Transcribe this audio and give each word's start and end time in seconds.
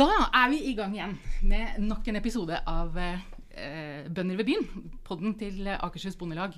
Da 0.00 0.06
er 0.32 0.46
vi 0.48 0.62
i 0.64 0.72
gang 0.72 0.94
igjen 0.96 1.10
med 1.44 1.74
nok 1.84 2.06
en 2.08 2.16
episode 2.16 2.56
av 2.70 2.94
eh, 2.96 4.06
Bønder 4.08 4.38
ved 4.38 4.46
byen. 4.48 4.86
Podden 5.04 5.34
til 5.36 5.66
Akershus 5.74 6.16
Bondelag. 6.16 6.54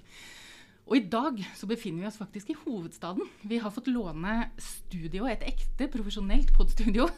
Og 0.87 0.95
i 0.95 1.03
dag 1.11 1.41
så 1.59 1.67
befinner 1.67 2.05
vi 2.05 2.07
oss 2.07 2.21
faktisk 2.21 2.53
i 2.53 2.57
hovedstaden. 2.61 3.27
Vi 3.51 3.59
har 3.59 3.75
fått 3.75 3.91
låne 3.91 4.37
studio, 4.63 5.27
et 5.27 5.43
ekte 5.49 5.91
profesjonelt 5.91 6.55
podstudio. 6.55 7.09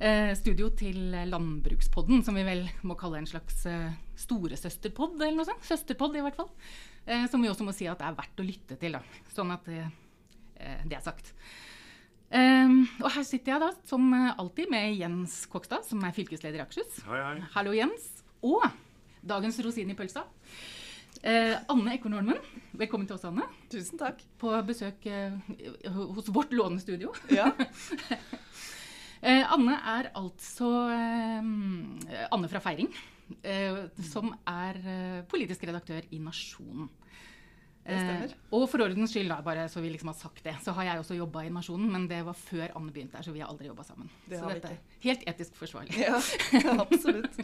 Eh, 0.00 0.30
studio 0.32 0.70
til 0.72 1.10
Landbrukspodden, 1.28 2.22
som 2.24 2.32
vi 2.38 2.40
vel 2.46 2.62
må 2.88 2.94
kalle 2.96 3.18
en 3.20 3.26
slags 3.28 3.66
eh, 3.68 3.90
storesøsterpod, 4.16 5.18
eller 5.18 5.36
noe 5.36 5.44
sånt. 5.44 5.66
Søsterpod, 5.68 6.16
i 6.16 6.22
hvert 6.24 6.38
fall. 6.38 6.48
Eh, 7.04 7.26
som 7.28 7.44
vi 7.44 7.50
også 7.50 7.66
må 7.66 7.74
si 7.76 7.84
at 7.84 8.00
det 8.00 8.06
er 8.08 8.16
verdt 8.16 8.40
å 8.40 8.46
lytte 8.48 8.78
til, 8.80 8.96
da. 8.96 9.20
Sånn 9.36 9.52
at 9.52 9.68
eh, 9.68 9.92
det 10.88 10.96
er 10.96 11.04
sagt. 11.04 11.34
Um, 12.30 12.84
og 13.02 13.08
her 13.10 13.24
sitter 13.26 13.56
jeg 13.56 13.62
da, 13.64 13.70
som 13.90 14.12
alltid, 14.14 14.70
med 14.70 14.94
Jens 15.00 15.42
Kokstad, 15.50 15.82
som 15.88 16.02
er 16.06 16.14
fylkesleder 16.14 16.60
i 16.60 16.62
Akershus. 16.62 17.00
Hei, 17.08 17.18
hei. 17.18 17.48
Hallo, 17.56 17.74
Jens. 17.74 18.06
Og 18.46 18.62
dagens 19.26 19.58
rosin 19.64 19.90
i 19.90 19.98
pølsa. 19.98 20.22
Eh, 21.20 21.56
Anne 21.68 21.94
Ekornholmen. 21.98 22.38
Velkommen 22.80 23.04
til 23.08 23.18
oss, 23.18 23.26
Anne. 23.28 23.44
Tusen 23.68 24.00
takk. 24.00 24.22
På 24.40 24.54
besøk 24.64 25.04
eh, 25.04 25.34
hos 25.92 26.30
vårt 26.32 26.54
lånestudio. 26.56 27.12
Ja. 27.28 27.50
eh, 29.26 29.44
Anne 29.44 29.76
er 29.76 30.08
altså 30.16 30.70
Anne 30.88 32.48
fra 32.52 32.62
Feiring. 32.64 32.92
som 34.10 34.32
er 34.48 34.80
politisk 35.30 35.62
redaktør 35.68 36.08
i 36.10 36.18
Nasjonen. 36.18 36.88
Eh, 37.84 38.26
og 38.52 38.66
for 38.68 38.84
ordens 38.84 39.10
skyld, 39.14 39.30
da, 39.32 39.38
bare 39.44 39.64
så 39.72 39.80
vi 39.80 39.88
liksom 39.94 40.10
har 40.12 40.18
sagt 40.18 40.44
det, 40.44 40.54
så 40.62 40.74
har 40.76 40.84
jeg 40.90 41.00
også 41.00 41.16
jobba 41.16 41.46
i 41.46 41.52
Nasjonen, 41.52 41.88
men 41.92 42.06
det 42.10 42.20
var 42.26 42.36
før 42.36 42.74
Anne 42.76 42.92
begynte 42.92 43.16
her, 43.16 43.24
så 43.26 43.32
vi 43.34 43.40
har 43.40 43.48
aldri 43.50 43.70
jobba 43.70 43.86
sammen. 43.88 44.10
Det 44.28 44.38
så 44.38 44.50
dette 44.52 44.74
er 44.74 45.00
helt 45.06 45.24
etisk 45.32 45.56
forsvarlig. 45.58 45.96
Ja, 45.98 46.20
absolutt. 46.84 47.40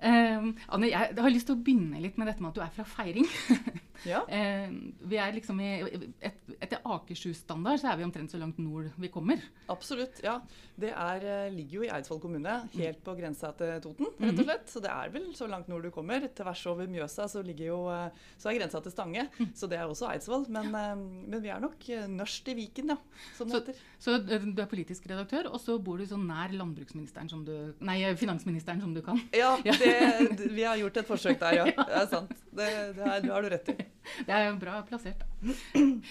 eh, 0.00 0.48
Anne, 0.72 0.88
jeg 0.90 1.20
har 1.20 1.30
lyst 1.36 1.50
til 1.50 1.58
å 1.58 1.62
begynne 1.62 2.00
litt 2.02 2.18
med 2.18 2.30
dette 2.32 2.42
med 2.42 2.54
at 2.54 2.58
du 2.58 2.64
er 2.64 2.74
fra 2.80 2.88
Feiring. 2.96 3.28
Ja. 4.08 4.22
Eh, 4.28 4.70
vi 5.10 5.16
er 5.20 5.32
liksom 5.36 5.60
i, 5.60 5.70
et, 6.20 6.38
Etter 6.60 6.80
Akershus-standard 6.84 7.80
så 7.82 7.90
er 7.92 7.98
vi 8.00 8.04
omtrent 8.06 8.30
så 8.32 8.38
langt 8.40 8.58
nord 8.58 8.90
vi 9.00 9.08
kommer. 9.12 9.40
Absolutt, 9.72 10.20
ja. 10.24 10.38
Det 10.80 10.90
er, 10.94 11.24
eh, 11.28 11.50
ligger 11.52 11.80
jo 11.80 11.82
i 11.84 11.90
Eidsvoll 11.92 12.20
kommune, 12.22 12.54
helt 12.74 13.02
på 13.04 13.14
grensa 13.18 13.52
til 13.56 13.80
Toten, 13.84 14.06
Mhm. 14.18 14.30
rett 14.30 14.38
og 14.40 14.44
slett. 14.46 14.66
Så 14.72 14.80
det 14.82 14.90
er 14.90 15.10
vel 15.10 15.28
så 15.36 15.48
langt 15.48 15.68
nord 15.68 15.82
du 15.82 15.90
kommer. 15.90 16.20
Tvers 16.34 16.64
over 16.66 16.86
Mjøsa 16.86 17.28
så, 17.28 17.42
ligger 17.44 17.66
jo, 17.66 17.80
eh, 17.90 18.10
så 18.38 18.50
er 18.50 18.58
grensa 18.60 18.80
til 18.82 18.92
Stange. 18.92 19.28
Mhm. 19.38 19.52
Så 19.54 19.68
det 19.68 19.78
er 19.78 19.84
også 19.88 20.08
Eidsvoll. 20.12 20.46
Men, 20.48 20.74
eh, 20.74 20.94
men 20.96 21.40
vi 21.42 21.48
er 21.48 21.60
nok 21.60 21.78
nørst 22.08 22.48
i 22.48 22.54
Viken, 22.54 22.88
ja. 22.88 22.96
Som 23.36 23.48
det 23.48 23.60
heter. 23.66 23.74
Så 24.00 24.14
uh, 24.16 24.54
du 24.54 24.62
er 24.62 24.66
politisk 24.66 25.06
redaktør, 25.10 25.50
og 25.52 25.60
så 25.60 25.78
bor 25.82 25.98
du 25.98 26.04
så 26.06 26.16
nær 26.16 26.52
landbruksministeren 26.56 27.28
som 27.28 27.44
du 27.44 27.74
Nei, 27.80 28.14
finansministeren 28.16 28.80
som 28.80 28.94
du 28.94 29.02
kan. 29.02 29.20
Ja, 29.34 29.56
Ja. 29.64 29.72
det, 29.72 30.40
vi 30.54 30.62
har 30.62 30.76
gjort 30.78 30.96
et 30.96 31.06
forsøk 31.06 31.38
der, 31.38 31.52
ja. 31.60 31.64
Det 31.64 31.96
er 32.00 32.06
sant. 32.08 32.30
Det, 32.50 32.68
det, 32.96 33.04
er, 33.06 33.20
det 33.20 33.30
har 33.30 33.42
du 33.42 33.48
rett 33.52 33.68
i. 33.68 33.76
Det 34.26 34.34
er 34.34 34.48
jo 34.48 34.56
bra 34.60 34.80
plassert, 34.86 35.20
da. 35.20 35.26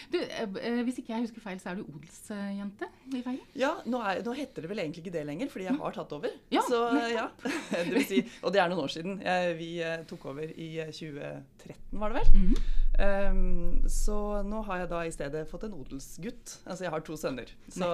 Du, 0.09 0.17
eh, 0.17 0.45
eh, 0.61 0.80
hvis 0.88 0.99
ikke 1.02 1.13
jeg 1.13 1.27
husker 1.27 1.44
feil, 1.44 1.59
så 1.61 1.72
er 1.72 1.80
du 1.80 1.86
odelsjente 1.86 2.88
i 3.13 3.21
Feiring? 3.21 3.44
Ja, 3.59 3.75
nå, 3.89 4.02
er, 4.02 4.21
nå 4.25 4.33
heter 4.38 4.66
det 4.66 4.71
vel 4.71 4.81
egentlig 4.83 5.03
ikke 5.03 5.13
det 5.13 5.25
lenger, 5.30 5.52
fordi 5.52 5.67
jeg 5.67 5.77
har 5.81 5.95
tatt 5.97 6.16
over. 6.17 6.33
Ja, 6.53 6.63
Så, 6.66 6.81
ja. 7.13 7.27
Det 7.73 7.86
vil 7.94 8.05
si, 8.09 8.23
og 8.41 8.53
det 8.55 8.61
er 8.63 8.71
noen 8.71 8.83
år 8.86 8.94
siden. 8.94 9.19
Jeg, 9.25 9.55
vi 9.59 9.69
eh, 9.86 10.02
tok 10.09 10.30
over 10.31 10.49
i 10.49 10.69
eh, 10.81 10.94
2013, 10.95 11.99
var 12.02 12.13
det 12.13 12.21
vel. 12.23 12.38
Mhm. 12.44 12.75
Um, 12.99 13.86
så 13.88 14.41
nå 14.43 14.58
har 14.67 14.81
jeg 14.81 14.89
da 14.91 14.97
i 15.08 15.11
stedet 15.16 15.45
fått 15.47 15.61
en 15.69 15.75
odelsgutt. 15.77 16.58
Altså 16.67 16.83
jeg 16.83 16.92
har 16.92 17.03
to 17.08 17.15
sønner. 17.15 17.53
Så, 17.71 17.87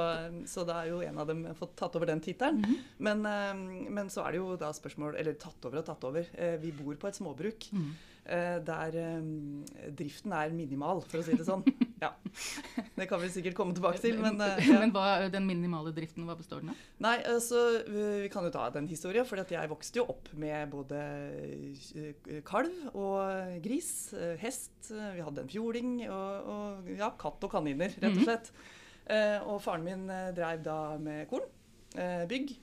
så 0.50 0.64
da 0.66 0.80
er 0.82 0.90
jo 0.90 1.04
en 1.06 1.20
av 1.22 1.30
dem 1.30 1.44
fått 1.59 1.76
tatt 1.78 1.94
over 2.00 2.09
den 2.09 2.24
tittelen. 2.26 2.64
Mhm. 2.64 2.80
men, 3.06 3.22
um, 3.22 3.62
men 4.00 4.09
så 4.09 4.24
er 4.26 4.34
det 4.34 4.42
jo 4.42 4.56
da 4.58 4.72
spørsmål 4.74 5.20
Eller 5.22 5.38
tatt 5.38 5.68
over 5.68 5.84
og 5.84 5.86
tatt 5.92 6.09
over. 6.09 6.26
Vi 6.64 6.74
bor 6.74 6.98
på 6.98 7.12
et 7.12 7.20
småbruk. 7.20 7.70
Mhm. 7.76 7.94
Eh, 8.25 8.58
der 8.66 8.97
um, 9.19 9.63
driften 9.97 10.34
er 10.36 10.53
minimal, 10.56 11.02
for 11.06 11.22
å 11.22 11.25
si 11.25 11.38
det 11.38 11.47
sånn. 11.47 11.66
Ja. 11.96 12.09
Det 13.00 13.06
kan 13.08 13.22
vi 13.22 13.30
sikkert 13.31 13.56
komme 13.56 13.74
tilbake 13.74 14.02
til, 14.03 14.18
men 14.19 14.36
eh, 14.44 14.59
ja. 14.68 14.81
Men 14.84 14.91
hva, 14.94 15.30
den 15.31 15.46
minimale 15.47 15.94
driften, 15.96 16.25
hva 16.28 16.35
består 16.38 16.59
den 16.62 16.74
av? 16.74 16.81
Nei, 17.02 17.14
altså, 17.31 17.62
vi 17.88 18.28
kan 18.34 18.46
jo 18.46 18.52
ta 18.53 18.66
den 18.75 18.90
historien, 18.91 19.25
for 19.25 19.40
jeg 19.40 19.72
vokste 19.72 20.02
jo 20.02 20.06
opp 20.12 20.28
med 20.38 20.69
både 20.74 21.00
eh, 21.96 22.41
kalv 22.46 22.91
og 22.91 23.56
gris, 23.64 23.90
eh, 24.14 24.35
hest, 24.44 24.75
eh, 24.91 25.16
vi 25.16 25.24
hadde 25.24 25.46
en 25.46 25.53
fjording 25.56 25.96
og, 26.09 26.52
og 26.52 26.91
ja, 27.00 27.09
katt 27.18 27.47
og 27.47 27.56
kaniner, 27.56 27.96
rett 27.96 28.12
og 28.12 28.28
slett. 28.28 28.52
slett. 28.52 28.75
Eh, 29.06 29.40
og 29.46 29.59
faren 29.64 29.85
min 29.85 30.06
eh, 30.09 30.31
drev 30.35 30.64
da 30.66 30.80
med 31.02 31.28
korn, 31.31 31.47
eh, 31.96 32.24
bygg. 32.30 32.56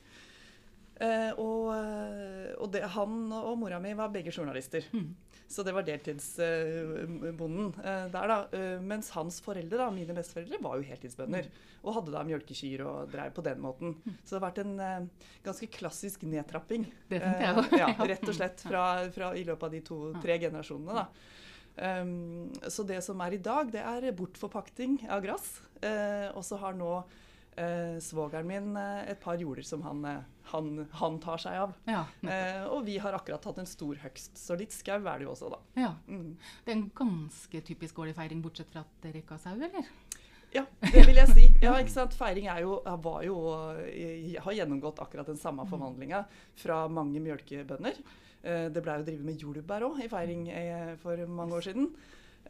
Eh, 1.02 1.30
og 1.40 1.72
eh, 1.74 2.52
og 2.60 2.68
det, 2.74 2.82
han 2.94 3.20
og 3.32 3.56
mora 3.58 3.80
mi 3.82 3.94
var 3.98 4.12
begge 4.14 4.34
journalister. 4.34 4.84
Mhm. 4.92 5.12
Så 5.52 5.64
det 5.66 5.74
var 5.76 5.84
deltidsbonden 5.84 7.66
eh, 7.82 8.06
der, 8.12 8.30
da. 8.30 8.36
Eh, 8.56 8.78
mens 8.80 9.10
hans 9.12 9.40
foreldre, 9.44 9.76
da, 9.82 9.90
mine 9.92 10.16
besteforeldre, 10.16 10.60
var 10.64 10.78
jo 10.80 10.86
heltidsbønder. 10.88 11.50
Og 11.82 11.96
hadde 11.98 12.14
da 12.14 12.22
mjølkekyr 12.24 12.84
og 12.86 13.12
drev 13.12 13.34
på 13.36 13.44
den 13.44 13.60
måten. 13.60 13.98
Så 14.22 14.32
det 14.32 14.38
har 14.38 14.46
vært 14.46 14.62
en 14.62 14.74
eh, 14.80 15.28
ganske 15.44 15.68
klassisk 15.74 16.24
nedtrapping. 16.24 16.86
Det 17.10 17.20
tenkte 17.20 17.44
jeg. 17.44 17.66
Eh, 17.68 17.78
ja, 17.82 17.90
rett 18.14 18.24
og 18.24 18.38
slett 18.38 18.64
fra, 18.64 18.86
fra 19.12 19.32
i 19.36 19.44
løpet 19.48 19.68
av 19.68 19.76
de 19.76 19.82
to-tre 19.90 20.38
generasjonene, 20.46 21.02
da. 21.02 21.38
Um, 21.72 22.50
så 22.68 22.84
det 22.84 22.98
som 23.00 23.20
er 23.24 23.32
i 23.32 23.40
dag, 23.40 23.70
det 23.72 23.80
er 23.80 24.12
bortforpakting 24.16 24.98
av 25.12 25.22
gress. 25.24 25.54
Uh, 25.80 26.28
og 26.36 26.44
så 26.44 26.58
har 26.60 26.76
nå 26.76 26.98
eh, 27.56 27.98
svogeren 28.00 28.46
min 28.48 28.76
eh, 28.76 29.10
et 29.12 29.20
par 29.20 29.40
jorder 29.40 29.66
som 29.66 29.82
han, 29.86 30.04
eh, 30.08 30.22
han, 30.52 30.70
han 31.00 31.18
tar 31.22 31.42
seg 31.42 31.58
av. 31.64 31.74
Ja. 31.88 32.04
Eh, 32.22 32.62
og 32.68 32.86
vi 32.88 32.98
har 33.02 33.16
akkurat 33.16 33.44
hatt 33.48 33.60
en 33.62 33.68
stor 33.68 33.98
høgst, 34.04 34.36
så 34.38 34.56
litt 34.58 34.74
skau 34.74 35.00
er 35.00 35.20
det 35.20 35.26
jo 35.26 35.34
også, 35.34 35.52
da. 35.52 35.60
ja. 35.84 35.92
Mm. 36.08 36.32
Det 36.64 36.72
er 36.72 36.78
en 36.78 36.88
ganske 37.02 37.62
typisk 37.68 38.02
årlig 38.02 38.16
feiring, 38.18 38.42
bortsett 38.44 38.72
fra 38.72 38.86
at 38.86 39.04
dere 39.04 39.22
ikke 39.22 39.36
har 39.36 39.44
sau, 39.44 39.54
eller? 39.58 39.92
Ja, 40.52 40.66
det 40.84 41.06
vil 41.08 41.16
jeg 41.16 41.32
si. 41.32 41.46
Ja, 41.64 41.78
ikke 41.80 41.94
sant? 41.94 42.16
Feiring 42.16 42.50
er 42.52 42.64
jo, 42.64 42.74
var 43.04 43.22
jo, 43.24 43.36
eh, 43.80 44.34
har 44.36 44.58
gjennomgått 44.58 45.00
akkurat 45.00 45.30
den 45.30 45.40
samme 45.40 45.64
forvandlinga 45.68 46.26
fra 46.60 46.82
mange 46.92 47.22
mjølkebønder. 47.24 48.02
Det 48.42 48.80
blei 48.82 48.96
jo 48.98 49.04
drevet 49.06 49.22
med 49.22 49.38
jordbær 49.38 49.84
òg 49.86 50.00
i 50.02 50.08
feiring 50.10 50.48
for 50.98 51.20
mange 51.30 51.54
år 51.60 51.62
siden. 51.62 51.84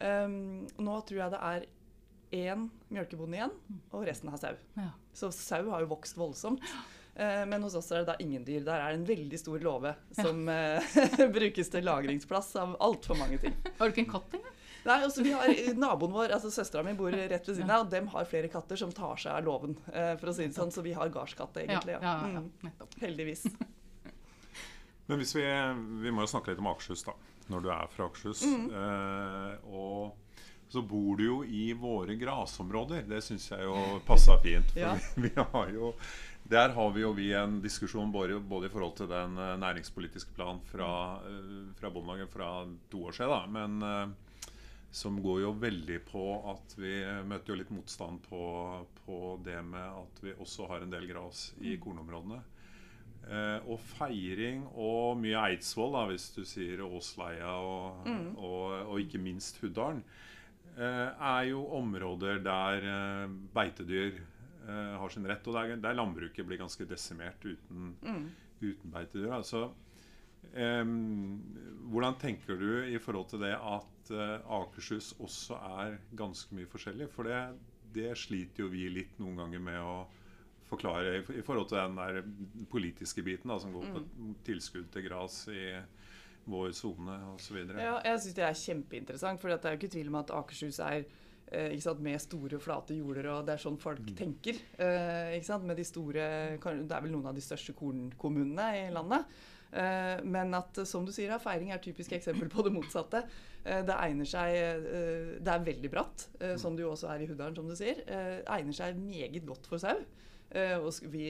Um, 0.01 0.65
nå 0.81 0.95
tror 1.05 1.19
jeg 1.19 1.33
det 1.35 1.39
er 1.45 1.65
én 2.33 2.65
mjølkebonde 2.93 3.37
igjen, 3.39 3.53
og 3.93 4.03
resten 4.09 4.29
har 4.33 4.41
sau. 4.41 4.55
Ja. 4.79 4.89
Så 5.13 5.29
sau 5.35 5.61
har 5.71 5.83
jo 5.85 5.91
vokst 5.93 6.17
voldsomt. 6.19 6.61
Eh, 7.15 7.43
Men 7.45 7.61
hos 7.61 7.75
oss 7.77 7.91
er 7.93 8.01
det 8.01 8.07
da 8.09 8.15
ingen 8.23 8.43
dyr. 8.47 8.63
Der 8.65 8.79
er 8.81 8.89
det 8.95 8.99
en 9.03 9.05
veldig 9.05 9.37
stor 9.39 9.59
låve 9.61 9.91
som 10.17 10.47
ja. 10.49 10.81
brukes 11.37 11.69
til 11.69 11.85
lagringsplass 11.85 12.55
av 12.57 12.73
altfor 12.81 13.19
mange 13.19 13.37
ting. 13.43 13.53
Har 13.77 13.85
du 13.89 13.93
ikke 13.93 14.07
en 14.07 14.13
katt 14.15 14.33
engang? 14.39 14.49
Nei, 14.83 14.97
altså 15.05 15.23
vi 15.23 15.31
har 15.31 15.47
Naboen 15.79 16.11
vår, 16.11 16.33
altså 16.35 16.49
søstera 16.51 16.81
mi, 16.83 16.91
bor 16.99 17.13
rett 17.15 17.45
ved 17.47 17.55
siden 17.55 17.69
av, 17.71 17.85
og 17.85 17.91
dem 17.93 18.09
har 18.11 18.25
flere 18.27 18.49
katter 18.51 18.75
som 18.81 18.89
tar 18.91 19.15
seg 19.21 19.31
av 19.37 19.45
låven. 19.45 19.77
eh, 19.93 20.17
For 20.19 20.27
å 20.27 20.33
si 20.35 20.43
det 20.49 20.57
sånn, 20.57 20.73
så 20.75 20.83
vi 20.83 20.91
har 20.97 21.07
gardskatt, 21.13 21.55
egentlig. 21.61 21.93
Ja, 21.95 22.01
ja, 22.03 22.33
ja, 22.33 22.41
Mm, 22.41 22.49
nettopp. 22.67 22.97
heldigvis. 22.99 23.45
Men 25.07 25.19
hvis 25.21 25.31
vi, 25.35 25.45
vi 26.03 26.11
må 26.15 26.23
jo 26.25 26.31
snakke 26.33 26.51
litt 26.51 26.59
om 26.63 26.67
Akershus, 26.71 27.05
da. 27.07 27.13
Når 27.51 27.63
du 27.65 27.69
er 27.75 27.87
fra 27.91 28.05
Akershus. 28.09 28.43
Eh, 28.43 29.71
og 29.71 30.15
så 30.73 30.81
bor 30.81 31.17
du 31.19 31.25
jo 31.27 31.39
i 31.45 31.67
våre 31.77 32.15
grasområder. 32.17 33.03
Det 33.05 33.19
syns 33.21 33.45
jeg 33.51 33.67
jo 33.67 33.99
passa 34.07 34.39
fint. 34.41 34.71
For 34.73 34.81
Ja. 34.81 34.95
vi, 35.15 35.29
vi 35.29 35.33
har 35.37 35.69
jo 35.69 35.93
Der 36.49 36.73
har 36.75 36.89
vi 36.91 37.03
jo 37.03 37.11
vi 37.15 37.29
en 37.37 37.61
diskusjon 37.63 38.11
både, 38.11 38.39
både 38.39 38.67
i 38.67 38.71
forhold 38.73 38.97
til 38.97 39.07
den 39.07 39.37
eh, 39.39 39.53
næringspolitiske 39.61 40.33
planen 40.35 40.59
fra, 40.67 41.21
uh, 41.23 41.69
fra 41.77 41.91
Bondelaget 41.93 42.33
fra 42.33 42.49
to 42.91 43.05
år 43.07 43.15
siden, 43.15 43.31
da. 43.31 43.45
Men 43.47 43.85
eh, 43.87 44.49
som 44.91 45.21
går 45.23 45.39
jo 45.45 45.53
veldig 45.61 46.01
på 46.09 46.25
at 46.51 46.75
vi 46.77 46.97
møter 47.29 47.53
jo 47.53 47.59
litt 47.61 47.71
motstand 47.73 48.19
på, 48.27 48.41
på 49.05 49.21
det 49.45 49.61
med 49.65 50.01
at 50.03 50.19
vi 50.25 50.35
også 50.35 50.67
har 50.69 50.83
en 50.83 50.91
del 50.91 51.07
gras 51.09 51.53
i 51.61 51.77
kornområdene. 51.81 52.41
Eh, 53.23 53.63
og 53.71 53.79
feiring 53.93 54.67
og 54.73 55.15
mye 55.21 55.47
Eidsvoll, 55.47 55.95
da, 55.95 56.03
hvis 56.11 56.27
du 56.35 56.43
sier 56.45 56.83
Åsleia 56.83 57.55
og, 57.55 58.03
og, 58.35 58.67
og 58.83 58.99
ikke 58.99 59.21
minst 59.23 59.63
Huddalen, 59.63 60.03
eh, 60.03 60.32
er 60.81 61.43
jo 61.49 61.65
områder 61.77 62.39
der 62.43 62.87
eh, 62.89 63.35
beitedyr 63.53 64.17
eh, 64.17 64.93
har 64.99 65.13
sin 65.13 65.27
rett, 65.29 65.47
og 65.47 65.57
der, 65.59 65.75
der 65.83 65.97
landbruket 65.97 66.47
blir 66.47 66.61
ganske 66.61 66.87
desimert 66.89 67.45
uten, 67.45 67.93
uten 68.61 68.93
beitedyr. 68.93 69.31
Altså, 69.37 69.69
Um, 70.53 71.39
hvordan 71.89 72.17
tenker 72.21 72.57
du 72.59 72.83
i 72.85 72.99
forhold 73.01 73.29
til 73.31 73.41
det 73.41 73.55
at 73.55 74.09
uh, 74.13 74.59
Akershus 74.59 75.13
også 75.17 75.57
er 75.79 75.95
ganske 76.19 76.53
mye 76.53 76.69
forskjellig? 76.69 77.07
For 77.09 77.25
det, 77.25 77.39
det 77.95 78.11
sliter 78.21 78.65
jo 78.65 78.69
vi 78.69 78.83
litt 78.91 79.17
noen 79.21 79.39
ganger 79.39 79.63
med 79.63 79.79
å 79.81 79.95
forklare 80.69 81.15
i, 81.17 81.23
i 81.39 81.45
forhold 81.45 81.71
til 81.71 81.79
den 81.79 81.97
der 81.97 82.67
politiske 82.69 83.25
biten 83.25 83.49
da, 83.49 83.57
som 83.61 83.73
går 83.73 83.89
på 83.95 84.03
tilskudd 84.45 84.91
til 84.93 85.07
gras 85.07 85.39
i 85.49 85.65
vår 86.49 86.73
sone 86.75 87.17
osv. 87.33 87.59
Ja, 87.77 87.99
jeg 88.03 88.19
syns 88.23 88.35
det 88.37 88.45
er 88.47 88.57
kjempeinteressant, 88.59 89.41
for 89.41 89.51
det 89.53 89.63
er 89.63 89.75
jo 89.75 89.81
ikke 89.81 89.93
tvil 89.95 90.11
om 90.11 90.19
at 90.19 90.33
Akershus 90.35 90.79
er 90.83 91.05
eh, 91.51 91.79
sant, 91.83 92.03
med 92.03 92.21
store, 92.21 92.59
flate 92.59 92.97
jorder, 92.97 93.29
og 93.33 93.47
det 93.47 93.55
er 93.55 93.63
sånn 93.63 93.79
folk 93.81 94.03
tenker. 94.17 94.59
eh, 94.77 95.39
med 95.63 95.77
de 95.77 95.87
store, 95.87 96.27
Det 96.59 96.91
er 96.91 97.01
vel 97.01 97.11
noen 97.11 97.31
av 97.31 97.35
de 97.35 97.41
største 97.41 97.73
kornkommunene 97.73 98.87
i 98.87 98.91
landet. 98.93 99.25
Eh, 99.73 100.19
men 100.23 100.53
at, 100.53 100.83
som 100.85 101.05
du 101.05 101.11
sier, 101.11 101.33
feiring 101.41 101.71
er 101.71 101.79
et 101.79 101.87
typisk 101.87 102.11
eksempel 102.13 102.49
på 102.49 102.65
det 102.65 102.73
motsatte. 102.73 103.23
Eh, 103.63 103.81
det 103.85 103.95
egner 103.95 104.27
seg 104.27 104.53
Det 105.39 105.53
er 105.53 105.65
veldig 105.65 105.89
bratt, 105.93 106.27
eh, 106.39 106.57
som 106.57 106.75
det 106.75 106.83
jo 106.83 106.91
også 106.91 107.09
er 107.13 107.23
i 107.23 107.27
Huddalen, 107.31 107.55
som 107.55 107.67
du 107.67 107.75
sier. 107.75 108.03
Eh, 108.05 108.43
egner 108.43 108.73
seg 108.73 108.99
meget 108.99 109.45
godt 109.47 109.65
for 109.67 109.81
sau. 109.81 110.03
Eh, 110.53 110.75
og 110.77 110.93
vi, 111.09 111.27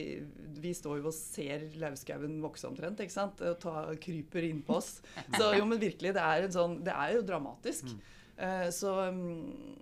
vi 0.60 0.74
står 0.76 1.00
jo 1.00 1.08
og 1.08 1.16
ser 1.16 1.68
lauvskauen 1.80 2.40
vokse 2.44 2.68
omtrent, 2.68 3.00
ikke 3.00 3.14
sant? 3.14 3.40
Og 3.40 3.56
ta, 3.62 3.86
kryper 4.00 4.50
innpå 4.50 4.76
oss. 4.76 4.98
Så 5.38 5.54
jo, 5.56 5.64
men 5.68 5.80
virkelig, 5.80 6.12
det 6.16 6.24
er, 6.24 6.44
en 6.44 6.54
sånn, 6.54 6.76
det 6.84 6.92
er 6.92 7.16
jo 7.16 7.24
dramatisk. 7.24 7.94
Eh, 8.36 8.68
så 8.70 9.08
um, 9.08 9.76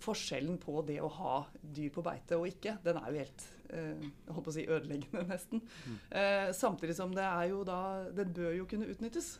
forskjellen 0.00 0.56
på 0.62 0.80
det 0.88 0.96
å 1.04 1.10
ha 1.12 1.34
dyr 1.60 1.90
på 1.92 2.04
beite 2.04 2.38
og 2.40 2.48
ikke, 2.48 2.78
den 2.84 2.96
er 2.96 3.10
jo 3.10 3.20
helt 3.20 3.44
uh, 3.68 4.06
holdt 4.32 4.46
på 4.46 4.52
å 4.52 4.56
si 4.56 4.64
ødeleggende, 4.64 5.26
nesten. 5.34 5.60
Eh, 6.08 6.48
samtidig 6.56 6.96
som 6.96 7.12
det 7.16 7.26
er 7.26 7.50
jo 7.52 7.60
da 7.68 7.80
Den 8.16 8.32
bør 8.36 8.54
jo 8.56 8.68
kunne 8.70 8.88
utnyttes. 8.92 9.36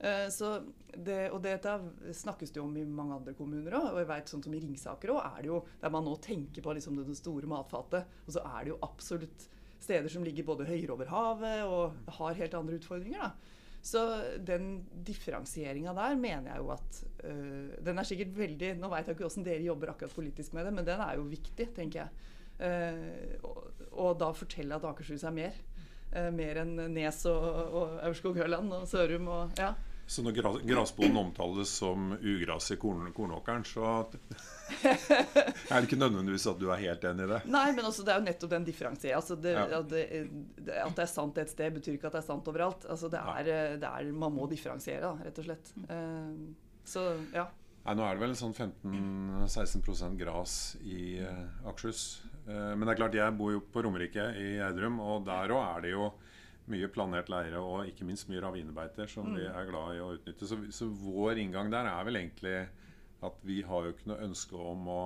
Eh, 0.00 0.26
så 0.32 0.54
det, 0.96 1.28
og 1.30 1.42
dette 1.44 1.74
snakkes 2.16 2.54
det 2.54 2.62
om 2.62 2.72
i 2.76 2.86
mange 2.88 3.18
andre 3.18 3.34
kommuner 3.36 3.76
òg. 3.76 3.92
Og 3.92 4.00
jeg 4.02 4.10
vet 4.10 4.32
sånn 4.32 4.44
som 4.44 4.56
i 4.56 4.60
Ringsaker 4.62 5.12
òg, 5.14 5.20
er 5.22 5.44
det 5.44 5.50
jo 5.52 5.62
der 5.82 5.94
man 5.94 6.06
nå 6.08 6.16
tenker 6.24 6.64
på 6.64 6.74
liksom 6.76 6.98
det, 6.98 7.16
store 7.18 7.50
matfatet. 7.50 8.20
Og 8.26 8.36
så 8.36 8.44
er 8.48 8.64
det 8.64 8.72
jo 8.72 8.80
absolutt 8.86 9.48
steder 9.80 10.12
som 10.12 10.24
ligger 10.24 10.48
både 10.48 10.68
høyere 10.68 10.92
over 10.92 11.08
havet 11.08 11.62
og 11.64 12.12
har 12.18 12.36
helt 12.40 12.56
andre 12.56 12.80
utfordringer. 12.80 13.28
da. 13.28 13.58
Så 13.82 14.00
den 14.44 14.82
differensieringa 15.06 15.94
der 15.96 16.18
mener 16.20 16.50
jeg 16.50 16.60
jo 16.60 16.66
at 16.74 16.98
øh, 17.24 17.70
Den 17.80 17.96
er 17.96 18.04
sikkert 18.04 18.34
veldig 18.36 18.74
Nå 18.76 18.90
veit 18.92 19.06
jeg 19.08 19.16
ikke 19.16 19.24
åssen 19.24 19.46
dere 19.46 19.64
jobber 19.64 19.94
akkurat 19.94 20.12
politisk 20.12 20.52
med 20.52 20.68
det, 20.68 20.74
men 20.76 20.84
den 20.84 21.00
er 21.00 21.14
jo 21.16 21.24
viktig, 21.24 21.70
tenker 21.76 22.02
jeg. 22.02 22.26
Uh, 22.60 23.38
og, 23.48 23.60
og 23.96 24.18
da 24.20 24.26
fortelle 24.36 24.76
at 24.76 24.84
Akershus 24.84 25.22
er 25.24 25.32
mer. 25.32 25.54
Uh, 26.12 26.28
mer 26.28 26.60
enn 26.60 26.74
Nes 26.92 27.22
og, 27.30 27.46
og 27.72 27.94
Aurskog-Høland 28.04 28.74
og 28.76 28.84
Sørum 28.90 29.30
og 29.32 29.56
ja. 29.56 29.70
Så 30.10 30.24
når 30.26 30.34
gras, 30.66 30.90
omtales 30.98 31.70
som 31.78 32.08
ugras 32.18 32.70
i 32.74 32.76
korn, 32.82 33.12
kornåkeren, 33.14 33.62
så 33.62 33.84
er 34.82 35.76
det 35.76 35.84
ikke 35.86 35.98
nødvendigvis 36.00 36.46
at 36.50 36.58
du 36.58 36.66
er 36.74 36.80
helt 36.82 37.04
enig 37.06 37.28
i 37.28 37.30
det. 37.30 37.38
Nei, 37.52 37.68
men 37.76 37.86
også, 37.86 38.02
det 38.06 38.14
er 38.14 38.18
jo 38.18 38.26
nettopp 38.26 38.50
den 38.56 38.66
differensieringen. 38.66 39.20
Altså 39.20 39.36
det, 39.38 39.52
Ja. 39.54 39.66
at, 39.78 39.94
at 40.88 40.96
det 40.98 41.04
er 41.04 41.10
sant 41.12 41.38
et 41.38 41.52
sted, 41.52 41.70
betyr 41.78 41.94
ikke 41.94 42.10
at 42.10 42.16
det 42.18 42.22
er 42.24 42.26
sant 42.26 42.50
overalt. 42.50 42.88
Altså 42.90 43.10
det 43.12 43.20
er, 43.22 43.52
det 43.84 43.86
er, 43.92 44.10
man 44.24 44.34
må 44.34 44.48
differensiere, 44.50 45.04
da, 45.06 45.12
rett 45.28 45.38
og 45.38 45.46
slett. 45.46 45.70
Eh, 45.86 46.34
så 46.90 47.06
ja. 47.36 47.46
Nei, 47.86 47.94
Nå 47.96 48.04
er 48.04 48.18
det 48.18 48.24
vel 48.24 48.34
sånn 48.36 48.56
15-16% 48.58 50.18
gras 50.20 50.56
i 50.82 51.20
eh, 51.22 51.68
Akershus. 51.70 52.02
Eh, 52.48 52.72
men 52.74 52.82
det 52.86 52.96
er 52.96 53.00
klart, 53.04 53.16
jeg 53.18 53.36
bor 53.38 53.54
jo 53.54 53.62
på 53.72 53.86
Romerike 53.86 54.26
i 54.42 54.56
Gjerdrum, 54.58 54.98
og 55.04 55.22
der 55.28 55.54
òg 55.54 55.62
er 55.76 55.86
det 55.86 55.94
jo 55.94 56.10
mye 56.70 56.90
planert 56.92 57.30
leire 57.32 57.62
og 57.62 57.88
ikke 57.88 58.06
minst 58.08 58.28
mye 58.30 58.42
ravinebeiter 58.44 59.08
som 59.10 59.32
vi 59.34 59.46
er 59.48 59.68
glad 59.70 59.96
i 59.96 60.02
å 60.04 60.12
utnytte. 60.16 60.46
Så, 60.46 60.58
så 60.74 60.88
vår 60.90 61.40
inngang 61.42 61.72
der 61.72 61.88
er 61.90 62.06
vel 62.06 62.20
egentlig 62.20 62.54
at 63.26 63.42
vi 63.44 63.60
har 63.66 63.84
jo 63.84 63.94
ikke 63.94 64.10
noe 64.12 64.26
ønske 64.28 64.56
om 64.56 64.86
å, 64.88 65.02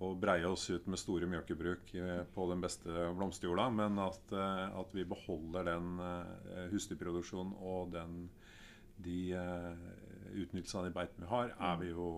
å 0.00 0.12
breie 0.20 0.46
oss 0.48 0.68
ut 0.70 0.86
med 0.90 1.00
store 1.00 1.28
mjølkebruk 1.30 1.94
eh, 1.98 2.22
på 2.34 2.46
den 2.50 2.62
beste 2.62 3.08
blomsterjorda, 3.16 3.66
men 3.74 3.98
at, 4.02 4.34
eh, 4.34 4.66
at 4.82 4.94
vi 4.94 5.06
beholder 5.08 5.66
den 5.72 5.96
eh, 6.04 6.68
husdyrproduksjonen 6.74 7.56
og 7.58 7.90
den 7.96 8.22
de 9.00 9.32
uh, 9.32 9.72
i 10.36 10.44
av 10.76 10.84
de 10.84 10.92
beitene 10.92 11.24
vi 11.24 11.30
har, 11.30 11.52
er 11.56 11.78
vi 11.80 11.90
jo 11.90 12.08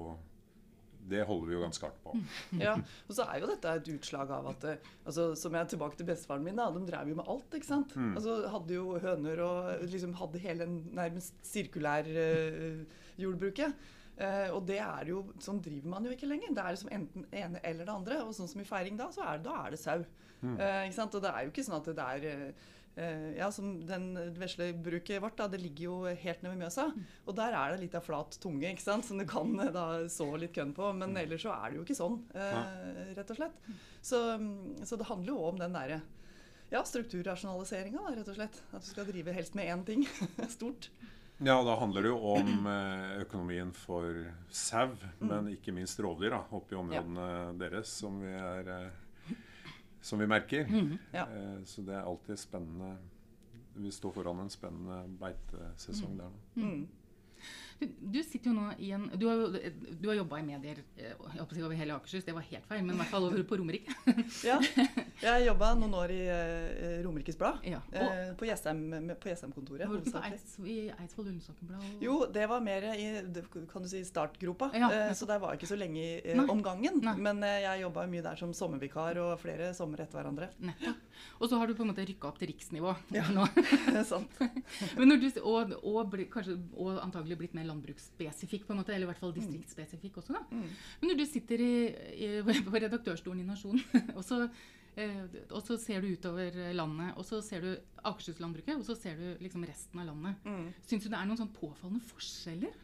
Det 1.11 1.25
holder 1.27 1.49
vi 1.49 1.57
jo 1.57 1.63
ganske 1.65 1.89
hardt 1.89 2.03
på. 2.05 2.15
ja. 2.61 2.75
Og 3.09 3.17
så 3.17 3.27
er 3.27 3.41
jo 3.43 3.49
dette 3.51 3.73
et 3.79 3.91
utslag 3.95 4.31
av 4.37 4.51
at 4.53 4.67
eh, 4.71 4.91
altså, 5.05 5.33
Som 5.39 5.57
jeg 5.57 5.67
er 5.67 5.73
tilbake 5.73 5.99
til 5.99 6.09
bestefaren 6.09 6.45
min, 6.47 6.59
da. 6.59 6.69
De 6.75 6.85
drev 6.89 7.13
jo 7.13 7.19
med 7.19 7.31
alt, 7.35 7.57
ikke 7.59 7.69
sant. 7.69 7.97
Altså 8.13 8.37
Hadde 8.53 8.77
jo 8.77 8.99
høner 9.03 9.43
og 9.47 9.89
liksom 9.91 10.15
hadde 10.21 10.43
hele 10.43 10.69
en 10.69 10.79
nærmest 10.95 11.39
sirkulær 11.47 12.07
uh, 12.07 12.83
jordbruket. 13.21 13.75
Uh, 14.13 14.53
og 14.55 14.67
det 14.69 14.79
er 14.85 15.09
jo, 15.09 15.23
sånn 15.43 15.63
driver 15.65 15.95
man 15.95 16.07
jo 16.07 16.13
ikke 16.15 16.29
lenger. 16.31 16.53
Det 16.55 16.65
er 16.65 16.77
liksom 16.77 16.93
enten 16.95 17.27
ene 17.33 17.63
eller 17.67 17.89
det 17.89 17.95
andre. 17.95 18.21
Og 18.27 18.37
sånn 18.37 18.51
som 18.51 18.63
i 18.63 18.69
feiring 18.69 19.01
da, 19.01 19.09
så 19.15 19.25
er 19.27 19.41
det, 19.41 19.49
da 19.49 19.63
er 19.65 19.75
det 19.75 19.81
sau. 19.83 20.03
Eh, 20.43 20.85
ikke 20.89 20.97
sant? 20.97 21.15
Og 21.15 21.23
det 21.23 21.31
er 21.31 21.45
jo 21.45 21.53
ikke 21.53 21.65
sånn 21.67 21.79
at 21.79 21.91
det 21.95 22.07
er 22.17 22.55
ja, 22.95 23.47
som 23.53 23.87
den 23.89 24.11
vesle 24.37 24.69
bruket 24.77 25.23
vårt, 25.23 25.39
da, 25.39 25.47
det 25.49 25.63
ligger 25.63 25.85
jo 25.87 25.95
helt 26.07 26.43
nede 26.43 26.53
ved 26.53 26.61
Mjøsa. 26.61 26.89
Og 27.25 27.37
der 27.39 27.57
er 27.57 27.73
det 27.73 27.87
litt 27.87 27.97
av 27.97 28.05
flat 28.05 28.37
tunge, 28.43 28.69
ikke 28.69 28.85
sant, 28.85 29.07
som 29.09 29.21
du 29.21 29.25
kan 29.29 29.55
eh, 29.65 29.73
da 29.73 29.87
så 30.13 30.29
litt 30.37 30.55
kønn 30.57 30.75
på. 30.77 30.91
Men 30.99 31.17
ellers 31.17 31.47
så 31.47 31.55
er 31.55 31.71
det 31.71 31.81
jo 31.81 31.87
ikke 31.87 31.99
sånn, 31.99 32.19
eh, 32.37 33.15
rett 33.17 33.33
og 33.33 33.41
slett. 33.41 33.71
Så, 34.05 34.21
mm, 34.43 34.83
så 34.89 34.99
det 35.01 35.09
handler 35.09 35.33
jo 35.33 35.47
om 35.49 35.63
den 35.63 35.79
derre 35.79 36.03
ja, 36.73 36.81
strukturrasjonaliseringa, 36.89 38.05
rett 38.17 38.29
og 38.29 38.37
slett. 38.39 38.61
At 38.73 38.85
du 38.85 38.93
skal 38.93 39.09
drive 39.09 39.35
helst 39.37 39.57
med 39.59 39.73
én 39.73 39.85
ting 39.89 40.07
stort. 40.57 40.91
Ja, 41.43 41.57
da 41.65 41.75
handler 41.81 42.05
det 42.05 42.13
jo 42.13 42.19
om 42.37 42.67
eh, 42.71 43.23
økonomien 43.25 43.73
for 43.75 44.07
sau, 44.53 44.93
men 45.19 45.49
ikke 45.51 45.75
minst 45.75 45.99
rovdyr 46.01 46.37
da, 46.37 46.43
oppe 46.55 46.77
i 46.77 46.79
områdene 46.79 47.57
deres, 47.59 47.91
som 48.03 48.21
vi, 48.23 48.31
er, 48.31 48.69
eh, 48.71 49.02
som 50.03 50.19
vi 50.19 50.27
merker. 50.27 50.67
Ja. 51.13 51.27
Eh, 51.31 51.63
så 51.65 51.83
det 51.87 51.95
er 51.95 52.03
alltid 52.03 52.37
spennende. 52.39 52.97
Vi 53.75 53.91
står 53.91 54.13
foran 54.13 54.41
en 54.45 54.51
spennende 54.53 54.99
beitesesong 55.21 56.19
der 56.19 56.29
nå. 56.29 56.67
Du, 58.01 58.19
sitter 58.23 58.51
jo 58.51 58.55
nå 58.57 58.67
i 58.79 58.91
en 58.97 59.09
Du 59.19 59.27
har, 59.29 59.43
du 60.01 60.09
har 60.09 60.17
jobba 60.19 60.39
i 60.41 60.45
medier 60.47 60.81
eh, 60.97 61.13
jeg 61.37 61.47
si 61.57 61.63
over 61.63 61.77
hele 61.79 61.95
Akershus, 61.97 62.25
det 62.27 62.35
var 62.37 62.45
helt 62.49 62.67
feil, 62.69 62.83
men 62.85 62.95
i 62.97 62.99
hvert 63.01 63.11
fall 63.13 63.27
over 63.29 63.43
på 63.49 63.59
Romerike. 63.61 63.95
Ja. 64.49 64.57
Jeg 65.23 65.45
jobba 65.47 65.69
noen 65.79 65.93
år 65.95 66.13
i 66.15 66.21
uh, 66.27 67.03
Romerikes 67.05 67.37
Blad. 67.39 67.61
Ja. 67.69 67.79
Eh, 67.95 68.33
på 68.39 68.47
Jessheim- 68.49 69.13
på 69.23 69.31
Jessheim-kontoret. 69.31 69.87
var 69.89 70.01
du 70.01 70.09
ikke 70.09 70.15
på. 70.17 70.23
Eids, 70.27 70.57
i 70.67 70.77
Eidsvoll 70.97 71.29
Ullensaker 71.31 71.69
Blad? 71.69 71.85
og- 71.85 72.03
Jo, 72.03 72.17
det 72.33 72.47
var 72.51 72.65
mer 72.65 72.87
i 72.93 73.07
kan 73.71 73.85
du 73.85 73.89
si, 73.91 74.03
startgropa. 74.09 74.71
Ja, 74.75 74.89
uh, 74.91 75.13
så 75.15 75.29
der 75.31 75.39
var 75.43 75.53
jeg 75.55 75.63
ikke 75.63 75.71
så 75.75 75.79
lenge 75.79 76.03
i 76.03 76.37
om 76.43 76.63
gangen. 76.65 76.99
Nei. 77.05 77.15
Men 77.23 77.43
jeg 77.47 77.85
jobba 77.85 78.07
mye 78.11 78.25
der 78.25 78.41
som 78.41 78.55
sommervikar 78.57 79.21
og 79.23 79.37
flere 79.43 79.71
somre 79.79 80.03
etter 80.07 80.19
hverandre. 80.21 80.51
Nettopp. 80.63 80.99
Og 81.41 81.49
så 81.51 81.59
har 81.61 81.67
du 81.71 81.75
på 81.79 81.85
en 81.87 81.93
måte 81.93 82.05
rykka 82.09 82.29
opp 82.33 82.39
til 82.41 82.51
riksnivå 82.51 82.95
Ja. 83.15 83.27
nå. 83.33 83.47
Det 83.55 83.97
er 84.03 84.07
sant. 84.09 84.41
Men 84.99 85.13
når 85.13 85.23
du, 85.23 85.29
og, 85.43 85.75
og, 85.83 86.17
kanskje, 86.33 86.57
og 86.75 86.99
antagelig 87.05 87.39
blitt 87.45 87.55
mer 87.59 87.69
landbruksspesifikk, 87.73 88.69
på 88.69 88.75
en 88.75 88.83
måte, 88.83 88.95
eller 88.95 89.09
i 89.09 89.11
hvert 89.11 89.23
fall 89.23 89.35
distriktsspesifikk 89.35 90.21
også. 90.23 90.37
da. 90.37 90.45
Mm. 90.53 90.69
Men 91.01 91.13
når 91.13 91.19
du 91.19 91.27
sitter 91.31 91.65
i, 91.65 91.73
i, 92.15 92.31
på 92.69 92.77
redaktørstolen 92.77 93.43
i 93.43 93.49
Nasjonen, 93.49 93.83
og 94.19 94.23
så, 94.27 94.45
eh, 94.95 95.21
og 95.49 95.61
så 95.67 95.81
ser 95.81 96.05
du 96.05 96.13
utover 96.13 96.63
landet, 96.77 97.13
og 97.17 97.27
så 97.29 97.43
ser 97.45 97.67
du 97.67 97.75
Akershus-landbruket, 98.05 98.79
og 98.79 98.87
så 98.87 98.97
ser 98.99 99.19
du 99.19 99.45
liksom 99.45 99.67
resten 99.69 100.05
av 100.05 100.13
landet. 100.13 100.49
Mm. 100.49 100.73
Syns 100.87 101.07
du 101.07 101.11
det 101.11 101.19
er 101.19 101.29
noen 101.29 101.43
sånn 101.43 101.55
påfallende 101.57 102.05
forskjeller? 102.13 102.81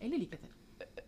Eller 0.00 0.20
likheter? 0.20 0.59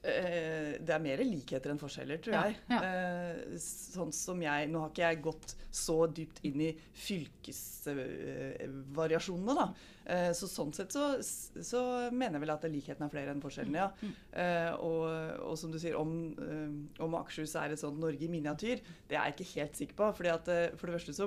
Eh, 0.03 0.83
det 0.83 0.91
er 0.91 0.99
mer 1.03 1.19
likheter 1.23 1.71
enn 1.71 1.79
forskjeller, 1.79 2.19
tror 2.23 2.35
jeg. 2.35 2.57
ja. 2.73 2.79
Eh, 2.83 3.37
sånn 3.63 4.13
som 4.17 4.43
jeg 4.43 4.69
Nå 4.73 4.79
har 4.83 4.91
ikke 4.91 5.07
jeg 5.07 5.23
gått 5.23 5.55
så 5.73 6.07
dypt 6.11 6.41
inn 6.49 6.61
i 6.67 6.71
fylkesvariasjonene, 7.05 9.55
da. 9.61 9.67
Eh, 10.03 10.33
så 10.35 10.47
sånn 10.51 10.73
sett 10.75 10.91
så, 10.93 11.23
så 11.23 12.11
mener 12.11 12.35
jeg 12.35 12.43
vel 12.43 12.55
at 12.57 12.67
likheten 12.73 13.05
er 13.07 13.15
flere 13.15 13.31
enn 13.31 13.45
forskjellene, 13.45 13.79
ja. 13.79 13.91
Mm. 14.03 14.13
Eh, 14.43 14.73
og, 14.83 15.07
og 15.53 15.57
som 15.61 15.71
du 15.71 15.79
sier, 15.79 15.95
om, 16.01 16.11
om 16.99 17.15
Akershus 17.21 17.55
er 17.61 17.69
et 17.71 17.83
sånt 17.83 18.03
Norge 18.03 18.25
i 18.27 18.33
miniatyr, 18.33 18.79
det 19.07 19.17
er 19.17 19.25
jeg 19.31 19.35
ikke 19.39 19.55
helt 19.55 19.75
sikker 19.79 19.95
på. 20.03 20.07
fordi 20.19 20.31
at 20.35 20.47
for 20.81 20.87
det 20.89 20.97
første 20.99 21.15
så 21.15 21.27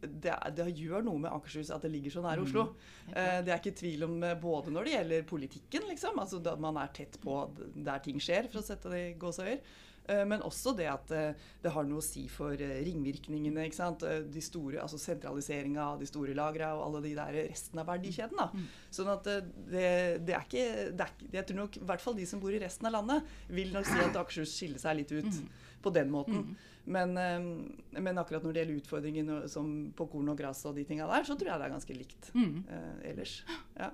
det, 0.00 0.32
det 0.56 0.66
gjør 0.78 1.02
noe 1.04 1.18
med 1.20 1.32
Akershus 1.32 1.70
at 1.74 1.82
det 1.84 1.90
ligger 1.92 2.10
så 2.14 2.22
nær 2.24 2.40
Oslo. 2.40 2.66
Eh, 3.12 3.42
det 3.44 3.52
er 3.52 3.60
ikke 3.60 3.76
tvil 3.82 4.04
om 4.08 4.16
eh, 4.24 4.34
både 4.40 4.72
når 4.72 4.84
det 4.88 4.94
gjelder 4.96 5.28
politikken, 5.28 5.86
liksom, 5.90 6.18
altså 6.22 6.40
man 6.58 6.76
er 6.80 6.88
tett 6.96 7.20
på 7.20 7.36
der 7.74 7.98
ting 8.04 8.18
skjer, 8.22 8.48
for 8.48 8.62
å 8.62 8.66
sette 8.66 8.88
det 8.92 9.00
i 9.10 9.14
gåseøyer. 9.20 9.60
Eh, 10.08 10.24
Men 10.26 10.40
også 10.42 10.72
det 10.78 10.86
at 10.90 11.12
det 11.12 11.70
har 11.74 11.84
noe 11.86 12.00
å 12.00 12.04
si 12.04 12.24
for 12.32 12.56
ringvirkningene. 12.56 13.66
ikke 13.68 13.76
sant? 13.76 14.00
De 14.32 14.40
store, 14.42 14.80
altså 14.82 14.98
Sentraliseringa 14.98 15.84
av 15.92 16.00
de 16.00 16.08
store 16.08 16.34
lagra 16.34 16.72
og 16.78 16.86
alle 16.88 17.02
de 17.08 17.14
der 17.18 17.36
resten 17.50 17.78
av 17.78 17.86
verdikjeden. 17.92 18.40
da. 18.40 18.48
Sånn 18.90 19.12
at 19.12 19.28
det, 19.28 19.86
det, 20.24 20.34
er 20.34 20.48
ikke, 20.48 20.64
det 20.96 21.04
er 21.04 21.12
ikke 21.14 21.30
Jeg 21.36 21.46
tror 21.50 21.60
nok 21.60 21.76
i 21.76 21.84
hvert 21.92 22.00
fall 22.08 22.16
de 22.18 22.26
som 22.26 22.40
bor 22.42 22.50
i 22.56 22.58
resten 22.64 22.88
av 22.88 22.96
landet, 22.96 23.28
vil 23.52 23.70
nok 23.76 23.86
si 23.86 24.00
at 24.00 24.16
Akershus 24.24 24.56
skiller 24.56 24.80
seg 24.82 24.96
litt 25.02 25.12
ut 25.12 25.42
på 25.84 25.92
den 25.94 26.10
måten. 26.12 26.56
Men, 26.86 27.16
eh, 27.18 28.00
men 28.00 28.18
akkurat 28.18 28.42
når 28.42 28.52
det 28.56 28.62
gjelder 28.64 28.80
utfordringer 28.80 29.48
som 29.52 29.92
på 29.96 30.06
korn 30.10 30.28
og 30.32 30.38
gress 30.38 30.64
og 30.66 30.74
de 30.78 30.84
tinga 30.88 31.06
der, 31.10 31.24
så 31.28 31.36
tror 31.36 31.50
jeg 31.52 31.60
det 31.60 31.66
er 31.68 31.74
ganske 31.76 31.96
likt 31.98 32.30
Mm. 32.34 32.64
eh, 32.68 33.10
ellers. 33.10 33.42
Ja. 33.76 33.90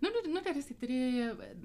Når, 0.00 0.16
når 0.32 0.42
dere 0.48 0.62
sitter 0.64 0.88
i 0.90 1.00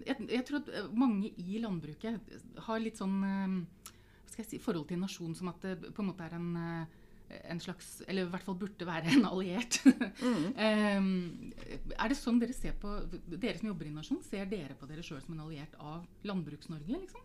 jeg, 0.06 0.28
jeg 0.30 0.46
tror 0.46 0.60
at 0.62 0.70
eh, 0.70 0.90
mange 0.94 1.32
i 1.40 1.58
landbruket 1.64 2.20
har 2.68 2.80
litt 2.84 2.98
sånn 3.00 3.18
eh, 3.24 3.56
hva 3.56 4.30
skal 4.36 4.44
jeg 4.44 4.50
si, 4.52 4.60
forhold 4.60 4.88
til 4.90 5.00
nasjon 5.00 5.36
som 5.36 5.48
at 5.54 5.62
det 5.64 5.94
på 5.96 6.04
en 6.04 6.10
måte 6.12 6.26
er 6.28 6.34
en, 6.36 6.50
eh, 6.60 7.40
en 7.50 7.60
slags 7.64 8.02
Eller 8.08 8.28
i 8.28 8.30
hvert 8.34 8.44
fall 8.44 8.58
burde 8.60 8.86
være 8.86 9.14
en 9.16 9.26
alliert. 9.26 9.80
Mm. 10.22 10.52
Eh, 10.66 11.96
er 11.96 12.10
det 12.12 12.18
sånn 12.20 12.40
dere 12.42 12.54
ser 12.54 12.74
på 12.80 12.92
Dere 13.28 13.58
som 13.58 13.70
jobber 13.72 13.88
i 13.88 13.94
Nasjon, 13.96 14.22
ser 14.24 14.46
dere 14.52 14.76
på 14.78 14.88
dere 14.90 15.02
sjøl 15.04 15.22
som 15.24 15.34
en 15.34 15.46
alliert 15.48 15.74
av 15.80 16.04
Landbruks-Norge, 16.28 17.00
liksom? 17.06 17.22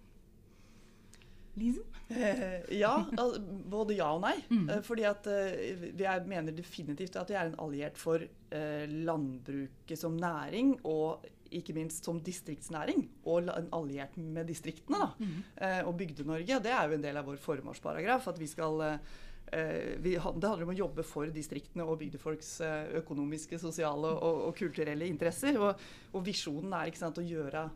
Eh, 2.11 2.79
ja, 2.79 2.93
Altså, 3.17 3.41
både 3.71 3.97
ja 3.99 4.11
og 4.15 4.23
nei. 4.25 4.37
Mm. 4.51 4.69
Eh, 4.69 4.81
fordi 4.87 5.07
at 5.09 5.27
eh, 5.31 5.85
jeg 5.99 6.27
mener 6.31 6.55
definitivt 6.57 7.19
at 7.21 7.31
vi 7.31 7.39
er 7.39 7.51
en 7.51 7.59
alliert 7.63 7.99
for 8.01 8.23
eh, 8.23 8.87
landbruket 8.91 9.99
som 9.99 10.17
næring, 10.19 10.77
og 10.89 11.27
ikke 11.55 11.75
minst 11.75 12.07
som 12.07 12.21
distriktsnæring. 12.23 13.05
Og 13.27 13.51
en 13.51 13.73
alliert 13.75 14.17
med 14.19 14.47
distriktene, 14.51 15.01
da. 15.03 15.11
Mm. 15.19 15.41
Eh, 15.57 15.81
og 15.87 15.97
Bygde-Norge. 15.99 16.61
Det 16.63 16.75
er 16.75 16.87
jo 16.87 16.99
en 16.99 17.09
del 17.09 17.19
av 17.19 17.27
vår 17.27 17.43
formålsparagraf. 17.43 18.31
At 18.31 18.39
vi 18.41 18.49
skal 18.51 18.87
eh, 18.87 19.11
eh, 19.59 19.97
vi, 19.99 20.15
det 20.15 20.23
handler 20.23 20.67
om 20.67 20.75
å 20.75 20.79
jobbe 20.85 21.07
for 21.07 21.31
distriktene 21.35 21.87
og 21.87 21.99
bygdefolks 22.03 22.53
eh, 22.67 22.95
økonomiske, 23.03 23.59
sosiale 23.59 24.15
og, 24.15 24.47
og 24.49 24.57
kulturelle 24.59 25.11
interesser. 25.11 25.59
Og, 25.59 25.91
og 26.15 26.27
visjonen 26.27 26.79
er 26.79 26.95
sant, 26.99 27.19
å 27.19 27.27
gjøre 27.27 27.67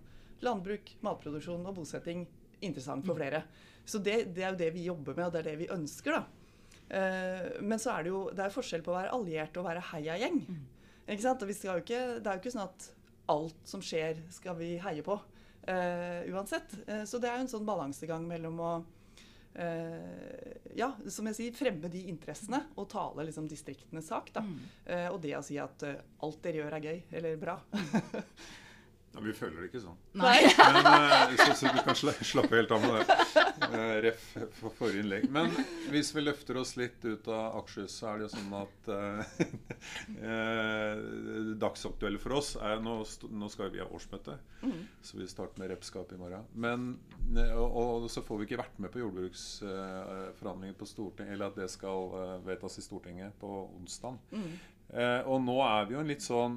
landbruk, 0.44 0.96
matproduksjon 1.06 1.66
og 1.66 1.78
bosetting 1.78 2.26
interessant 2.66 3.06
for 3.06 3.18
flere. 3.18 3.44
Så 3.84 4.00
det, 4.00 4.34
det 4.34 4.44
er 4.44 4.54
jo 4.54 4.60
det 4.62 4.70
vi 4.74 4.86
jobber 4.88 5.16
med, 5.18 5.26
og 5.26 5.34
det 5.34 5.42
er 5.42 5.50
det 5.50 5.58
vi 5.60 5.70
ønsker. 5.74 6.18
da. 6.18 6.24
Eh, 6.88 7.60
men 7.64 7.80
så 7.80 7.94
er 7.94 8.04
det 8.04 8.10
jo 8.12 8.22
det 8.32 8.44
er 8.44 8.52
forskjell 8.54 8.82
på 8.84 8.92
å 8.92 8.98
være 8.98 9.12
alliert 9.16 9.56
og 9.56 9.64
å 9.64 9.68
være 9.68 9.84
heiagjeng. 9.92 10.40
Ikke 11.04 11.24
sant? 11.24 11.44
Og 11.44 11.50
vi 11.50 11.56
skal 11.56 11.78
jo 11.78 11.84
ikke, 11.84 12.02
det 12.20 12.30
er 12.30 12.38
jo 12.38 12.42
ikke 12.44 12.54
sånn 12.54 12.66
at 12.68 12.88
alt 13.32 13.68
som 13.68 13.80
skjer, 13.84 14.20
skal 14.32 14.56
vi 14.58 14.74
heie 14.84 15.04
på. 15.04 15.18
eh, 15.68 16.24
uansett. 16.32 16.74
Eh, 16.86 17.04
så 17.08 17.20
det 17.20 17.30
er 17.30 17.38
jo 17.38 17.46
en 17.46 17.54
sånn 17.54 17.68
balansegang 17.68 18.26
mellom 18.28 18.58
å 18.60 18.72
eh, 19.54 20.56
ja, 20.76 20.90
som 21.08 21.28
jeg 21.30 21.38
sier, 21.38 21.54
fremme 21.56 21.88
de 21.92 22.02
interessene 22.10 22.60
og 22.76 22.88
tale 22.92 23.24
liksom 23.28 23.46
distriktenes 23.48 24.08
sak. 24.10 24.32
da. 24.34 24.42
Mm. 24.44 24.58
Eh, 24.84 25.08
og 25.12 25.20
det 25.24 25.36
å 25.38 25.44
si 25.46 25.56
at 25.60 25.84
alt 25.84 26.42
dere 26.44 26.60
gjør 26.64 26.76
er 26.78 26.88
gøy, 26.90 27.00
eller 27.20 27.40
bra. 27.40 27.56
Ja, 29.14 29.20
vi 29.22 29.32
føler 29.36 29.60
det 29.62 29.68
ikke 29.70 29.80
sånn. 29.84 29.98
Nei. 30.18 30.40
Men, 30.58 30.86
eh, 30.90 31.34
så, 31.38 31.52
så 31.60 31.70
du 31.70 31.78
kan 31.86 31.94
slappe 31.96 32.56
helt 32.58 32.72
av 32.74 32.82
med 32.82 32.96
det. 32.98 33.44
Eh, 33.64 33.92
Ref 34.08 34.24
for 34.58 34.74
forrige 34.74 35.04
innlegg. 35.04 35.28
Men 35.32 35.52
hvis 35.92 36.10
vi 36.16 36.24
løfter 36.24 36.58
oss 36.58 36.72
litt 36.80 37.04
ut 37.06 37.28
av 37.30 37.60
Akershus, 37.60 37.94
så 38.00 38.08
er 38.10 38.18
det 38.18 38.26
jo 38.26 38.32
sånn 38.34 38.56
at 38.58 38.90
eh, 38.90 39.44
eh, 40.30 41.04
Dagsaktuelle 41.62 42.18
for 42.22 42.36
oss 42.40 42.54
er 42.58 42.82
Nå, 42.82 42.96
nå 43.30 43.50
skal 43.52 43.70
vi 43.74 43.82
ha 43.84 43.88
årsmøte, 43.94 44.38
Mm. 44.64 44.86
så 45.04 45.18
vi 45.18 45.26
starter 45.28 45.60
med 45.60 45.68
repskap 45.74 46.12
i 46.12 46.16
morgen. 46.16 46.46
Men, 46.56 46.84
og, 47.52 47.74
og 47.76 48.06
så 48.08 48.22
får 48.24 48.38
vi 48.40 48.46
ikke 48.48 48.62
vært 48.62 48.78
med 48.80 48.90
på 48.94 49.02
jordbruksforhandlinger 49.02 50.78
på 50.80 50.88
Stortinget, 50.88 51.34
eller 51.36 51.50
at 51.52 51.58
det 51.60 51.66
skal 51.72 52.14
vedtas 52.46 52.78
i 52.80 52.84
Stortinget 52.86 53.36
på 53.42 53.50
onsdag. 53.76 54.16
Mm. 54.32 54.54
Eh, 54.94 55.20
og 55.28 55.42
nå 55.44 55.58
er 55.66 55.84
vi 55.90 55.98
jo 55.98 56.00
en 56.00 56.08
litt 56.14 56.24
sånn 56.24 56.56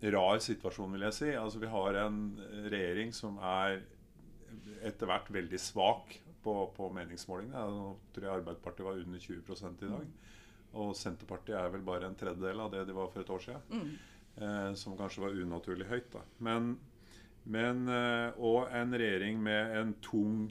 rar 0.00 0.38
situasjon, 0.44 0.92
vil 0.92 1.06
jeg 1.08 1.16
si. 1.16 1.28
Altså 1.38 1.60
Vi 1.62 1.70
har 1.72 2.00
en 2.04 2.20
regjering 2.68 3.12
som 3.16 3.38
er 3.42 3.80
etter 4.86 5.08
hvert 5.08 5.30
veldig 5.32 5.60
svak 5.60 6.18
på, 6.44 6.54
på 6.76 6.90
meningsmålingene. 6.94 7.62
Nå 7.72 7.94
tror 8.14 8.26
jeg 8.28 8.40
Arbeiderpartiet 8.40 8.86
var 8.86 9.00
under 9.00 9.22
20% 9.22 9.86
i 9.86 9.92
dag. 9.94 10.10
Og 10.76 10.92
Senterpartiet 10.98 11.56
er 11.58 11.72
vel 11.72 11.86
bare 11.86 12.10
en 12.10 12.18
tredjedel 12.18 12.60
av 12.62 12.74
det 12.74 12.84
de 12.88 12.96
var 12.96 13.08
for 13.12 13.24
et 13.24 13.32
år 13.32 13.42
siden. 13.46 13.64
Mm. 13.72 13.96
Eh, 14.36 14.70
som 14.78 14.96
kanskje 14.98 15.24
var 15.24 15.38
unaturlig 15.40 15.88
høyt. 15.88 16.10
da. 16.12 16.22
Men, 16.44 16.74
men 17.44 17.86
eh, 17.88 18.36
Og 18.36 18.68
en 18.68 18.92
regjering 18.94 19.40
med 19.42 19.76
en 19.80 19.94
tung 20.04 20.50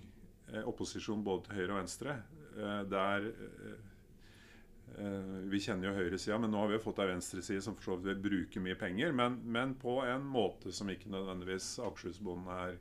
eh, 0.52 0.64
opposisjon 0.66 1.24
både 1.24 1.46
til 1.48 1.60
høyre 1.60 1.76
og 1.76 1.82
venstre. 1.84 2.18
Eh, 2.56 2.82
der 2.90 3.30
eh, 3.30 3.78
Vi 5.52 5.60
kjenner 5.60 5.90
jo 5.90 5.96
høyresida, 5.98 6.38
men 6.40 6.54
nå 6.54 6.62
har 6.62 6.70
vi 6.72 6.78
jo 6.78 6.84
fått 6.86 7.02
ei 7.04 7.10
venstreside 7.10 7.64
som 7.64 7.76
for 7.76 7.84
så 7.84 7.96
vidt 7.98 8.08
vil 8.14 8.22
bruke 8.24 8.62
mye 8.64 8.78
penger, 8.80 9.12
men, 9.12 9.42
men 9.44 9.74
på 9.80 9.98
en 10.08 10.24
måte 10.24 10.72
som 10.72 10.88
ikke 10.92 11.12
nødvendigvis 11.12 11.74
Akershusbonden 11.84 12.48
er 12.54 12.78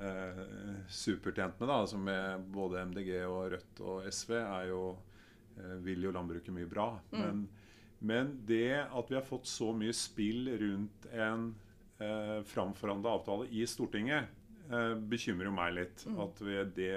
eh, 0.00 0.42
supertjent 0.88 1.60
med. 1.60 1.68
da, 1.68 1.78
altså 1.80 1.98
med 1.98 2.44
Både 2.52 2.84
MDG 2.86 3.10
og 3.26 3.52
Rødt 3.54 3.82
og 3.84 4.12
SV 4.12 4.36
er 4.40 4.68
jo, 4.70 4.84
eh, 5.56 5.74
vil 5.84 6.06
jo 6.06 6.14
landbruket 6.14 6.54
mye 6.54 6.68
bra. 6.70 6.88
Men, 7.14 7.46
men 8.00 8.36
det 8.48 8.82
at 8.84 9.10
vi 9.10 9.18
har 9.18 9.26
fått 9.26 9.48
så 9.50 9.72
mye 9.76 9.94
spill 9.96 10.50
rundt 10.60 11.08
en 11.12 11.52
eh, 12.02 12.38
framforhandla 12.48 13.16
avtale 13.18 13.48
i 13.50 13.66
Stortinget, 13.68 14.30
eh, 14.70 14.94
bekymrer 14.96 15.50
jo 15.50 15.56
meg 15.56 15.76
litt. 15.78 16.06
At 16.26 16.42
vi, 16.44 16.58
det, 16.76 16.94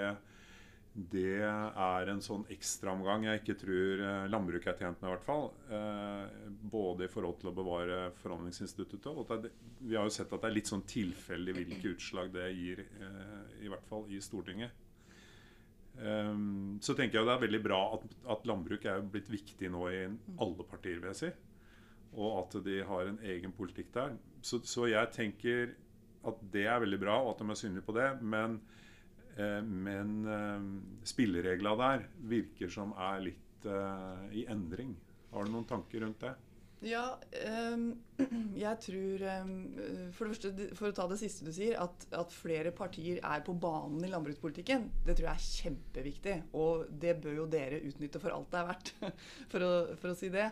det 0.95 1.43
er 1.43 2.07
en 2.07 2.21
sånn 2.23 2.45
ekstraomgang 2.53 3.25
jeg 3.27 3.41
ikke 3.41 3.57
tror 3.59 4.01
eh, 4.07 4.27
landbruket 4.31 4.69
er 4.71 4.77
tjent 4.79 5.01
med, 5.01 5.09
i 5.09 5.11
hvert 5.11 5.25
fall. 5.25 5.49
Eh, 5.67 6.45
både 6.71 7.03
i 7.03 7.11
forhold 7.11 7.35
til 7.41 7.49
å 7.51 7.55
bevare 7.57 7.97
forhandlingsinstituttet 8.21 9.09
og 9.11 9.33
det, 9.43 9.51
Vi 9.81 9.97
har 9.99 10.07
jo 10.07 10.13
sett 10.15 10.31
at 10.31 10.39
det 10.39 10.47
er 10.47 10.55
litt 10.55 10.71
sånn 10.71 10.85
tilfeldig 10.87 11.55
hvilke 11.57 11.91
utslag 11.97 12.31
det 12.31 12.47
gir, 12.55 12.85
eh, 12.87 13.41
i 13.65 13.71
hvert 13.71 13.83
fall 13.89 14.07
i 14.07 14.21
Stortinget. 14.23 14.81
Um, 15.95 16.75
så 16.83 16.91
tenker 16.91 17.21
jeg 17.21 17.27
det 17.27 17.33
er 17.37 17.43
veldig 17.45 17.61
bra 17.63 17.81
at, 17.95 18.01
at 18.33 18.47
landbruk 18.47 18.83
er 18.91 19.03
blitt 19.07 19.29
viktig 19.31 19.69
nå 19.71 19.85
i 19.91 20.01
alle 20.43 20.65
partier, 20.67 20.99
vil 20.99 21.11
jeg 21.11 21.19
si. 21.21 21.29
Og 22.15 22.39
at 22.39 22.57
de 22.63 22.81
har 22.87 23.11
en 23.11 23.19
egen 23.35 23.51
politikk 23.55 23.91
der. 23.95 24.15
Så, 24.43 24.61
så 24.67 24.87
jeg 24.91 25.11
tenker 25.15 25.75
at 26.27 26.39
det 26.51 26.65
er 26.71 26.81
veldig 26.83 26.99
bra, 27.03 27.19
og 27.19 27.33
at 27.33 27.43
de 27.43 27.51
er 27.51 27.59
synlige 27.59 27.87
på 27.87 27.95
det. 27.95 28.09
Men, 28.23 28.61
men 29.37 30.11
eh, 30.31 30.67
spilleregla 31.07 31.75
der 31.81 32.07
virker 32.31 32.71
som 32.71 32.93
er 32.95 33.23
litt 33.29 33.67
eh, 33.67 34.27
i 34.41 34.45
endring. 34.51 34.95
Har 35.33 35.45
du 35.45 35.51
noen 35.51 35.67
tanker 35.67 36.05
rundt 36.05 36.23
det? 36.23 36.35
Ja, 36.85 37.15
ehm, 37.31 37.87
jeg 38.65 38.79
tror 38.83 39.23
ehm, 39.25 39.53
For 40.13 40.27
det 40.27 40.35
første, 40.35 40.67
for 40.77 40.89
å 40.89 40.95
ta 40.95 41.07
det 41.09 41.17
siste 41.21 41.47
du 41.47 41.51
sier, 41.55 41.79
at, 41.81 42.05
at 42.13 42.35
flere 42.35 42.73
partier 42.75 43.21
er 43.23 43.43
på 43.45 43.55
banen 43.57 44.03
i 44.05 44.11
landbrukspolitikken, 44.11 44.89
det 45.07 45.15
tror 45.15 45.31
jeg 45.31 45.35
er 45.35 45.47
kjempeviktig. 45.47 46.37
Og 46.59 46.85
det 47.01 47.17
bør 47.23 47.41
jo 47.41 47.49
dere 47.51 47.81
utnytte 47.87 48.21
for 48.21 48.35
alt 48.35 48.51
det 48.53 48.61
er 48.61 48.69
verdt, 48.69 48.93
for 49.51 49.65
å, 49.65 49.73
for 50.01 50.13
å 50.13 50.17
si 50.19 50.31
det. 50.33 50.49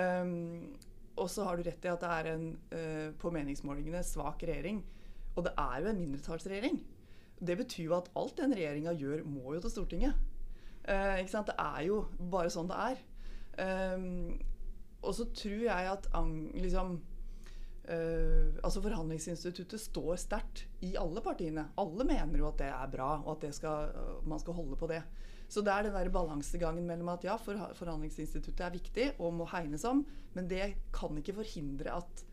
Ehm, 0.00 0.74
og 1.18 1.30
så 1.32 1.46
har 1.46 1.58
du 1.58 1.66
rett 1.66 1.86
i 1.86 1.90
at 1.90 2.04
det 2.04 2.12
er 2.14 2.30
en 2.34 2.46
eh, 2.74 3.08
på 3.18 3.32
meningsmålingene 3.34 4.04
svak 4.06 4.44
regjering. 4.46 4.82
Og 5.34 5.44
det 5.46 5.54
er 5.58 5.82
jo 5.82 5.90
en 5.92 6.00
mindretallsregjering. 6.02 6.78
Det 7.38 7.56
betyr 7.58 7.84
jo 7.86 7.96
at 7.98 8.10
alt 8.18 8.38
den 8.40 8.54
regjeringa 8.56 8.94
gjør, 8.98 9.22
må 9.28 9.54
jo 9.54 9.62
til 9.62 9.74
Stortinget. 9.76 10.18
Eh? 10.88 11.22
Det 11.22 11.54
er 11.54 11.82
jo 11.86 12.02
bare 12.18 12.50
sånn 12.52 12.70
det 12.70 12.80
er. 12.88 13.04
Ehm, 13.62 14.38
og 15.02 15.14
så 15.14 15.28
tror 15.34 15.62
jeg 15.62 15.90
at 15.92 16.08
liksom, 16.58 16.98
eh, 17.86 18.58
altså 18.64 18.82
Forhandlingsinstituttet 18.82 19.80
står 19.82 20.18
sterkt 20.18 20.66
i 20.86 20.94
alle 20.98 21.22
partiene. 21.22 21.68
Alle 21.78 22.06
mener 22.08 22.42
jo 22.42 22.50
at 22.50 22.60
det 22.62 22.70
er 22.72 22.92
bra, 22.92 23.16
og 23.24 23.36
at 23.36 23.54
skal, 23.54 23.92
man 24.26 24.42
skal 24.42 24.58
holde 24.58 24.78
på 24.78 24.90
det. 24.90 25.02
Så 25.48 25.62
det 25.64 25.72
er 25.72 25.86
den 25.86 25.94
der 25.96 26.10
balansegangen 26.12 26.84
mellom 26.86 27.08
at 27.14 27.24
ja, 27.24 27.38
for, 27.40 27.56
Forhandlingsinstituttet 27.78 28.66
er 28.66 28.74
viktig 28.74 29.06
og 29.16 29.32
må 29.38 29.46
hegnes 29.48 29.86
om, 29.88 30.02
men 30.34 30.48
det 30.50 30.74
kan 30.92 31.16
ikke 31.16 31.38
forhindre 31.40 31.94
at 32.02 32.24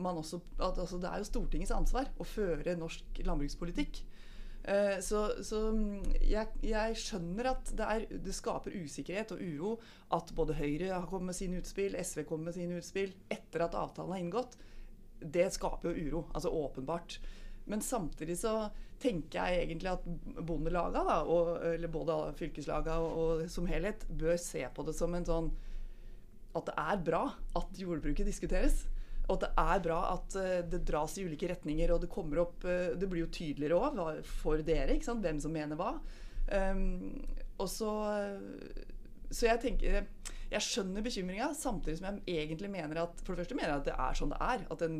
man 0.00 0.16
også 0.16 0.38
at, 0.56 0.78
altså, 0.78 0.96
Det 0.96 1.08
er 1.10 1.20
jo 1.20 1.28
Stortingets 1.28 1.70
ansvar 1.70 2.08
å 2.16 2.24
føre 2.24 2.74
norsk 2.80 3.20
landbrukspolitikk. 3.26 4.00
Eh, 4.64 4.98
så 5.02 5.42
så 5.42 5.60
mm, 5.74 6.12
jeg, 6.22 6.46
jeg 6.62 6.98
skjønner 7.02 7.48
at 7.50 7.72
det, 7.74 7.86
er, 7.86 8.04
det 8.22 8.34
skaper 8.36 8.76
usikkerhet 8.78 9.34
og 9.34 9.42
uro 9.42 9.72
at 10.14 10.30
både 10.38 10.54
Høyre 10.54 10.92
har 10.92 11.08
kommet 11.10 11.32
med 11.32 11.38
sine 11.38 11.58
utspill, 11.58 11.96
SV 11.98 12.22
kommer 12.28 12.50
med 12.50 12.58
sine 12.60 12.78
utspill 12.78 13.10
etter 13.32 13.66
at 13.66 13.74
avtalen 13.78 14.14
er 14.14 14.22
inngått. 14.22 14.54
Det 15.22 15.48
skaper 15.54 15.90
jo 15.90 16.06
uro, 16.06 16.22
altså 16.34 16.54
åpenbart. 16.54 17.18
Men 17.70 17.82
samtidig 17.82 18.38
så 18.38 18.70
tenker 19.02 19.38
jeg 19.38 19.66
egentlig 19.66 19.90
at 19.90 20.06
bondelagene, 20.46 21.18
eller 21.74 21.90
både 21.90 22.16
fylkeslagene 22.38 23.02
og, 23.02 23.18
og 23.42 23.44
som 23.50 23.66
helhet, 23.70 24.06
bør 24.08 24.38
se 24.38 24.62
på 24.74 24.86
det 24.86 24.94
som 24.98 25.14
en 25.14 25.26
sånn 25.26 25.52
At 26.54 26.66
det 26.68 26.74
er 26.78 26.98
bra 27.02 27.22
at 27.58 27.78
jordbruket 27.80 28.28
diskuteres. 28.28 28.82
Og 29.32 29.40
det 29.42 29.50
er 29.58 29.82
bra 29.84 30.00
at 30.12 30.36
eh, 30.40 30.58
det 30.68 30.82
dras 30.88 31.16
i 31.18 31.24
ulike 31.26 31.48
retninger, 31.50 31.94
og 31.94 32.02
det 32.02 32.10
kommer 32.12 32.44
opp 32.44 32.66
eh, 32.68 32.92
Det 32.98 33.08
blir 33.08 33.24
jo 33.24 33.32
tydeligere 33.32 33.78
òg 33.78 34.26
for 34.28 34.62
dere 34.66 34.96
ikke 34.96 35.08
sant? 35.08 35.24
hvem 35.24 35.40
som 35.42 35.54
mener 35.54 35.78
hva. 35.78 35.94
Um, 36.52 37.22
og 37.62 37.68
så 37.70 37.88
Så 39.30 39.46
jeg 39.46 39.60
tenker 39.62 40.00
Jeg 40.50 40.64
skjønner 40.66 41.04
bekymringa, 41.06 41.52
samtidig 41.54 42.00
som 42.00 42.08
jeg 42.18 42.42
egentlig 42.42 42.70
mener 42.72 43.04
at 43.04 43.22
For 43.22 43.32
det 43.32 43.44
første 43.44 43.56
mener 43.56 43.70
jeg 43.70 43.84
at 43.84 43.90
det 43.90 43.98
er 44.06 44.18
sånn 44.18 44.34
det 44.34 44.40
er. 44.48 44.64
At 44.74 44.82
en 44.84 44.98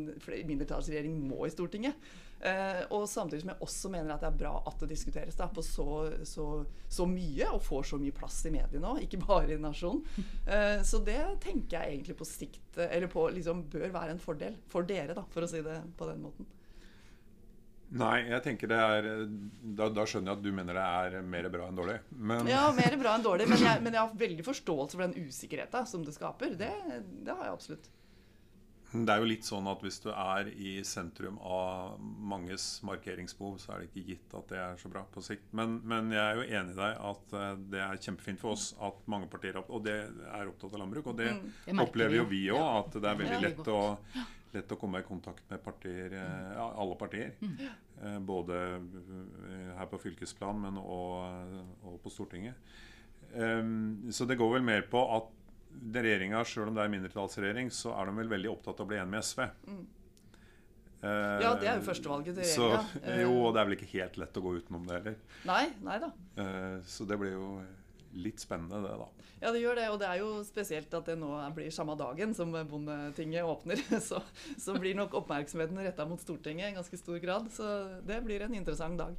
mindretallsregjering 0.52 1.18
må 1.26 1.44
i 1.46 1.52
Stortinget. 1.52 1.98
Eh, 2.42 2.80
og 2.90 3.04
samtidig 3.06 3.44
som 3.44 3.52
jeg 3.52 3.62
også 3.62 3.90
mener 3.92 4.14
at 4.16 4.24
det 4.24 4.30
er 4.32 4.38
bra 4.40 4.56
at 4.66 4.80
det 4.82 4.88
diskuteres 4.90 5.36
da, 5.38 5.46
på 5.46 5.62
så, 5.62 5.86
så, 6.26 6.46
så 6.90 7.06
mye, 7.06 7.46
og 7.54 7.62
får 7.62 7.92
så 7.92 7.98
mye 8.02 8.14
plass 8.16 8.40
i 8.48 8.54
mediene 8.54 8.88
òg, 8.90 9.04
ikke 9.04 9.20
bare 9.22 9.54
i 9.54 9.60
Nasjonen. 9.62 10.02
Eh, 10.42 10.80
så 10.86 10.98
det 11.06 11.20
tenker 11.44 11.78
jeg 11.78 12.00
egentlig 12.00 12.16
på 12.18 12.26
sikt 12.26 12.80
Eller 12.88 13.06
på 13.10 13.28
liksom 13.30 13.62
bør 13.70 13.94
være 13.94 14.16
en 14.16 14.22
fordel 14.22 14.58
for 14.72 14.88
dere, 14.88 15.14
da, 15.14 15.22
for 15.30 15.46
å 15.46 15.50
si 15.50 15.62
det 15.62 15.78
på 15.98 16.10
den 16.10 16.24
måten. 16.24 16.50
Nei, 17.92 18.22
jeg 18.24 18.40
tenker 18.40 18.70
det 18.70 18.76
er 18.80 19.06
Da, 19.76 19.90
da 19.92 20.04
skjønner 20.08 20.32
jeg 20.32 20.38
at 20.38 20.44
du 20.44 20.52
mener 20.56 20.78
det 20.78 20.84
er 20.84 21.26
mer 21.28 21.48
bra 21.52 21.66
enn 21.68 21.78
dårlig. 21.78 21.98
Men 22.10 22.48
Ja, 22.50 22.64
mer 22.74 22.96
bra 22.98 23.16
enn 23.18 23.26
dårlig, 23.26 23.46
men 23.52 23.62
jeg, 23.62 23.80
men 23.84 23.94
jeg 23.94 24.02
har 24.02 24.22
veldig 24.26 24.46
forståelse 24.48 24.98
for 24.98 25.06
den 25.06 25.28
usikkerheten 25.28 25.88
som 25.88 26.06
det 26.06 26.16
skaper. 26.16 26.56
Det, 26.58 26.72
det 27.22 27.36
har 27.36 27.46
jeg 27.46 27.58
absolutt. 27.58 27.90
Det 28.92 29.12
er 29.14 29.22
jo 29.22 29.28
litt 29.30 29.46
sånn 29.48 29.68
at 29.70 29.80
hvis 29.84 29.96
du 30.04 30.10
er 30.12 30.48
i 30.52 30.72
sentrum 30.84 31.38
av 31.40 31.94
manges 32.00 32.66
markeringsbehov, 32.84 33.54
så 33.62 33.72
er 33.72 33.80
det 33.80 33.88
ikke 33.88 34.04
gitt 34.10 34.34
at 34.36 34.50
det 34.52 34.58
er 34.60 34.76
så 34.82 34.90
bra 34.92 35.02
på 35.14 35.22
sikt. 35.24 35.46
Men, 35.56 35.78
men 35.88 36.10
jeg 36.12 36.20
er 36.20 36.36
jo 36.36 36.44
enig 36.60 36.74
i 36.74 36.78
deg 36.80 37.00
at 37.12 37.34
eh, 37.40 37.54
det 37.72 37.80
er 37.86 38.02
kjempefint 38.04 38.42
for 38.42 38.52
oss 38.52 38.66
at 38.84 39.00
mange 39.12 39.30
partier 39.32 39.54
er 39.56 39.62
opp- 39.62 39.72
og 39.72 39.84
det 39.86 39.96
er 40.04 40.50
opptatt 40.50 40.76
av 40.76 40.82
landbruk. 40.84 41.08
Og 41.14 41.16
det 41.22 41.30
Mm. 41.32 41.48
Det 41.64 41.78
opplever 41.86 42.16
jo 42.18 42.24
vi 42.28 42.42
òg, 42.52 42.58
ja. 42.60 42.78
at 42.82 42.92
det 43.00 43.08
er 43.08 43.18
veldig 43.22 43.40
lett 43.42 43.68
å, 43.72 43.80
lett 44.52 44.72
å 44.74 44.76
komme 44.76 45.00
i 45.00 45.06
kontakt 45.08 45.48
med 45.50 45.62
partier, 45.64 46.12
eh, 46.12 46.52
ja, 46.58 46.66
alle 46.82 46.96
partier. 47.00 47.32
Mm. 47.40 48.26
Både 48.26 48.58
eh, 48.76 49.68
her 49.78 49.86
på 49.88 50.00
fylkesplan, 50.02 50.60
men 50.66 50.76
òg 50.82 51.96
på 52.02 52.10
Stortinget. 52.12 52.58
Um, 53.32 54.10
Så 54.12 54.26
det 54.28 54.36
går 54.36 54.58
vel 54.58 54.66
mer 54.66 54.82
på 54.92 55.00
at 55.16 55.30
regjeringa, 55.92 56.44
sjøl 56.46 56.68
om 56.70 56.74
det 56.78 56.84
er 56.84 56.92
mindretallsregjering, 56.94 57.70
så 57.74 57.92
er 57.98 58.06
de 58.10 58.16
vel 58.20 58.28
veldig 58.32 58.50
opptatt 58.52 58.80
av 58.80 58.86
å 58.86 58.90
bli 58.92 59.00
enig 59.00 59.10
med 59.16 59.24
SV. 59.26 59.44
Mm. 59.66 59.82
Eh, 61.02 61.42
Ja, 61.42 61.54
det 61.58 61.66
er 61.68 61.80
jo 61.80 61.86
førstevalget 61.88 62.36
til 62.38 62.44
regjeringa. 62.46 63.22
jo, 63.24 63.32
og 63.46 63.54
det 63.54 63.60
er 63.62 63.64
vel 63.70 63.76
ikke 63.78 63.92
helt 63.98 64.16
lett 64.22 64.36
å 64.38 64.42
gå 64.44 64.52
utenom 64.60 64.86
det 64.86 64.98
heller. 65.00 65.16
Nei, 65.48 65.64
nei 65.82 65.98
da. 65.98 66.12
Eh, 66.38 66.78
Så 66.86 67.06
det 67.08 67.18
blir 67.18 67.32
jo 67.34 67.48
litt 68.14 68.38
spennende, 68.38 68.82
det, 68.84 68.94
da. 69.00 69.08
Ja, 69.42 69.50
det 69.50 69.62
gjør 69.64 69.74
det. 69.74 69.88
Og 69.90 69.98
det 69.98 70.06
er 70.06 70.18
jo 70.20 70.44
spesielt 70.46 70.92
at 70.94 71.06
det 71.08 71.16
nå 71.18 71.32
blir 71.56 71.70
samme 71.74 71.96
dagen 71.98 72.34
som 72.34 72.52
Bondetinget 72.52 73.42
åpner. 73.42 73.80
Så, 74.08 74.20
så 74.58 74.76
blir 74.78 74.94
nok 74.94 75.14
oppmerksomheten 75.18 75.78
retta 75.82 76.06
mot 76.06 76.20
Stortinget 76.20 76.70
i 76.70 76.76
ganske 76.76 76.96
stor 77.00 77.18
grad. 77.18 77.50
Så 77.50 77.64
det 78.06 78.20
blir 78.22 78.42
en 78.46 78.54
interessant 78.54 78.98
dag. 79.00 79.16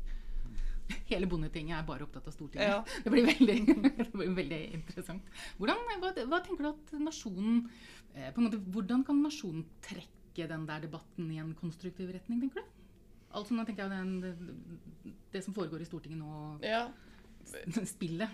Hele 1.10 1.28
Bondetinget 1.30 1.78
er 1.78 1.88
bare 1.88 2.06
opptatt 2.06 2.28
av 2.30 2.36
Stortinget. 2.36 2.70
Ja. 2.70 2.82
Det, 3.06 3.12
blir 3.14 3.28
veldig, 3.28 3.58
det 3.98 4.10
blir 4.12 4.36
veldig 4.38 4.62
interessant. 4.80 5.32
Hvordan, 5.60 5.82
hva, 6.02 6.12
hva 6.32 6.42
tenker 6.46 6.68
du 6.68 6.70
at 6.74 6.94
nasjonen 7.00 7.64
eh, 8.16 8.30
måte, 8.38 8.62
Hvordan 8.74 9.06
kan 9.08 9.22
nasjonen 9.24 9.66
trekke 9.86 10.48
den 10.50 10.68
der 10.70 10.86
debatten 10.88 11.32
i 11.32 11.40
en 11.42 11.54
konstruktiv 11.58 12.12
retning, 12.16 12.42
tenker 12.44 12.64
du? 12.64 12.80
Altså 13.34 13.56
nå 13.58 13.66
tenker 13.66 13.88
jeg 13.88 13.96
den, 13.96 14.20
det, 14.22 15.14
det 15.34 15.42
som 15.46 15.56
foregår 15.56 15.82
i 15.82 15.90
Stortinget 15.90 16.22
nå, 16.22 16.44
Ja, 16.66 16.86
spillet 17.86 18.30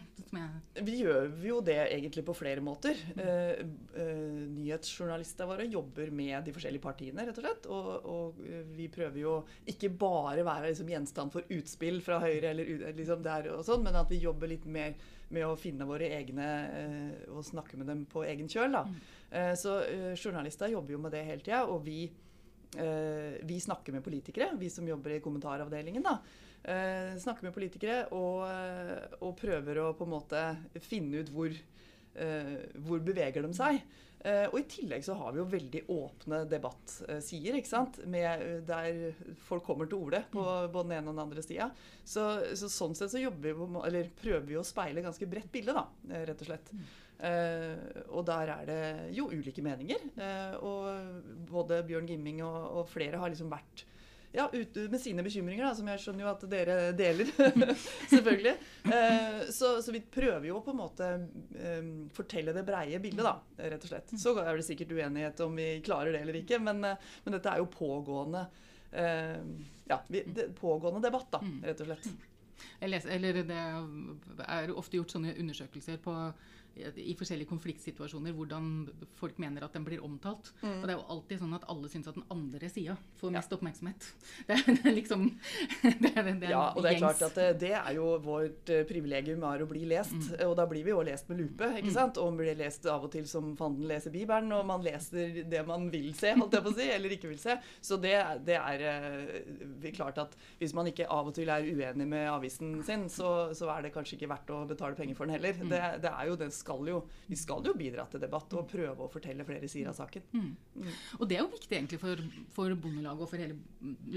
Vi 0.86 0.96
gjør 1.02 1.32
jo 1.44 1.60
det 1.66 1.78
egentlig 1.82 2.24
på 2.28 2.36
flere 2.38 2.62
måter. 2.64 2.98
Eh, 3.18 3.62
eh, 3.98 4.42
nyhetsjournalistene 4.54 5.48
våre 5.50 5.66
jobber 5.70 6.12
med 6.16 6.46
de 6.46 6.54
forskjellige 6.56 6.84
partiene, 6.84 7.26
rett 7.26 7.40
og 7.40 7.46
slett. 7.46 7.70
Og, 7.74 7.90
og 8.14 8.42
eh, 8.46 8.64
vi 8.76 8.90
prøver 8.94 9.22
jo 9.22 9.36
ikke 9.70 9.92
bare 10.00 10.46
være 10.46 10.70
liksom, 10.70 10.92
gjenstand 10.94 11.34
for 11.34 11.56
utspill 11.56 12.02
fra 12.06 12.20
Høyre, 12.24 12.54
eller 12.54 12.94
liksom 12.98 13.24
der 13.26 13.52
og 13.56 13.66
sånn, 13.68 13.84
men 13.86 13.98
at 14.00 14.12
vi 14.12 14.22
jobber 14.24 14.52
litt 14.52 14.68
mer 14.70 14.96
med 15.30 15.46
å 15.46 15.58
finne 15.60 15.86
våre 15.86 16.08
egne 16.16 16.46
og 17.30 17.44
snakke 17.46 17.78
med 17.78 17.86
dem 17.92 18.00
på 18.10 18.24
egen 18.26 18.48
kjøl. 18.50 18.74
Da. 18.74 18.82
Mm. 18.90 19.52
så 19.62 19.76
journalister 20.18 20.72
jobber 20.74 20.96
jo 20.96 21.02
med 21.04 21.14
det 21.14 21.22
hele 21.28 21.46
tida, 21.46 21.68
og 21.70 21.84
vi 21.86 22.08
vi 23.50 23.56
snakker 23.58 23.96
med 23.96 24.04
politikere, 24.06 24.52
vi 24.58 24.68
som 24.70 24.86
jobber 24.86 25.16
i 25.16 25.22
kommentaravdelingen. 25.26 26.04
da, 26.06 26.20
eh, 26.64 27.16
Snakker 27.20 27.48
med 27.48 27.56
politikere 27.56 28.04
og, 28.16 28.44
eh, 28.50 29.18
og 29.24 29.38
prøver 29.40 29.82
å 29.84 29.94
på 29.98 30.08
en 30.08 30.14
måte 30.14 30.44
finne 30.84 31.24
ut 31.24 31.34
hvor, 31.34 31.56
eh, 32.16 32.56
hvor 32.86 33.04
beveger 33.06 33.46
de 33.46 33.54
seg. 33.58 33.82
Eh, 34.20 34.50
og 34.50 34.58
i 34.60 34.66
tillegg 34.68 35.04
så 35.06 35.16
har 35.16 35.32
vi 35.32 35.40
jo 35.40 35.48
veldig 35.48 35.82
åpne 35.96 36.42
debattsider, 36.52 37.56
ikke 37.56 37.72
sant. 37.72 38.02
Med, 38.04 38.44
eh, 38.44 38.58
der 38.68 39.20
folk 39.48 39.64
kommer 39.68 39.88
til 39.88 40.02
orde 40.02 40.26
på 40.34 40.44
både 40.44 40.90
den 40.90 40.98
ene 40.98 41.12
og 41.12 41.16
den 41.16 41.24
andre 41.24 41.44
sida. 41.46 41.70
Så, 42.04 42.26
så 42.60 42.72
sånn 42.72 42.98
sett 43.00 43.14
så 43.14 43.22
jobber 43.22 43.48
vi 43.48 43.56
på, 43.56 43.84
eller 43.88 44.10
prøver 44.20 44.50
vi 44.50 44.58
å 44.60 44.66
speile 44.68 45.06
ganske 45.06 45.30
bredt 45.30 45.52
bilde, 45.54 45.76
da, 45.78 45.86
eh, 46.12 46.26
rett 46.28 46.44
og 46.44 46.52
slett. 46.52 46.74
Uh, 47.20 47.76
og 48.16 48.22
der 48.30 48.48
er 48.54 48.62
det 48.64 48.84
jo 49.12 49.26
ulike 49.28 49.60
meninger. 49.60 50.06
Uh, 50.16 50.54
og 50.64 51.48
både 51.50 51.82
Bjørn 51.84 52.08
Gimming 52.08 52.40
og, 52.48 52.60
og 52.80 52.86
flere 52.88 53.20
har 53.20 53.34
liksom 53.34 53.52
vært 53.52 53.84
ja, 54.32 54.50
ute 54.54 54.80
med 54.90 55.02
sine 55.02 55.24
bekymringer, 55.26 55.66
da, 55.66 55.72
som 55.76 55.88
jeg 55.90 56.02
skjønner 56.04 56.26
jo 56.26 56.30
at 56.32 56.46
dere 56.52 56.78
deler. 56.98 57.32
selvfølgelig. 58.14 58.56
Eh, 58.94 59.40
så, 59.56 59.72
så 59.82 59.94
vi 59.96 60.04
prøver 60.06 60.50
jo 60.52 60.62
på 60.66 60.74
en 60.74 60.80
måte 60.80 61.10
eh, 61.58 61.90
fortelle 62.14 62.54
det 62.56 62.66
breie 62.68 63.02
bildet, 63.02 63.26
da, 63.26 63.66
rett 63.74 63.88
og 63.88 63.94
slett. 63.94 64.14
Så 64.22 64.36
er 64.44 64.52
det 64.54 64.68
sikkert 64.68 64.94
uenighet 64.94 65.42
om 65.46 65.58
vi 65.58 65.70
klarer 65.86 66.14
det 66.14 66.24
eller 66.24 66.42
ikke, 66.44 66.62
men, 66.62 66.84
eh, 66.86 67.14
men 67.26 67.38
dette 67.38 67.54
er 67.54 67.64
jo 67.64 67.72
pågående 67.74 68.46
eh, 68.92 69.40
ja, 69.90 70.02
vi, 70.08 70.24
det, 70.28 70.52
pågående 70.60 71.02
debatt, 71.08 71.32
da, 71.34 71.42
rett 71.66 71.82
og 71.82 71.90
slett. 71.90 72.12
Leser, 72.84 73.16
eller 73.16 73.38
det 73.48 73.58
er 74.46 74.72
ofte 74.76 75.00
gjort 75.00 75.14
sånne 75.16 75.34
undersøkelser 75.40 75.98
på, 76.04 76.14
i 76.80 77.14
forskjellige 77.18 77.50
konfliktsituasjoner 77.50 78.36
hvordan 78.36 78.70
folk 79.20 79.40
mener 79.42 79.66
at 79.66 79.74
den 79.76 79.86
blir 79.88 80.04
omtalt. 80.06 80.52
Og 80.64 80.86
det 80.86 80.94
er 80.94 80.98
jo 80.98 81.08
alltid 81.16 81.42
sånn 81.42 81.56
at 81.58 81.66
alle 81.72 81.90
syns 81.92 82.10
at 82.12 82.18
den 82.18 82.28
andre 82.32 82.70
sida 82.72 82.96
får 83.20 83.34
mest 83.36 83.56
oppmerksomhet. 83.56 84.10
Det 84.50 84.56
er, 84.56 84.64
det 84.66 84.86
er 84.88 84.94
liksom 84.96 85.26
det 86.02 86.10
er, 86.16 86.28
det 86.40 86.48
er 86.48 86.54
Ja, 86.54 86.62
og 86.74 86.84
det 86.84 86.94
er 86.94 87.02
klart 87.02 87.22
at 87.26 87.36
det, 87.38 87.48
det 87.62 87.74
er 87.78 87.92
jo 87.98 88.08
vårt 88.24 88.72
eh, 88.74 88.86
privilegium 88.88 89.44
er 89.46 89.62
å 89.62 89.68
bli 89.70 89.84
lest. 89.90 90.16
Og 90.46 90.56
da 90.58 90.66
blir 90.70 90.86
vi 90.88 90.94
jo 90.94 91.04
lest 91.06 91.30
med 91.30 91.42
lupe, 91.44 91.68
ikke 91.80 91.94
sant? 91.94 92.18
Og 92.22 92.32
man 92.32 92.40
blir 92.42 92.58
lest 92.58 92.88
av 92.90 93.06
og 93.06 93.12
til 93.14 93.28
som 93.30 93.52
fanden 93.60 93.88
leser 93.90 94.14
Bibelen, 94.14 94.52
og 94.56 94.66
man 94.70 94.84
leser 94.86 95.42
det 95.50 95.62
man 95.68 95.90
vil 95.94 96.10
se, 96.18 96.34
holdt 96.38 96.58
jeg 96.58 96.66
på 96.66 96.74
å 96.74 96.78
si, 96.80 96.88
eller 96.96 97.16
ikke 97.16 97.32
vil 97.32 97.42
se. 97.42 97.58
Så 97.86 98.00
det, 98.02 98.16
det 98.48 98.58
er 98.58 98.86
eh, 98.90 99.90
klart 99.96 100.22
at 100.24 100.36
hvis 100.62 100.74
man 100.78 100.90
ikke 100.90 101.10
av 101.12 101.30
og 101.30 101.36
til 101.38 101.52
er 101.54 101.68
uenig 101.68 102.08
med 102.10 102.30
avisen 102.32 102.80
sin, 102.88 103.08
så, 103.12 103.52
så 103.58 103.70
er 103.76 103.86
det 103.86 103.94
kanskje 103.96 104.18
ikke 104.18 104.32
verdt 104.32 104.54
å 104.56 104.64
betale 104.70 104.98
penger 104.98 105.20
for 105.20 105.30
den 105.30 105.38
heller. 105.38 105.60
Det, 105.60 105.84
det 106.06 106.14
er 106.14 106.32
jo, 106.32 106.40
det 106.40 106.52
skal 106.60 106.86
jo, 106.92 107.00
vi 107.32 107.38
skal 107.40 107.66
jo 107.66 107.74
bidra 107.80 108.06
til 108.12 108.22
debatt 108.24 108.54
og 108.60 108.68
prøve 108.70 109.06
å 109.08 109.10
fortelle 109.12 109.46
flere 109.48 109.68
sider 109.72 109.90
av 109.94 109.98
saken. 109.98 110.28
Og 111.20 111.26
det 111.30 111.40
er 111.40 111.44
jo 111.46 111.52
viktig 111.56 111.76
egentlig 111.80 112.00
for, 112.04 112.22
for 112.56 112.76
Bondelaget 112.76 113.26
og 113.26 113.32
for 113.32 113.42
hele 113.42 113.58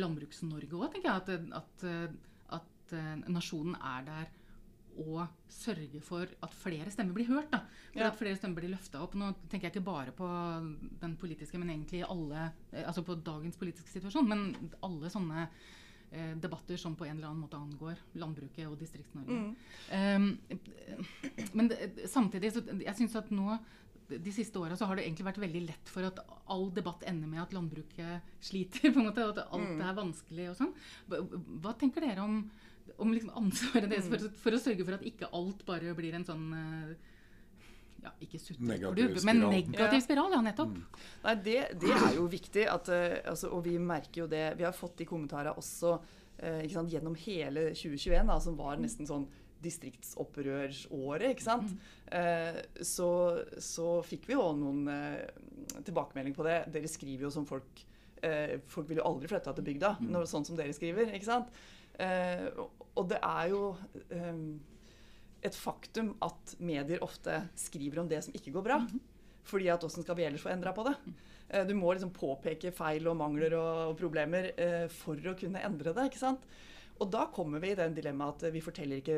Landbruks-Norge 0.02 0.76
òg, 0.78 0.92
tenker 0.94 1.10
jeg. 1.10 1.48
At, 1.56 1.58
at, 1.62 2.60
at 2.60 2.94
eh, 2.98 3.26
nasjonen 3.32 3.76
er 3.80 4.06
der 4.10 4.30
og 5.02 5.22
sørger 5.48 6.02
for 6.04 6.28
at 6.44 6.52
flere 6.60 6.90
stemmer 6.92 7.16
blir 7.16 7.30
hørt. 7.30 7.48
Da. 7.54 7.62
For 7.94 8.02
Ja. 8.02 8.10
at 8.10 8.18
flere 8.20 8.36
stemmer 8.36 8.58
blir 8.60 8.74
løfta 8.74 9.00
opp. 9.00 9.14
Nå 9.16 9.30
tenker 9.48 9.70
jeg 9.70 9.72
ikke 9.78 9.86
bare 9.86 10.12
på 10.12 10.26
den 11.00 11.14
politiske, 11.16 11.56
men 11.60 11.70
egentlig 11.72 12.02
alle, 12.04 12.50
eh, 12.72 12.84
altså 12.84 13.00
på 13.06 13.16
dagens 13.24 13.56
politiske 13.56 13.88
situasjon. 13.94 14.28
Men 14.28 14.44
alle 14.84 15.08
sånne 15.08 15.46
eh, 16.12 16.32
debatter 16.40 16.80
som 16.80 16.94
på 16.96 17.06
en 17.08 17.16
eller 17.16 17.30
annen 17.30 17.42
måte 17.44 17.58
angår 17.58 18.00
landbruket 18.20 18.68
og 18.68 18.78
Distrikts-Norge. 18.80 19.38
Um, 19.92 20.28
men 21.58 21.70
det, 21.72 22.08
samtidig, 22.10 22.52
så 22.54 22.64
jeg 22.70 22.96
synes 22.98 23.16
at 23.18 23.32
nå 23.34 23.58
de 24.12 24.32
siste 24.34 24.58
åra 24.60 24.76
så 24.76 24.86
har 24.88 24.98
det 24.98 25.06
egentlig 25.06 25.26
vært 25.28 25.40
veldig 25.42 25.62
lett 25.70 25.90
for 25.90 26.04
at 26.04 26.18
all 26.52 26.66
debatt 26.74 27.04
ender 27.08 27.30
med 27.30 27.42
at 27.44 27.54
landbruket 27.56 28.34
sliter. 28.44 28.90
på 28.92 29.00
en 29.00 29.08
måte, 29.08 29.24
At 29.24 29.46
alt 29.48 29.72
er 29.78 29.96
vanskelig 29.96 30.50
og 30.50 30.58
sånn. 30.58 30.74
Hva, 31.08 31.74
tenker 31.80 32.04
dere 32.04 32.26
om, 32.26 32.42
om 32.98 33.14
liksom 33.14 33.32
ansvaret 33.38 33.88
deres 33.90 34.10
for, 34.10 34.28
for, 34.44 34.56
å 34.56 34.62
sørge 34.62 34.86
for 34.86 34.98
at 34.98 35.08
ikke 35.08 35.30
alt 35.32 35.64
bare 35.68 35.96
blir 35.98 36.18
en 36.18 36.28
sånn 36.28 36.48
eh, 36.58 37.10
ja, 38.02 38.10
ikke 38.20 38.38
Negativ 38.58 39.14
sutreklubb, 39.14 39.24
men 39.28 39.40
negativ 39.50 40.00
spiral. 40.02 40.32
Ja, 40.34 40.40
nettopp. 40.42 40.72
Nei, 41.24 41.34
det, 41.46 41.58
det 41.80 41.92
er 41.94 42.16
jo 42.16 42.24
viktig. 42.32 42.64
At, 42.68 42.88
eh, 42.88 43.20
altså, 43.30 43.50
og 43.54 43.62
vi 43.64 43.76
merker 43.78 44.24
jo 44.24 44.26
det. 44.26 44.44
Vi 44.58 44.64
har 44.66 44.72
fått 44.74 44.96
de 44.98 45.06
kommentarene 45.06 45.54
også 45.56 45.92
eh, 46.38 46.62
ikke 46.64 46.74
sant, 46.80 46.90
gjennom 46.92 47.14
hele 47.26 47.68
2021, 47.74 48.26
da, 48.32 48.40
som 48.42 48.56
var 48.58 48.76
nesten 48.82 49.06
sånn 49.06 49.28
distriktsopprørsåret. 49.62 51.30
ikke 51.32 51.44
sant? 51.44 51.72
Eh, 52.12 52.58
så, 52.84 53.08
så 53.62 54.00
fikk 54.06 54.26
vi 54.28 54.34
jo 54.36 54.48
noen 54.58 54.82
eh, 54.90 55.22
tilbakemelding 55.86 56.34
på 56.36 56.46
det. 56.46 56.58
Dere 56.74 56.90
skriver 56.90 57.28
jo 57.28 57.32
som 57.34 57.46
folk 57.48 57.84
eh, 58.22 58.58
Folk 58.70 58.88
vil 58.90 58.98
jo 59.00 59.06
aldri 59.08 59.30
flytte 59.30 59.54
til 59.56 59.66
bygda, 59.70 59.94
når, 60.02 60.26
sånn 60.30 60.46
som 60.48 60.58
dere 60.58 60.74
skriver. 60.76 61.12
ikke 61.14 61.28
sant? 61.30 61.52
Eh, 62.00 62.48
og- 62.56 62.78
og 62.92 63.06
det 63.08 63.18
er 63.24 63.46
jo 63.48 63.60
eh, 64.12 64.40
et 65.42 65.54
faktum 65.58 66.14
at 66.22 66.54
medier 66.62 67.02
ofte 67.02 67.48
skriver 67.58 67.98
om 68.02 68.08
det 68.08 68.22
som 68.24 68.34
ikke 68.34 68.52
går 68.54 68.62
bra. 68.68 68.80
Fordi 69.44 69.68
at 69.74 69.82
åssen 69.82 70.04
skal 70.06 70.14
vi 70.16 70.24
ellers 70.28 70.42
få 70.44 70.52
endra 70.54 70.72
på 70.76 70.84
det? 70.86 70.94
Eh, 71.50 71.64
Du 71.66 71.74
må 71.74 71.92
liksom 71.94 72.12
påpeke 72.14 72.70
feil 72.72 73.08
og 73.10 73.16
mangler 73.18 73.56
og, 73.58 73.90
og 73.90 73.96
problemer 73.98 74.52
eh, 74.56 74.86
for 74.88 75.16
å 75.16 75.34
kunne 75.38 75.62
endre 75.66 75.92
det. 75.92 76.04
ikke 76.12 76.22
sant? 76.22 76.44
Og 77.02 77.08
da 77.10 77.24
kommer 77.34 77.58
vi 77.58 77.72
i 77.72 77.74
den 77.74 77.94
dilemmaet 77.96 78.44
at 78.44 78.52
vi 78.54 78.60
forteller 78.62 79.00
ikke 79.00 79.16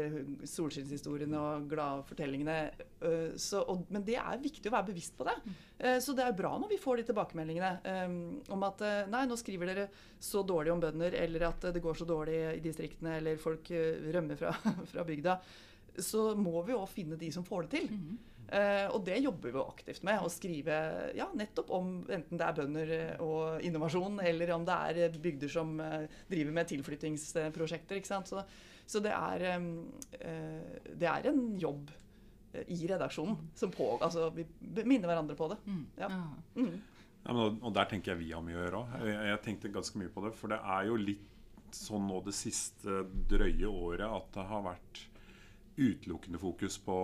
solskinnshistoriene 0.49 1.37
og 1.37 1.67
gladfortellingene. 1.69 2.71
fortellingene. 2.71 3.39
så- 3.39 3.65
og- 3.69 3.85
Men 3.91 4.03
det 4.05 4.17
er 4.17 4.39
viktig 4.39 4.71
å 4.71 4.73
være 4.73 4.87
bevisst 4.95 5.17
på 5.19 5.25
det. 5.27 5.35
Eh, 5.81 5.99
Så 6.01 6.15
det 6.17 6.25
er 6.25 6.33
bra 6.33 6.57
når 6.59 6.69
vi 6.71 6.79
får 6.79 6.97
de 6.97 7.03
tilbakemeldingene 7.13 7.81
eh, 7.85 8.53
om 8.53 8.63
at 8.63 8.81
eh, 8.81 9.07
nei, 9.07 9.27
nå 9.27 9.37
skriver 9.37 9.67
dere 9.67 9.89
så 10.19 10.43
dårlig 10.47 10.73
om 10.73 10.81
bønder, 10.81 11.13
eller 11.15 11.43
at 11.49 11.65
eh, 11.65 11.73
det 11.73 11.83
går 11.83 11.95
så 11.95 12.07
dårlig 12.07 12.57
i 12.57 12.61
distriktene, 12.61 13.19
eller 13.19 13.37
folk 13.37 13.71
eh, 13.71 14.01
rømmer 14.13 14.37
fra, 14.39 14.53
fra 14.93 15.05
bygda. 15.05 15.41
Så 15.98 16.35
må 16.37 16.62
vi 16.66 16.72
òg 16.74 16.88
finne 16.90 17.16
de 17.20 17.30
som 17.33 17.44
får 17.46 17.66
det 17.68 17.70
til. 17.80 17.90
Eh, 18.54 18.87
og 18.92 19.04
det 19.07 19.16
jobber 19.24 19.50
vi 19.50 19.57
jo 19.59 19.64
aktivt 19.70 20.02
med. 20.04 20.20
Å 20.20 20.28
skrive 20.30 20.74
ja, 21.16 21.28
nettopp 21.35 21.70
om 21.74 22.04
enten 22.12 22.38
det 22.38 22.44
er 22.46 22.57
bønder 22.59 22.90
eh, 22.98 23.22
og 23.24 23.62
innovasjon, 23.64 24.20
eller 24.20 24.50
om 24.57 24.64
det 24.68 24.74
er 24.90 25.00
eh, 25.07 25.16
bygder 25.24 25.48
som 25.48 25.72
uh, 25.80 26.04
driver 26.30 26.52
med 26.52 26.68
tilflyttingsprosjekter. 26.68 27.96
ikke 28.00 28.11
sant? 28.11 28.28
Så, 28.28 28.42
så 28.87 29.00
det, 29.00 29.14
er, 29.16 29.46
eh, 30.20 30.88
det 30.98 31.09
er 31.09 31.30
en 31.30 31.44
jobb 31.59 31.90
i 32.68 32.76
redaksjonen 32.87 33.48
som 33.59 33.72
pågår. 33.74 34.04
Altså, 34.07 34.28
vi 34.37 34.44
minner 34.87 35.09
hverandre 35.11 35.35
på 35.38 35.48
det. 35.50 35.57
Mm. 35.66 35.80
Ja. 35.98 36.11
Ja. 36.11 36.20
Mm. 36.61 36.74
Ja, 37.24 37.33
men, 37.33 37.40
og- 37.48 37.64
og 37.64 37.72
der 37.74 37.88
tenker 37.90 38.12
jeg 38.12 38.20
vi 38.26 38.33
har 38.37 38.42
mye 38.44 38.59
å 38.61 38.62
gjøre 38.66 38.83
òg. 38.85 38.92
Jeg, 39.09 39.16
jeg 39.30 39.42
tenkte 39.48 39.72
ganske 39.74 39.98
mye 39.98 40.12
på 40.12 40.22
det. 40.26 40.35
For 40.38 40.52
det 40.52 40.61
er 40.61 40.87
jo 40.90 41.00
litt 41.00 41.24
sånn 41.74 42.04
nå 42.07 42.20
det 42.28 42.35
siste 42.37 43.00
drøye 43.33 43.66
året 43.66 44.04
at 44.07 44.28
det 44.37 44.44
har 44.52 44.62
vært 44.68 45.00
utelukkende 45.77 46.39
fokus 46.39 46.79
på, 46.79 46.99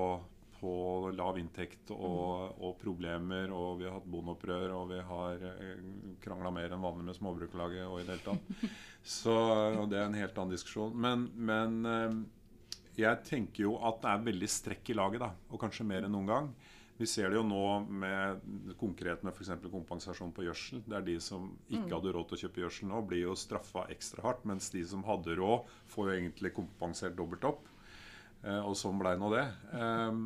på 0.61 0.73
lav 1.17 1.39
inntekt 1.41 1.93
og, 1.95 2.57
og 2.61 2.75
problemer. 2.81 3.53
Og 3.55 3.81
vi 3.81 3.89
har 3.89 3.97
hatt 3.99 4.11
bondeopprør, 4.11 4.75
og 4.77 4.91
vi 4.93 5.01
har 5.13 5.47
eh, 5.53 5.87
krangla 6.23 6.53
mer 6.55 6.75
enn 6.75 6.85
vanlig 6.85 7.09
med 7.11 7.19
Småbrukarlaget 7.19 7.87
og 7.87 8.01
i 8.01 8.05
det 8.09 8.19
hele 8.19 8.27
tatt. 8.27 8.75
Så 9.21 9.37
det 9.91 9.99
er 9.99 10.09
en 10.09 10.19
helt 10.21 10.37
annen 10.37 10.57
diskusjon. 10.57 10.93
Men, 10.95 11.31
men 11.35 11.81
eh, 11.91 12.19
jeg 13.01 13.25
tenker 13.27 13.69
jo 13.69 13.79
at 13.87 14.03
det 14.03 14.13
er 14.13 14.29
veldig 14.29 14.51
strekk 14.51 14.93
i 14.93 14.99
laget, 14.99 15.25
da. 15.25 15.33
Og 15.51 15.63
kanskje 15.63 15.89
mer 15.89 16.07
enn 16.07 16.15
noen 16.17 16.31
gang. 16.31 16.53
Vi 17.01 17.07
ser 17.09 17.31
det 17.33 17.39
jo 17.39 17.47
nå 17.49 17.65
med 17.89 18.43
konkret 18.77 19.23
med 19.25 19.33
f.eks. 19.33 19.55
kompensasjon 19.73 20.35
på 20.37 20.45
gjødsel. 20.45 20.83
Det 20.85 20.99
er 20.99 21.05
de 21.07 21.15
som 21.25 21.47
ikke 21.73 21.95
hadde 21.95 22.13
råd 22.13 22.27
til 22.29 22.37
å 22.37 22.41
kjøpe 22.43 22.61
gjødsel 22.61 22.91
nå, 22.91 22.99
blir 23.09 23.23
jo 23.23 23.37
straffa 23.41 23.87
ekstra 23.95 24.27
hardt. 24.27 24.45
Mens 24.51 24.69
de 24.75 24.83
som 24.85 25.07
hadde 25.09 25.39
råd, 25.39 25.71
får 25.89 26.11
jo 26.11 26.17
egentlig 26.19 26.53
kompensert 26.59 27.17
dobbelt 27.17 27.47
opp. 27.49 27.71
Eh, 28.44 28.61
og 28.61 28.76
sånn 28.79 29.00
blei 29.00 29.16
nå 29.20 29.31
det. 29.35 29.46
Ehm, 29.76 30.22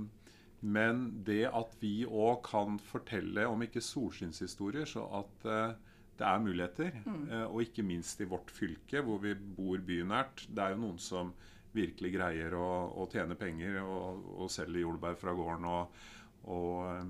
men 0.64 1.02
det 1.26 1.44
at 1.50 1.74
vi 1.80 2.06
òg 2.06 2.44
kan 2.46 2.78
fortelle, 2.80 3.48
om 3.50 3.64
ikke 3.66 3.82
solskinnshistorier, 3.84 4.88
så 4.88 5.04
at 5.20 5.48
eh, 5.50 5.74
det 6.14 6.28
er 6.28 6.44
muligheter. 6.44 7.00
Mm. 7.04 7.24
og 7.50 7.64
ikke 7.64 7.82
minst 7.82 8.20
i 8.22 8.28
vårt 8.30 8.52
fylke, 8.54 9.00
hvor 9.02 9.18
vi 9.18 9.34
bor 9.34 9.80
bynært. 9.82 10.44
Det 10.46 10.62
er 10.62 10.76
jo 10.76 10.84
noen 10.84 11.00
som 11.02 11.32
virkelig 11.74 12.12
greier 12.14 12.54
å, 12.54 12.68
å 13.02 13.08
tjene 13.10 13.34
penger 13.34 13.80
og, 13.82 14.28
og 14.38 14.52
selge 14.54 14.84
jordbær 14.84 15.18
fra 15.18 15.34
gården. 15.34 15.66
og 15.66 16.04
og, 16.50 16.84
eh, 16.92 17.04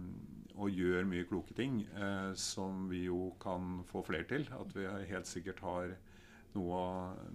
og 0.55 0.71
gjør 0.71 1.09
mye 1.11 1.27
kloke 1.27 1.55
ting 1.59 1.81
eh, 1.99 2.33
som 2.39 2.87
vi 2.91 3.05
jo 3.09 3.33
kan 3.43 3.83
få 3.89 4.05
flere 4.07 4.29
til. 4.31 4.47
At 4.55 4.75
vi 4.77 4.87
helt 5.11 5.31
sikkert 5.31 5.63
har 5.67 5.97
noe, 6.55 6.83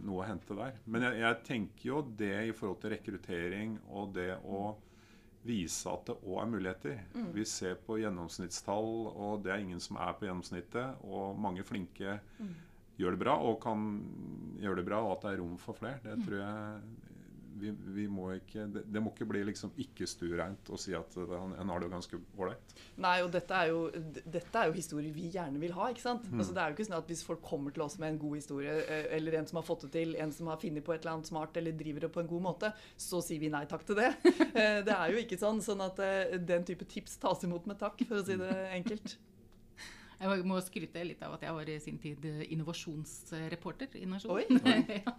noe 0.06 0.22
å 0.24 0.28
hente 0.28 0.56
der. 0.58 0.78
Men 0.86 1.08
jeg, 1.08 1.20
jeg 1.24 1.42
tenker 1.48 1.90
jo 1.90 2.04
det 2.20 2.36
i 2.50 2.54
forhold 2.56 2.80
til 2.84 2.94
rekruttering 2.96 3.76
og 3.90 4.14
det 4.16 4.32
å 4.44 4.70
vise 5.48 5.92
at 5.92 6.10
det 6.10 6.18
òg 6.20 6.40
er 6.42 6.50
muligheter. 6.52 6.98
Vi 7.36 7.46
ser 7.48 7.78
på 7.86 8.00
gjennomsnittstall, 8.02 8.90
og 9.10 9.46
det 9.46 9.54
er 9.54 9.64
ingen 9.64 9.80
som 9.84 10.00
er 10.02 10.18
på 10.20 10.28
gjennomsnittet. 10.28 11.06
Og 11.08 11.40
mange 11.40 11.64
flinke 11.68 12.18
gjør 13.00 13.16
det 13.16 13.22
bra 13.22 13.38
og 13.48 13.62
kan 13.64 13.86
gjøre 14.60 14.82
det 14.82 14.88
bra, 14.90 15.00
og 15.06 15.14
at 15.16 15.24
det 15.24 15.32
er 15.34 15.42
rom 15.44 15.56
for 15.62 15.80
flere. 15.80 16.02
Det 16.04 16.18
tror 16.26 16.42
jeg 16.42 17.09
vi, 17.62 17.72
vi 17.96 18.06
må 18.12 18.30
ikke, 18.38 18.66
det, 18.74 18.84
det 18.92 19.02
må 19.04 19.12
ikke 19.14 19.28
bli 19.30 19.42
liksom 19.50 19.72
ikke-stuereint 19.84 20.70
å 20.74 20.78
si 20.80 20.94
at 20.98 21.16
en 21.20 21.70
har 21.72 21.80
det 21.84 21.88
jo 21.90 21.92
ganske 21.94 22.20
ålreit. 22.40 22.74
Nei, 23.04 23.16
og 23.26 23.32
dette 23.34 23.56
er, 23.56 23.72
jo, 23.74 23.82
dette 24.26 24.62
er 24.64 24.70
jo 24.72 24.76
historier 24.78 25.14
vi 25.16 25.28
gjerne 25.34 25.60
vil 25.62 25.76
ha. 25.78 25.90
ikke 25.94 26.04
sant? 26.06 26.26
Altså, 26.34 26.56
det 26.56 26.64
er 26.64 26.72
jo 26.74 26.78
ikke 26.78 26.88
sånn 26.90 26.98
at 27.00 27.10
Hvis 27.12 27.24
folk 27.28 27.42
kommer 27.46 27.76
til 27.76 27.86
oss 27.86 27.98
med 28.02 28.14
en 28.16 28.20
god 28.22 28.36
historie, 28.40 28.74
eh, 28.86 29.08
eller 29.18 29.40
en 29.40 29.48
som 29.50 29.60
har 29.62 29.68
fått 29.68 29.88
det 29.88 29.92
til, 29.98 30.16
en 30.20 30.34
som 30.36 30.50
har 30.52 30.60
funnet 30.62 30.86
på 30.86 30.96
et 30.96 31.02
eller 31.04 31.18
annet 31.18 31.30
smart 31.32 31.58
eller 31.60 31.78
driver 31.80 32.08
det 32.08 32.12
på 32.16 32.24
en 32.24 32.32
god 32.32 32.46
måte, 32.50 32.74
så 33.00 33.22
sier 33.26 33.40
vi 33.44 33.52
nei 33.54 33.66
takk 33.70 33.86
til 33.90 34.00
det. 34.02 34.12
Eh, 34.60 34.80
Det 34.84 34.96
er 34.96 35.12
jo 35.14 35.20
ikke 35.22 35.38
sånn. 35.40 35.60
Sånn 35.64 35.82
at 35.86 36.00
eh, 36.04 36.38
den 36.42 36.64
type 36.68 36.86
tips 36.90 37.18
tas 37.22 37.44
imot 37.46 37.68
med 37.70 37.78
takk, 37.80 38.02
for 38.10 38.20
å 38.20 38.26
si 38.26 38.36
det 38.40 38.50
enkelt. 38.76 39.18
Jeg 40.20 40.44
må 40.44 40.58
skryte 40.60 41.04
litt 41.08 41.22
av 41.24 41.38
at 41.38 41.44
jeg 41.46 41.54
var 41.56 41.70
i 41.72 41.78
sin 41.80 41.98
tid 42.02 42.26
eh, 42.28 42.42
innovasjonsreporter 42.52 43.94
i 43.96 44.02
Oi. 44.04 44.10
Nasjonen. 44.12 44.60
ja. 44.98 45.14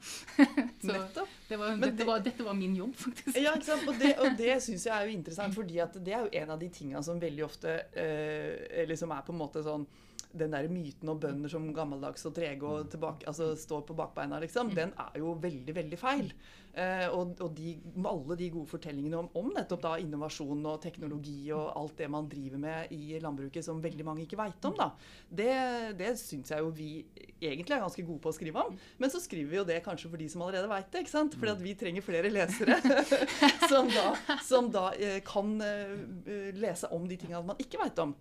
Så 0.83 0.91
Nettopp. 0.93 1.29
det 1.49 1.57
var, 1.61 1.77
dette, 1.81 1.97
det- 1.97 2.07
var, 2.11 2.21
dette 2.27 2.45
var 2.45 2.55
min 2.59 2.77
jobb, 2.77 2.95
faktisk. 3.01 3.39
Ja, 3.41 3.55
ikke 3.57 3.71
sant? 3.71 3.89
Og 3.89 3.97
det, 4.03 4.13
og 4.21 4.37
det 4.39 4.59
syns 4.65 4.85
jeg 4.87 4.95
er 4.97 5.09
jo 5.09 5.17
interessant, 5.17 5.57
fordi 5.57 5.81
det 6.05 6.15
er 6.15 6.27
jo 6.27 6.33
en 6.43 6.53
av 6.57 6.61
de 6.61 6.69
tinga 6.75 7.03
som 7.07 7.21
veldig 7.23 7.45
ofte 7.47 7.79
eh, 7.97 8.85
liksom 8.91 9.13
er 9.17 9.25
på 9.27 9.33
en 9.33 9.41
måte 9.41 9.65
sånn 9.65 9.87
den 10.33 10.55
der 10.55 10.69
myten 10.71 11.11
om 11.11 11.19
bønder 11.21 11.51
som 11.51 11.69
gammeldags 11.75 12.27
og 12.29 12.35
trege 12.37 12.67
og 12.67 12.91
tilbake, 12.93 13.27
altså 13.31 13.53
står 13.59 13.83
på 13.89 13.97
bakbeina, 13.99 14.39
liksom, 14.43 14.71
den 14.77 14.93
er 14.99 15.19
jo 15.19 15.35
veldig, 15.43 15.75
veldig 15.77 15.99
feil. 15.99 16.31
Eh, 16.71 17.09
og 17.11 17.41
og 17.43 17.51
de, 17.57 17.73
alle 18.07 18.37
de 18.39 18.47
gode 18.55 18.71
fortellingene 18.71 19.19
om, 19.19 19.29
om 19.35 19.49
nettopp 19.57 19.81
da 19.83 19.95
innovasjon 19.99 20.69
og 20.71 20.79
teknologi 20.85 21.51
og 21.51 21.73
alt 21.75 21.97
det 21.99 22.07
man 22.13 22.29
driver 22.31 22.63
med 22.63 22.93
i 22.95 23.19
landbruket 23.23 23.67
som 23.67 23.81
veldig 23.83 24.07
mange 24.07 24.23
ikke 24.23 24.39
veit 24.39 24.69
om, 24.69 24.77
da, 24.79 24.93
det, 25.27 25.51
det 25.99 26.13
syns 26.21 26.53
jeg 26.55 26.63
jo 26.63 26.71
vi 26.75 26.93
egentlig 27.41 27.75
er 27.75 27.83
ganske 27.83 28.05
gode 28.07 28.23
på 28.23 28.31
å 28.31 28.37
skrive 28.37 28.63
om. 28.63 28.79
Men 29.03 29.11
så 29.11 29.23
skriver 29.23 29.51
vi 29.51 29.59
jo 29.59 29.67
det 29.67 29.81
kanskje 29.83 30.13
for 30.13 30.23
de 30.23 30.29
som 30.31 30.47
allerede 30.47 30.71
veit 30.71 30.91
det, 30.93 31.03
ikke 31.03 31.17
sant? 31.17 31.35
Fordi 31.41 31.55
at 31.57 31.65
vi 31.65 31.75
trenger 31.81 32.07
flere 32.07 32.31
lesere 32.31 32.79
som 33.73 33.91
da, 33.91 34.07
som 34.47 34.71
da 34.71 34.91
eh, 34.95 35.19
kan 35.27 35.57
eh, 35.65 36.53
lese 36.55 36.91
om 36.95 37.09
de 37.11 37.19
tingene 37.19 37.43
man 37.51 37.59
ikke 37.63 37.83
veit 37.83 37.99
om. 38.05 38.15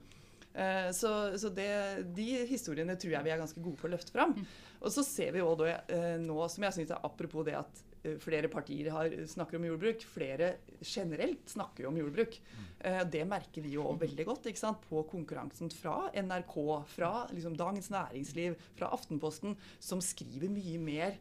Eh, 0.55 0.89
Så, 0.91 1.37
så 1.37 1.49
det, 1.53 1.69
de 2.15 2.45
historiene 2.49 2.95
tror 2.99 3.13
jeg 3.13 3.23
vi 3.27 3.31
er 3.31 3.37
ganske 3.41 3.61
gode 3.61 3.77
på 3.77 3.87
å 3.87 3.91
løfte 3.93 4.11
fram. 4.15 4.33
Og 4.81 4.89
så 4.91 5.03
ser 5.05 5.31
vi 5.35 5.39
da, 5.43 5.75
eh, 5.87 6.17
nå, 6.21 6.39
som 6.49 6.63
jeg 6.63 6.73
synes 6.73 6.91
er 6.95 7.05
apropos 7.05 7.45
det 7.45 7.55
at 7.59 7.81
eh, 8.03 8.15
flere 8.17 8.47
partier 8.49 8.89
har, 8.91 9.09
snakker 9.27 9.59
om 9.59 9.65
jordbruk, 9.67 10.03
flere 10.07 10.55
generelt 10.81 11.49
snakker 11.51 11.83
jo 11.83 11.89
om 11.91 11.97
jordbruk. 11.99 12.39
Eh, 12.79 13.03
Det 13.05 13.25
merker 13.27 13.61
vi 13.61 13.75
jo 13.75 13.83
også 13.83 14.05
veldig 14.07 14.25
godt 14.25 14.47
ikke 14.49 14.63
sant? 14.65 14.81
på 14.89 15.03
konkurransen 15.11 15.69
fra 15.71 16.09
NRK, 16.15 16.55
fra 16.87 17.27
liksom 17.33 17.57
Dagens 17.59 17.89
Næringsliv, 17.91 18.55
fra 18.79 18.89
Aftenposten, 18.95 19.57
som 19.79 19.99
skriver 20.01 20.49
mye 20.49 20.79
mer 20.79 21.19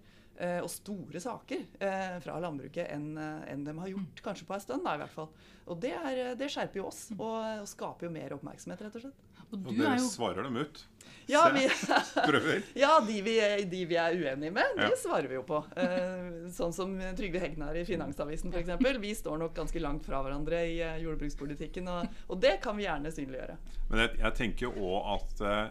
og 0.62 0.68
store 0.70 1.20
saker 1.22 1.64
eh, 1.82 2.18
fra 2.24 2.36
landbruket 2.42 2.86
enn 2.94 3.08
en 3.18 3.64
de 3.66 3.74
har 3.78 3.88
gjort 3.94 4.20
kanskje 4.22 4.46
på 4.46 4.54
en 4.54 4.62
stund. 4.62 4.84
Da, 4.86 4.94
i 4.94 5.02
hvert 5.02 5.14
fall. 5.16 5.30
Og 5.68 5.80
det, 5.82 5.90
er, 5.98 6.20
det 6.38 6.48
skjerper 6.52 6.80
jo 6.80 6.86
oss 6.88 7.08
og, 7.18 7.34
og 7.62 7.66
skaper 7.68 8.06
jo 8.08 8.12
mer 8.14 8.32
oppmerksomhet, 8.38 8.86
rett 8.86 9.00
og 9.00 9.02
slett. 9.08 9.24
Og 9.48 9.56
Og 9.64 9.72
dere 9.72 9.94
er 9.94 10.00
jo 10.02 10.08
svarer 10.12 10.44
dem 10.44 10.56
ut. 10.60 10.80
Ja, 11.28 11.42
vi, 11.54 11.62
ja 12.82 12.90
de, 13.04 13.16
vi, 13.24 13.34
de 13.72 13.80
vi 13.88 13.96
er 14.00 14.16
uenige 14.16 14.52
med, 14.52 14.76
de 14.76 14.88
Ja. 14.90 14.96
svarer 15.00 15.28
vi 15.30 15.38
jo 15.38 15.42
på. 15.48 15.60
Eh, 15.80 16.48
sånn 16.52 16.72
som 16.76 16.92
Trygve 17.16 17.40
Hegnar 17.42 17.76
i 17.80 17.84
Finansavisen 17.88 18.52
f.eks. 18.52 18.74
Vi 19.00 19.14
står 19.16 19.40
nok 19.40 19.56
ganske 19.56 19.80
langt 19.80 20.04
fra 20.08 20.20
hverandre 20.24 20.62
i 20.68 20.78
eh, 20.84 20.98
jordbrukspolitikken, 21.04 21.88
og, 21.88 22.20
og 22.28 22.40
det 22.44 22.58
kan 22.64 22.76
vi 22.78 22.84
gjerne 22.86 23.12
synliggjøre. 23.12 23.56
Men 23.90 24.04
jeg, 24.04 24.14
jeg 24.22 24.36
tenker 24.42 24.68
jo 24.68 24.92
òg 24.92 25.12
at 25.16 25.44
eh, 25.48 25.64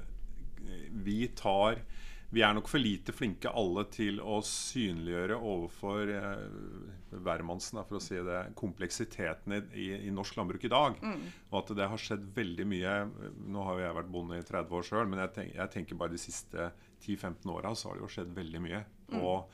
vi 1.06 1.20
tar 1.38 1.82
Vi 2.30 2.42
er 2.44 2.52
nok 2.58 2.68
for 2.68 2.84
lite 2.84 3.13
flinke 3.16 3.52
alle 3.56 3.86
til 3.94 4.18
å 4.20 4.42
synliggjøre 4.44 5.38
overfor 5.38 6.10
eh, 6.12 6.42
hvermannsen, 7.24 7.80
eh, 7.80 7.88
for 7.88 8.00
å 8.00 8.04
si 8.04 8.20
det, 8.20 8.42
kompleksiteten 8.60 9.56
i, 9.56 9.62
i, 9.80 9.88
i 10.10 10.12
norsk 10.12 10.36
landbruk 10.40 10.68
i 10.68 10.74
dag. 10.74 11.00
Og 11.52 11.58
at 11.62 11.72
det 11.80 11.88
har 11.88 12.04
skjedd 12.04 12.28
veldig 12.36 12.68
mye. 12.68 12.98
Nå 13.48 13.63
har 13.70 13.80
jo 13.80 13.86
jeg 13.86 13.98
vært 14.02 14.13
bonde 14.18 14.42
i 14.42 14.44
30 14.44 14.78
år 14.80 14.90
sjøl, 14.90 15.08
men 15.08 15.24
jeg, 15.24 15.34
tenk, 15.40 15.56
jeg 15.56 15.74
tenker 15.78 16.02
bare 16.04 16.16
de 16.18 16.22
siste 16.22 16.70
10-15 17.06 17.56
åra 17.56 17.72
så 17.76 17.92
har 17.92 18.00
det 18.00 18.08
jo 18.08 18.13
skjedd 18.18 18.36
veldig 18.36 18.63
mye. 18.68 18.84
Og 19.24 19.48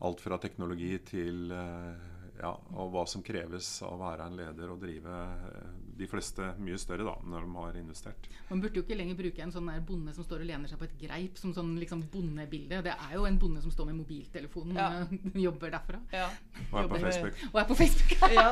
alt 0.00 0.24
fra 0.24 0.38
teknologi 0.40 0.94
til 1.04 1.52
eh, 1.52 2.08
ja, 2.40 2.54
og 2.54 2.92
hva 2.94 3.04
som 3.08 3.24
kreves 3.24 3.68
av 3.84 3.98
å 3.98 4.00
være 4.00 4.28
en 4.30 4.38
leder 4.38 4.72
og 4.72 4.80
drive 4.80 5.16
eh, 5.50 5.72
de 6.00 6.06
fleste 6.08 6.46
mye 6.64 6.78
større 6.80 7.04
da, 7.06 7.12
når 7.28 7.44
de 7.44 7.50
har 7.58 7.76
investert. 7.80 8.28
Man 8.48 8.62
burde 8.62 8.80
jo 8.80 8.82
ikke 8.86 8.96
lenger 8.98 9.18
bruke 9.18 9.42
en 9.44 9.52
sånn 9.54 9.68
der 9.68 9.82
bonde 9.86 10.14
som 10.16 10.24
står 10.26 10.42
og 10.44 10.48
lener 10.48 10.70
seg 10.72 10.80
på 10.80 10.86
et 10.88 10.94
greip 11.02 11.36
som 11.40 11.52
sånn 11.56 11.74
liksom 11.80 12.02
bondebilde. 12.12 12.80
Det 12.86 12.94
er 12.94 13.14
jo 13.18 13.26
en 13.28 13.38
bonde 13.42 13.60
som 13.64 13.72
står 13.74 13.90
med 13.90 13.98
mobiltelefonen 14.00 14.80
Ja. 14.80 14.88
og 15.34 15.38
jobber 15.44 15.74
derfra. 15.76 16.00
Ja. 16.16 16.26
Og 16.70 16.78
er 16.82 16.90
på 16.94 17.00
Facebook. 17.04 17.44
Og 17.52 17.60
er 17.62 17.68
på 17.70 17.78
Facebook. 17.82 18.16
Ja, 18.40 18.48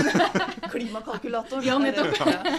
klimakalkulator. 0.74 1.64
Ja, 1.66 1.76
nettopp. 1.82 2.18
Ja. 2.26 2.56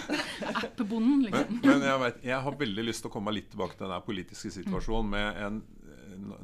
App-bonden, 0.62 1.22
liksom. 1.26 1.60
men 1.64 1.84
jeg, 1.86 2.00
vet, 2.06 2.18
jeg 2.32 2.40
har 2.46 2.58
veldig 2.64 2.84
lyst 2.86 3.04
til 3.04 3.10
å 3.10 3.14
komme 3.14 3.34
litt 3.34 3.50
tilbake 3.52 3.76
til 3.78 3.86
den 3.86 3.94
der 3.96 4.04
politiske 4.06 4.52
situasjonen. 4.54 5.10
Med 5.12 5.40
en, 5.46 5.60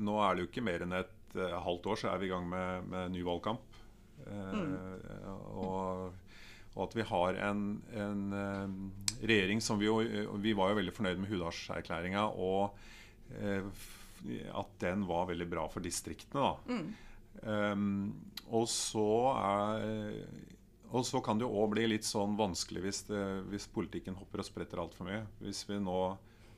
nå- 0.02 0.18
er 0.24 0.34
det 0.38 0.44
jo 0.46 0.50
ikke 0.50 0.64
mer 0.66 0.84
enn 0.86 0.96
et 0.98 1.36
uh, 1.38 1.58
halvt 1.64 1.90
år 1.92 2.00
så 2.02 2.10
er 2.12 2.22
vi 2.22 2.28
i 2.28 2.32
gang 2.32 2.48
med, 2.50 2.88
med 2.90 3.12
ny 3.14 3.22
valgkamp. 3.26 3.78
Eh, 4.28 5.28
og, 5.54 6.08
og 6.74 6.82
at 6.86 6.96
vi 6.98 7.06
har 7.08 7.38
en, 7.48 7.62
en 7.96 8.24
eh, 8.38 9.22
regjering 9.26 9.62
som 9.64 9.80
vi 9.80 9.88
jo 9.88 9.98
Vi 10.42 10.52
var 10.54 10.70
jo 10.70 10.78
veldig 10.78 10.94
fornøyd 10.94 11.22
med 11.22 11.32
Hudalserklæringa. 11.32 12.28
Og 12.38 12.76
eh, 13.40 13.66
at 14.50 14.70
den 14.82 15.04
var 15.06 15.28
veldig 15.30 15.46
bra 15.50 15.68
for 15.70 15.84
distriktene. 15.84 16.42
da. 16.42 16.78
Um, 17.38 18.16
og 18.50 18.64
så 18.66 19.10
er 19.38 20.16
og 20.88 21.04
så 21.04 21.20
kan 21.20 21.36
det 21.36 21.44
jo 21.44 21.56
òg 21.60 21.74
bli 21.74 21.84
litt 21.90 22.06
sånn 22.08 22.36
vanskelig 22.38 22.82
hvis, 22.84 23.02
det, 23.10 23.24
hvis 23.52 23.68
politikken 23.72 24.16
hopper 24.16 24.40
og 24.40 24.46
spretter 24.48 24.80
altfor 24.80 25.08
mye. 25.08 25.20
Hvis 25.42 25.60
vi 25.68 25.76
nå, 25.84 25.98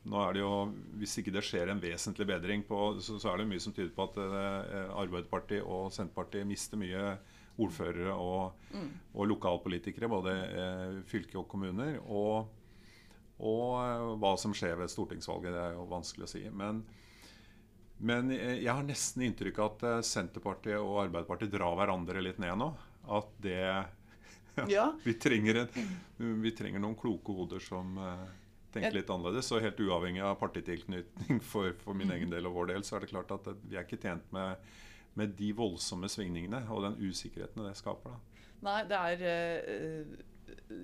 nå 0.07 0.21
er 0.23 0.37
det 0.37 0.45
jo, 0.45 0.53
hvis 1.01 1.17
ikke 1.19 1.35
det 1.35 1.43
skjer 1.47 1.73
en 1.73 1.83
vesentlig 1.83 2.29
bedring, 2.31 2.63
på, 2.69 2.79
så, 3.03 3.19
så 3.19 3.33
er 3.33 3.41
det 3.41 3.49
mye 3.51 3.63
som 3.63 3.75
tyder 3.75 3.91
på 3.97 4.07
at 4.07 4.21
eh, 4.23 4.93
Arbeiderpartiet 5.03 5.67
og 5.67 5.91
Senterpartiet 5.95 6.47
mister 6.47 6.79
mye 6.79 7.17
ordførere 7.67 8.15
og, 8.15 8.57
Mm. 8.71 8.89
og 9.19 9.27
lokalpolitikere, 9.27 10.07
både 10.13 10.33
eh, 10.47 10.99
fylke 11.11 11.39
og 11.41 11.49
kommuner. 11.51 11.97
Og, 12.07 12.47
og 13.43 13.73
eh, 13.83 14.05
hva 14.23 14.35
som 14.39 14.53
skjer 14.55 14.77
ved 14.79 14.93
stortingsvalget, 14.93 15.51
det 15.57 15.63
er 15.65 15.73
jo 15.75 15.87
vanskelig 15.91 16.29
å 16.29 16.31
si. 16.31 16.43
Men, 16.55 16.85
men 17.99 18.31
eh, 18.37 18.61
jeg 18.63 18.71
har 18.71 18.87
nesten 18.87 19.25
inntrykk 19.27 19.59
av 19.59 19.73
at 19.75 19.87
eh, 19.91 20.03
Senterpartiet 20.07 20.79
og 20.79 21.01
Arbeiderpartiet 21.07 21.51
drar 21.53 21.75
hverandre 21.81 22.23
litt 22.23 22.39
ned 22.43 22.61
nå. 22.63 22.71
At 23.11 23.33
det 23.43 23.59
Ja. 24.71 24.91
vi, 25.05 25.15
trenger 25.19 25.65
en, 25.65 25.91
vi 26.43 26.51
trenger 26.55 26.83
noen 26.83 26.97
kloke 26.99 27.33
hoder 27.35 27.63
som 27.65 27.95
tenker 28.75 28.95
litt 29.01 29.11
annerledes. 29.11 29.49
Og 29.55 29.63
helt 29.65 29.79
uavhengig 29.83 30.23
av 30.27 30.37
partitilknytning 30.41 31.41
for, 31.43 31.73
for 31.83 31.97
min 31.99 32.11
egen 32.15 32.31
del 32.31 32.47
og 32.51 32.55
vår 32.59 32.71
del, 32.75 32.85
så 32.87 32.99
er 32.99 33.07
det 33.07 33.11
klart 33.15 33.33
at 33.35 33.51
vi 33.67 33.79
er 33.79 33.87
ikke 33.87 33.99
tjent 34.03 34.27
med, 34.35 34.61
med 35.21 35.37
de 35.39 35.53
voldsomme 35.57 36.11
svingningene 36.11 36.65
og 36.73 36.89
den 36.89 36.99
usikkerheten 37.05 37.67
det 37.67 37.77
skaper. 37.79 38.17
da. 38.17 38.45
Nei, 38.67 38.81
det 38.89 38.99
er 38.99 39.23
eh, 39.25 40.19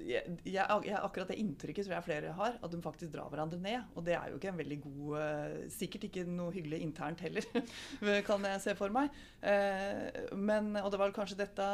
jeg, 0.06 0.36
jeg, 0.46 0.96
Akkurat 0.98 1.30
det 1.30 1.38
inntrykket 1.40 1.86
tror 1.86 1.96
jeg 1.96 2.06
flere 2.06 2.34
har, 2.36 2.56
at 2.62 2.72
de 2.72 2.80
faktisk 2.82 3.12
drar 3.14 3.30
hverandre 3.32 3.58
ned. 3.60 3.84
Og 3.96 4.04
det 4.06 4.16
er 4.16 4.30
jo 4.30 4.38
ikke 4.38 4.50
en 4.52 4.60
veldig 4.60 4.78
god 4.84 5.18
eh, 5.20 5.58
Sikkert 5.72 6.08
ikke 6.08 6.24
noe 6.28 6.54
hyggelig 6.54 6.80
internt 6.84 7.22
heller, 7.24 7.46
kan 8.28 8.48
jeg 8.50 8.62
se 8.64 8.76
for 8.78 8.94
meg. 8.94 9.14
Eh, 9.42 10.32
men, 10.38 10.72
og 10.82 10.90
det 10.92 11.02
var 11.02 11.14
kanskje 11.16 11.40
dette 11.42 11.68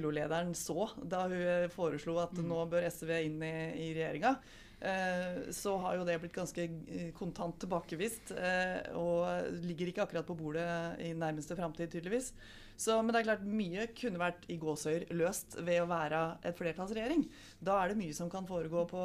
LO-lederen 0.00 0.54
så 0.58 0.90
da 1.02 1.26
hun 1.30 1.70
foreslo 1.74 2.18
at 2.22 2.34
nå 2.38 2.64
bør 2.70 2.88
SV 2.90 3.14
inn 3.26 3.40
i, 3.46 3.54
i 3.88 3.92
regjeringa. 3.96 4.36
Eh, 4.80 5.50
så 5.52 5.74
har 5.76 5.98
jo 5.98 6.06
det 6.08 6.16
blitt 6.22 6.32
ganske 6.32 6.64
eh, 6.64 7.10
kontant 7.16 7.58
tilbakevist, 7.60 8.32
eh, 8.32 8.88
og 8.96 9.50
ligger 9.66 9.90
ikke 9.90 10.06
akkurat 10.06 10.28
på 10.28 10.36
bordet 10.38 10.66
i 11.04 11.12
nærmeste 11.12 11.56
framtid, 11.58 11.90
tydeligvis. 11.92 12.32
Så, 12.80 12.96
men 13.02 13.12
det 13.12 13.20
er 13.20 13.26
klart 13.26 13.44
mye 13.44 13.90
kunne 13.92 14.22
vært 14.22 14.46
i 14.48 14.56
gåsøyer 14.60 15.10
løst 15.12 15.58
ved 15.60 15.82
å 15.82 15.90
være 15.90 16.22
et 16.48 16.56
flertallsregjering. 16.56 17.26
Da 17.60 17.76
er 17.76 17.92
det 17.92 18.00
mye 18.00 18.16
som 18.16 18.30
kan 18.32 18.48
foregå 18.48 18.86
på, 18.88 19.02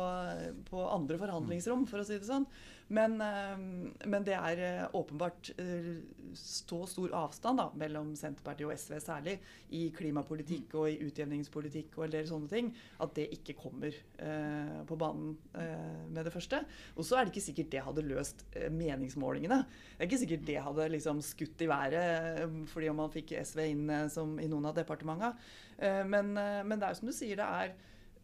på 0.69 0.85
andre 0.87 1.19
forhandlingsrom, 1.19 1.83
for 1.91 1.99
å 1.99 2.07
si 2.07 2.15
det 2.15 2.29
sånn. 2.29 2.47
Men, 2.93 3.17
eh, 3.21 3.57
men 4.05 4.25
det 4.25 4.35
er 4.37 4.59
eh, 4.61 4.83
åpenbart 4.93 5.49
eh, 5.57 5.95
så 6.37 6.83
stor 6.89 7.13
avstand 7.17 7.57
da, 7.57 7.65
mellom 7.81 8.11
Senterpartiet 8.17 8.67
og 8.67 8.75
SV 8.77 8.99
særlig 9.01 9.35
i 9.73 9.87
klimapolitikk 9.95 10.75
og 10.77 10.91
i 10.91 10.99
utjevningspolitikk 11.07 11.95
og 11.97 12.05
en 12.05 12.13
del 12.13 12.27
sånne 12.29 12.51
ting, 12.51 12.69
at 13.01 13.15
det 13.17 13.25
ikke 13.39 13.55
kommer 13.57 13.89
eh, 13.89 14.75
på 14.85 14.97
banen 15.01 15.33
eh, 15.57 16.03
med 16.11 16.27
det 16.27 16.33
første. 16.35 16.59
Og 16.93 17.07
så 17.07 17.17
er 17.17 17.25
det 17.25 17.33
ikke 17.33 17.45
sikkert 17.47 17.71
det 17.73 17.85
hadde 17.87 18.05
løst 18.05 18.45
meningsmålingene. 18.53 19.63
Det 19.95 20.03
er 20.03 20.11
ikke 20.11 20.21
sikkert 20.21 20.45
det 20.51 20.59
hadde 20.67 20.89
liksom 20.93 21.23
skutt 21.25 21.65
i 21.65 21.71
været 21.71 22.43
fordi 22.69 22.89
om 22.91 22.99
man 23.01 23.13
fikk 23.13 23.33
SV 23.41 23.63
inn 23.65 23.89
som 24.13 24.35
i 24.41 24.49
noen 24.51 24.69
av 24.69 24.77
departementene. 24.77 25.33
Eh, 25.79 26.03
men, 26.05 26.35
men 26.35 26.77
det 26.77 26.85
er 26.85 26.93
jo 26.93 27.01
som 27.01 27.09
du 27.09 27.15
sier, 27.17 27.41
det 27.41 27.49
er 27.49 27.75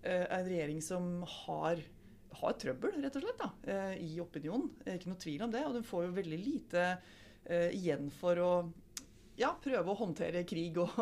en 0.01 0.47
regjering 0.47 0.79
som 0.81 1.19
har 1.45 1.81
har 2.39 2.53
trøbbel, 2.59 3.01
rett 3.03 3.17
og 3.17 3.25
slett, 3.25 3.41
da, 3.41 3.49
eh, 3.71 3.97
i 4.05 4.13
opinionen. 4.23 4.69
Eh, 4.85 4.95
Ikke 4.97 5.11
noe 5.11 5.19
tvil 5.21 5.43
om 5.45 5.51
det. 5.51 5.65
Og 5.67 5.75
den 5.77 5.87
får 5.87 6.05
jo 6.05 6.15
veldig 6.15 6.39
lite 6.39 6.85
eh, 7.45 7.69
igjen 7.75 8.09
for 8.13 8.39
å 8.39 8.51
ja, 9.39 9.49
prøve 9.63 9.89
å 9.89 9.97
håndtere 9.97 10.43
krig 10.45 10.77
og, 10.83 10.97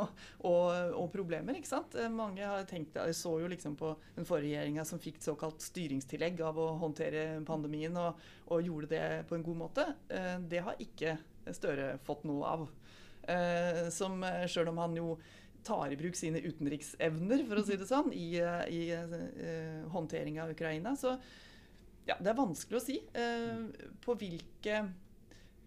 og, 0.48 0.94
og 0.96 1.08
problemer. 1.12 1.58
ikke 1.58 1.72
sant? 1.72 1.98
Mange 2.14 2.46
har 2.46 2.68
tenkt, 2.70 2.96
jeg 2.96 3.18
så 3.18 3.34
jo 3.42 3.50
liksom 3.52 3.76
på 3.80 3.92
den 4.16 4.28
forrige 4.28 4.54
regjeringa 4.56 4.86
som 4.88 5.02
fikk 5.02 5.20
såkalt 5.26 5.66
styringstillegg 5.66 6.40
av 6.46 6.60
å 6.62 6.70
håndtere 6.80 7.42
pandemien, 7.48 7.98
og, 8.00 8.22
og 8.48 8.64
gjorde 8.64 8.94
det 8.94 9.04
på 9.28 9.36
en 9.36 9.44
god 9.44 9.60
måte. 9.66 9.90
Det 10.48 10.64
har 10.66 10.80
ikke 10.80 11.18
Støre 11.50 11.96
fått 12.06 12.28
noe 12.30 12.46
av. 12.46 12.66
Som 13.90 14.22
selv 14.46 14.70
om 14.70 14.78
han 14.84 14.94
jo 15.00 15.16
tar 15.66 15.92
i 15.94 16.00
bruk 16.00 16.18
sine 16.18 16.42
utenriksevner, 16.44 17.44
for 17.50 17.62
å 17.62 17.66
si 17.68 17.78
det 17.80 17.90
sånn, 17.90 18.14
i, 18.16 18.30
eh, 18.40 18.64
i 18.72 18.82
uh, 18.96 19.86
håndtering 19.94 20.40
av 20.42 20.54
Ukraina. 20.54 20.96
Så 21.00 21.16
ja, 22.08 22.16
det 22.18 22.32
er 22.32 22.40
vanskelig 22.40 22.80
å 22.80 22.84
si 22.84 22.98
uh, 23.16 23.70
på 24.06 24.18
hvilke 24.20 24.84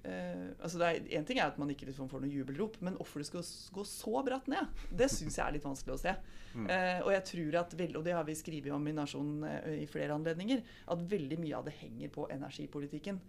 Uh, 0.03 0.51
altså 0.59 0.81
det 0.81 1.15
En 1.15 1.23
ting 1.23 1.39
er 1.39 1.47
at 1.47 1.59
man 1.63 1.71
ikke 1.71 1.87
liksom 1.87 2.09
får 2.11 2.25
noe 2.25 2.33
jubelrop, 2.33 2.75
men 2.83 2.97
hvorfor 2.99 3.23
det 3.23 3.29
skal 3.29 3.45
gå 3.77 3.85
så 3.87 4.23
bratt 4.27 4.49
ned, 4.51 4.81
det 4.91 5.07
syns 5.13 5.37
jeg 5.39 5.45
er 5.45 5.55
litt 5.55 5.67
vanskelig 5.67 5.95
å 5.95 6.01
se. 6.01 6.15
Uh, 6.57 6.99
og 7.05 7.13
jeg 7.15 7.25
tror 7.29 7.59
at 7.61 7.77
vel, 7.79 7.95
og 8.01 8.03
det 8.09 8.17
har 8.17 8.27
vi 8.27 8.35
skrevet 8.35 8.75
om 8.75 8.89
i 8.91 8.97
Nasjonen 8.97 9.47
uh, 9.47 9.71
i 9.79 9.87
flere 9.87 10.17
anledninger, 10.19 10.65
at 10.91 11.07
veldig 11.13 11.39
mye 11.45 11.61
av 11.61 11.71
det 11.71 11.77
henger 11.79 12.11
på 12.19 12.27
energipolitikken. 12.35 13.23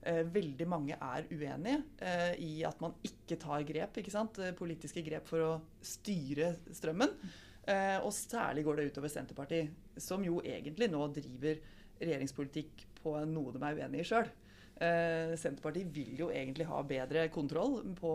Eh, 0.00 0.22
veldig 0.32 0.64
mange 0.64 0.96
er 0.96 1.26
uenige 1.28 1.82
eh, 2.00 2.38
i 2.40 2.52
at 2.64 2.78
man 2.80 2.94
ikke 3.04 3.36
tar 3.40 3.64
grep, 3.68 3.98
ikke 4.00 4.12
sant? 4.12 4.38
Eh, 4.40 4.54
politiske 4.56 5.02
grep 5.04 5.26
for 5.28 5.44
å 5.44 5.50
styre 5.84 6.54
strømmen. 6.72 7.12
Eh, 7.68 7.98
og 8.00 8.12
særlig 8.16 8.64
går 8.64 8.80
det 8.80 8.86
utover 8.90 9.12
Senterpartiet, 9.12 9.74
som 10.00 10.24
jo 10.24 10.38
egentlig 10.40 10.88
nå 10.88 11.02
driver 11.12 11.60
regjeringspolitikk 12.00 12.86
på 13.02 13.12
noe 13.28 13.52
de 13.52 13.60
er 13.60 13.82
uenig 13.82 14.00
i 14.00 14.08
sjøl. 14.08 14.30
Eh, 14.80 15.34
Senterpartiet 15.36 15.92
vil 15.92 16.16
jo 16.22 16.30
egentlig 16.32 16.64
ha 16.70 16.80
bedre 16.80 17.26
kontroll 17.34 17.82
på, 18.00 18.14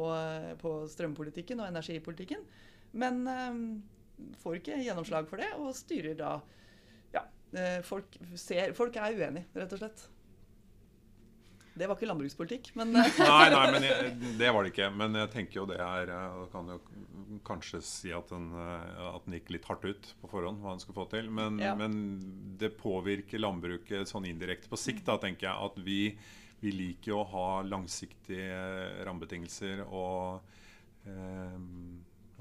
på 0.63 0.74
strømpolitikken 0.89 1.62
og 1.62 1.69
energipolitikken, 1.69 2.41
men 2.98 3.21
eh, 3.30 3.62
får 4.41 4.58
ikke 4.58 4.82
gjennomslag 4.82 5.30
for 5.30 5.43
det, 5.43 5.54
og 5.62 5.78
styrer 5.78 6.17
da 6.17 6.39
Ja, 7.13 7.21
folk, 7.86 8.17
ser, 8.41 8.74
folk 8.76 8.98
er 8.98 9.13
uenige, 9.13 9.45
rett 9.54 9.78
og 9.78 9.86
slett. 9.86 10.08
Det 11.75 11.88
var 11.89 11.97
ikke 11.97 12.07
landbrukspolitikk, 12.07 12.69
men 12.79 12.95
eh, 12.95 13.17
Nei, 13.19 13.47
nei, 13.51 13.63
men 13.75 13.83
jeg, 13.89 14.13
det 14.39 14.51
var 14.55 14.63
det 14.63 14.71
ikke. 14.71 14.88
Men 14.95 15.17
jeg 15.19 15.31
tenker 15.33 15.59
jo 15.59 15.65
det 15.67 15.79
er 15.83 16.11
Jeg 16.13 16.45
kan 16.53 16.69
jo 16.71 16.77
kanskje 17.45 17.81
si 17.83 18.13
at 18.15 18.29
den, 18.31 18.45
eh, 18.55 19.01
at 19.11 19.25
den 19.27 19.35
gikk 19.39 19.51
litt 19.57 19.67
hardt 19.67 19.83
ut 19.89 20.07
på 20.21 20.29
forhånd, 20.31 20.61
hva 20.63 20.71
den 20.75 20.79
skulle 20.83 21.01
få 21.01 21.07
til. 21.11 21.27
Men, 21.35 21.59
Ja. 21.59 21.73
men 21.75 21.97
det 22.61 22.73
påvirker 22.79 23.43
landbruket 23.43 24.07
sånn 24.07 24.27
indirekte 24.29 24.71
på 24.71 24.79
sikt. 24.79 25.03
Da 25.09 25.17
tenker 25.21 25.49
jeg 25.49 25.69
at 25.69 25.79
vi, 25.83 25.99
vi 26.63 26.71
liker 26.71 27.11
jo 27.11 27.19
å 27.25 27.29
ha 27.35 27.47
langsiktige 27.67 29.03
rammebetingelser 29.05 29.83
og 29.89 30.39
eh, 31.05 31.59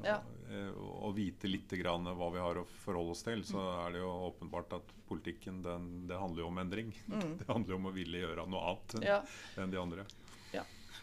Ja. 0.03 0.19
eh, 0.51 0.73
og 0.75 1.15
vite 1.17 1.49
litt 1.49 1.71
grann 1.79 2.09
hva 2.19 2.31
vi 2.35 2.43
har 2.43 2.59
å 2.59 2.67
forholde 2.83 3.15
oss 3.15 3.23
til, 3.27 3.45
så 3.47 3.63
er 3.85 3.95
det 3.95 4.03
jo 4.03 4.11
åpenbart 4.33 4.75
at 4.81 4.93
politikken 5.09 5.63
den, 5.63 5.89
det 6.11 6.19
handler 6.19 6.45
jo 6.45 6.51
om 6.51 6.61
endring. 6.65 6.93
Det 7.39 7.47
handler 7.47 7.77
jo 7.77 7.81
om 7.81 7.91
å 7.93 7.95
ville 7.95 8.25
gjøre 8.25 8.49
noe 8.51 8.69
annet 8.73 8.99
enn, 8.99 9.09
ja. 9.13 9.23
enn 9.63 9.75
de 9.75 9.81
andre. 9.81 10.07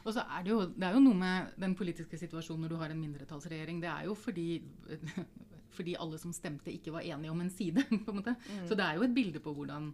Og 0.02 0.16
så 0.16 0.24
er 0.26 0.46
det, 0.46 0.50
jo, 0.50 0.62
det 0.74 0.88
er 0.88 0.96
jo 0.96 1.04
noe 1.04 1.18
med 1.18 1.58
den 1.62 1.76
politiske 1.78 2.18
situasjonen 2.18 2.66
når 2.66 2.74
du 2.74 2.80
har 2.82 2.94
en 2.94 3.02
mindretallsregjering. 3.02 3.82
Det 3.84 3.90
er 3.92 4.08
jo 4.08 4.16
fordi, 4.18 4.48
fordi 5.78 5.98
alle 6.02 6.20
som 6.22 6.34
stemte, 6.34 6.74
ikke 6.74 6.94
var 6.96 7.06
enige 7.06 7.34
om 7.34 7.44
en 7.44 7.52
side. 7.54 7.84
på 8.06 8.14
en 8.14 8.22
måte. 8.22 8.36
Så 8.70 8.78
det 8.78 8.88
er 8.88 8.98
jo 8.98 9.06
et 9.06 9.16
bilde 9.16 9.44
på 9.44 9.54
hvordan, 9.58 9.92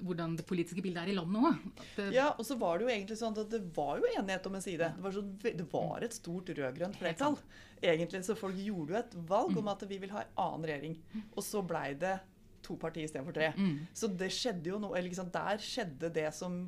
hvordan 0.00 0.36
det 0.38 0.44
politiske 0.46 0.82
bildet 0.84 1.02
er 1.02 1.12
i 1.12 1.16
landet 1.16 1.46
òg. 1.50 2.10
Ja, 2.14 2.30
og 2.38 2.44
så 2.46 2.56
var 2.60 2.78
det 2.78 2.86
jo 2.86 2.92
egentlig 2.92 3.16
sånn 3.20 3.36
at 3.40 3.50
det 3.52 3.62
var 3.76 4.00
jo 4.00 4.10
enighet 4.12 4.46
om 4.50 4.58
en 4.58 4.64
side. 4.64 4.90
Det 4.96 5.04
var, 5.04 5.14
så, 5.16 5.22
det 5.46 5.66
var 5.72 6.04
et 6.06 6.16
stort 6.16 6.52
rød-grønt 6.56 6.98
flertall. 7.00 7.38
Egentlig, 7.80 8.20
Så 8.26 8.36
folk 8.36 8.58
gjorde 8.60 8.92
jo 8.92 8.98
et 9.00 9.16
valg 9.30 9.56
om 9.58 9.70
at 9.72 9.86
vi 9.88 9.98
vil 10.02 10.12
ha 10.12 10.22
en 10.26 10.36
annen 10.44 10.68
regjering. 10.68 10.98
Og 11.34 11.42
så 11.46 11.62
blei 11.64 11.94
det 11.98 12.18
to 12.62 12.76
partier 12.76 13.08
istedenfor 13.08 13.32
tre. 13.34 13.52
Så 13.96 14.10
det 14.20 14.28
skjedde 14.36 14.68
jo 14.74 14.78
noe 14.82 14.92
eller 14.98 15.08
liksom, 15.08 15.30
Der 15.32 15.58
skjedde 15.64 16.12
det 16.12 16.28
som 16.36 16.60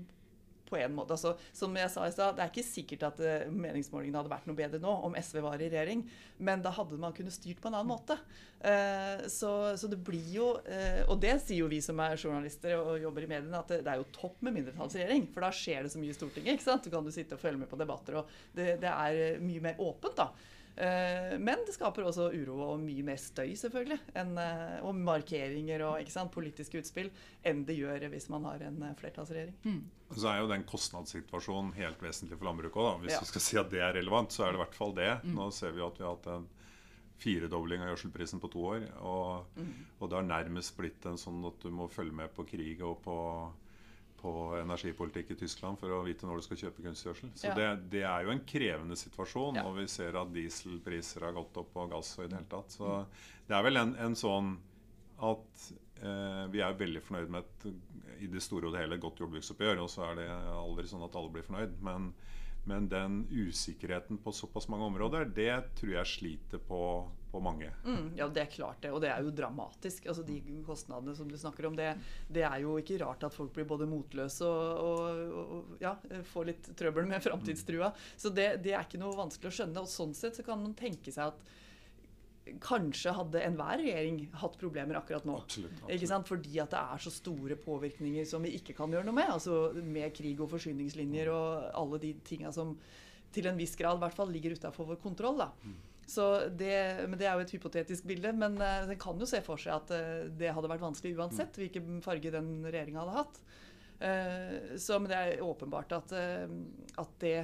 på 0.72 0.80
en 0.80 0.94
måte, 0.96 1.16
altså, 1.16 1.34
Som 1.52 1.76
jeg 1.76 1.90
sa 1.92 2.06
i 2.06 2.14
stad, 2.14 2.36
det 2.36 2.44
er 2.44 2.52
ikke 2.52 2.64
sikkert 2.66 3.06
at 3.10 3.20
eh, 3.24 3.50
meningsmålingene 3.52 4.22
hadde 4.22 4.32
vært 4.32 4.48
noe 4.48 4.58
bedre 4.58 4.80
nå 4.82 4.94
om 5.08 5.16
SV 5.18 5.42
var 5.44 5.60
i 5.60 5.68
regjering, 5.68 6.04
men 6.42 6.64
da 6.64 6.72
hadde 6.74 7.00
man 7.00 7.14
kunnet 7.16 7.34
styrt 7.34 7.60
på 7.62 7.70
en 7.70 7.76
annen 7.78 7.92
måte. 7.92 8.16
Eh, 8.62 9.26
så, 9.32 9.52
så 9.78 9.90
det 9.90 9.98
blir 10.06 10.28
jo 10.36 10.44
eh, 10.70 11.00
Og 11.10 11.16
det 11.18 11.32
sier 11.42 11.64
jo 11.64 11.70
vi 11.70 11.80
som 11.82 11.98
er 12.04 12.14
journalister 12.14 12.76
og 12.78 13.02
jobber 13.02 13.26
i 13.26 13.30
mediene, 13.34 13.58
at 13.58 13.74
det, 13.74 13.82
er 13.90 14.00
jo 14.00 14.08
topp 14.14 14.40
med 14.46 14.56
mindretallsregjering. 14.58 15.28
For 15.34 15.44
da 15.44 15.52
skjer 15.56 15.84
det 15.84 15.92
så 15.94 16.02
mye 16.02 16.14
i 16.14 16.16
Stortinget. 16.16 16.56
ikke 16.56 16.68
sant? 16.68 16.86
Så 16.86 16.94
kan 16.94 17.04
du 17.04 17.12
sitte 17.14 17.36
og 17.36 17.42
følge 17.42 17.64
med 17.64 17.70
på 17.70 17.80
debatter, 17.80 18.22
og 18.22 18.56
det, 18.56 18.76
det 18.82 18.92
er 18.92 19.42
mye 19.42 19.64
mer 19.70 19.82
åpent, 19.82 20.18
da. 20.18 20.30
Eh, 20.76 21.38
Men 21.38 21.58
det 21.66 21.74
skaper 21.74 22.06
også 22.08 22.30
uro 22.32 22.54
og 22.72 22.80
mye 22.80 23.02
mer 23.04 23.16
støy, 23.20 23.52
selvfølgelig. 23.60 23.98
Enn, 24.16 24.32
eh, 24.40 24.78
og 24.82 24.94
markeringer 24.96 25.82
og 25.84 26.00
ikke 26.00 26.14
sant, 26.14 26.32
politiske 26.32 26.78
utspill 26.80 27.10
enn 27.44 27.64
det 27.68 27.76
gjør 27.76 28.08
hvis 28.12 28.28
man 28.32 28.44
har 28.48 28.62
en 28.68 28.80
eh, 28.82 28.94
flertallsregjering. 28.96 29.54
Og 30.10 30.16
Så 30.16 30.28
er 30.32 30.40
jo 30.40 30.48
den 30.48 30.64
kostnadssituasjonen 30.64 31.72
helt 31.76 32.00
vesentlig 32.00 32.38
for 32.38 32.48
landbruket 32.48 32.76
òg. 32.82 33.00
Hvis 33.04 33.12
Ja. 33.12 33.20
vi 33.20 33.26
skal 33.26 33.40
si 33.40 33.56
at 33.58 33.70
det 33.70 33.80
er 33.80 33.92
relevant, 34.00 34.30
så 34.32 34.44
er 34.46 34.52
det 34.52 34.60
i 34.60 34.64
hvert 34.64 34.74
fall 34.74 34.94
det. 34.94 35.10
Nå 35.24 35.50
ser 35.52 35.72
vi 35.72 35.78
jo 35.80 35.86
at 35.88 35.98
vi 35.98 36.04
har 36.04 36.16
hatt 36.16 36.26
en 36.26 36.48
firedobling 37.22 37.82
av 37.82 37.92
gjødselprisen 37.94 38.40
på 38.42 38.50
to 38.50 38.64
år. 38.66 38.86
Og, 39.00 39.44
og 40.00 40.08
det 40.10 40.16
har 40.18 40.24
nærmest 40.26 40.76
blitt 40.76 41.04
en 41.06 41.16
sånn 41.20 41.44
at 41.46 41.60
du 41.62 41.70
må 41.70 41.88
følge 41.92 42.12
med 42.12 42.32
på 42.34 42.44
krig 42.48 42.80
og 42.82 42.98
på, 43.04 43.14
på 44.22 44.32
energipolitikk 44.60 45.32
i 45.34 45.38
Tyskland 45.42 45.78
for 45.80 45.92
å 45.96 46.02
vite 46.06 46.26
når 46.28 46.38
du 46.40 46.46
skal 46.46 46.60
kjøpe 46.64 46.84
kunstgjødsel. 46.86 47.32
Så 47.34 47.50
Ja. 47.50 47.54
det, 47.58 47.68
det 47.92 48.02
er 48.06 48.24
jo 48.26 48.30
en 48.34 48.44
krevende 48.46 48.96
situasjon. 48.96 49.58
Ja. 49.58 49.64
Og 49.68 49.76
vi 49.80 49.86
ser 49.90 50.16
at 50.20 50.32
dieselpriser 50.34 51.26
har 51.26 51.34
gått 51.36 51.56
opp, 51.60 51.74
og 51.82 51.90
gass 51.90 52.14
og 52.18 52.24
i 52.24 52.28
det 52.30 52.38
hele 52.38 52.50
tatt. 52.52 52.70
Så 52.78 52.92
det 53.48 53.56
er 53.58 53.66
vel 53.66 53.76
en, 53.82 53.96
en 54.06 54.14
sånn 54.18 54.54
at 55.22 55.64
eh, 56.02 56.44
vi 56.54 56.62
er 56.62 56.78
veldig 56.78 57.02
fornøyd 57.06 57.30
med 57.34 57.44
et, 57.44 57.66
i 58.22 58.30
det 58.30 58.42
store 58.42 58.68
og 58.70 58.74
det 58.76 58.84
hele 58.84 58.98
godt 59.02 59.20
jordbruksoppgjør. 59.22 59.82
Og 59.84 59.90
så 59.90 60.06
er 60.10 60.20
det 60.22 60.28
aldri 60.54 60.86
sånn 60.90 61.04
at 61.06 61.18
alle 61.18 61.30
blir 61.34 61.46
fornøyd. 61.46 61.76
Men, 61.86 62.12
men 62.70 62.88
den 62.90 63.24
usikkerheten 63.30 64.18
på 64.22 64.34
såpass 64.34 64.68
mange 64.70 64.86
områder, 64.90 65.26
det 65.34 65.52
tror 65.80 65.96
jeg 65.98 66.12
sliter 66.16 66.62
på, 66.68 66.82
på 67.32 67.40
mange. 67.40 67.70
Mm, 67.84 68.12
ja, 68.18 68.26
det 68.28 68.42
er 68.44 68.50
klart 68.52 68.82
det. 68.84 68.90
Og 68.92 69.00
det 69.00 69.08
er 69.08 69.24
jo 69.24 69.32
dramatisk. 69.32 70.04
Altså 70.10 70.24
De 70.26 70.36
kostnadene 70.66 71.14
som 71.16 71.30
du 71.30 71.38
snakker 71.40 71.66
om, 71.68 71.76
det, 71.78 71.94
det 72.28 72.44
er 72.44 72.58
jo 72.60 72.76
ikke 72.80 72.98
rart 73.00 73.24
at 73.24 73.34
folk 73.34 73.54
blir 73.56 73.68
både 73.68 73.88
motløse 73.88 74.44
og, 74.44 74.84
og, 74.84 75.54
og 75.56 75.82
ja, 75.82 75.94
får 76.28 76.50
litt 76.50 76.70
trøbbel 76.76 77.08
med 77.08 77.24
framtidstrua. 77.24 77.88
Så 78.20 78.32
det, 78.36 78.58
det, 78.64 78.76
er 78.76 78.84
ikke 78.84 79.00
noe 79.00 79.16
vanskelig 79.16 79.48
å 79.48 79.56
skjønne. 79.62 79.80
Og 79.80 79.90
sånn 79.90 80.12
sett 80.16 80.36
så 80.36 80.44
kan 80.46 80.60
man 80.60 80.76
tenke 80.76 81.14
seg 81.14 81.32
at 81.32 81.50
kanskje 82.60 83.14
hadde 83.14 83.40
enhver 83.46 83.78
regjering 83.80 84.18
hatt 84.42 84.58
problemer 84.60 84.98
akkurat 84.98 85.24
nå. 85.24 85.38
Absolutt, 85.44 85.78
absolutt. 85.86 86.28
Fordi 86.28 86.58
at 86.60 86.74
det 86.74 86.82
er 86.82 87.04
så 87.04 87.12
store 87.14 87.56
påvirkninger 87.64 88.26
som 88.28 88.44
vi 88.44 88.56
ikke 88.58 88.76
kan 88.76 88.92
gjøre 88.92 89.08
noe 89.08 89.16
med. 89.16 89.30
Altså 89.30 89.70
Med 89.78 90.12
krig 90.16 90.42
og 90.42 90.50
forsyningslinjer 90.52 91.30
og 91.32 91.70
alle 91.80 92.02
de 92.02 92.12
tinga 92.26 92.52
som 92.52 92.76
til 93.32 93.48
en 93.48 93.56
viss 93.56 93.72
grad 93.78 93.96
i 93.96 94.02
hvert 94.02 94.16
fall 94.18 94.28
ligger 94.28 94.58
utafor 94.58 94.90
vår 94.90 95.00
kontroll. 95.00 95.40
da. 95.40 95.48
Mm. 96.02 96.10
Så 96.10 96.28
det, 96.58 96.76
men 97.08 97.18
Det 97.18 97.28
er 97.28 97.38
jo 97.38 97.46
et 97.46 97.54
hypotetisk 97.56 98.06
bilde, 98.10 98.32
men 98.36 98.58
en 98.60 98.92
kan 99.00 99.18
jo 99.18 99.28
se 99.28 99.42
for 99.44 99.60
seg 99.60 99.74
at 99.76 99.94
uh, 99.94 100.28
det 100.38 100.52
hadde 100.52 100.70
vært 100.70 100.84
vanskelig 100.84 101.16
uansett 101.16 101.58
hvilken 101.60 102.02
farge 102.04 102.34
den 102.34 102.54
regjeringa 102.66 103.04
hadde 103.04 103.18
hatt. 103.20 103.42
Uh, 104.02 104.76
så, 104.82 104.98
men 104.98 105.10
det 105.12 105.18
er 105.18 105.44
åpenbart 105.46 105.94
at, 105.94 106.14
at 106.98 107.12
det, 107.22 107.36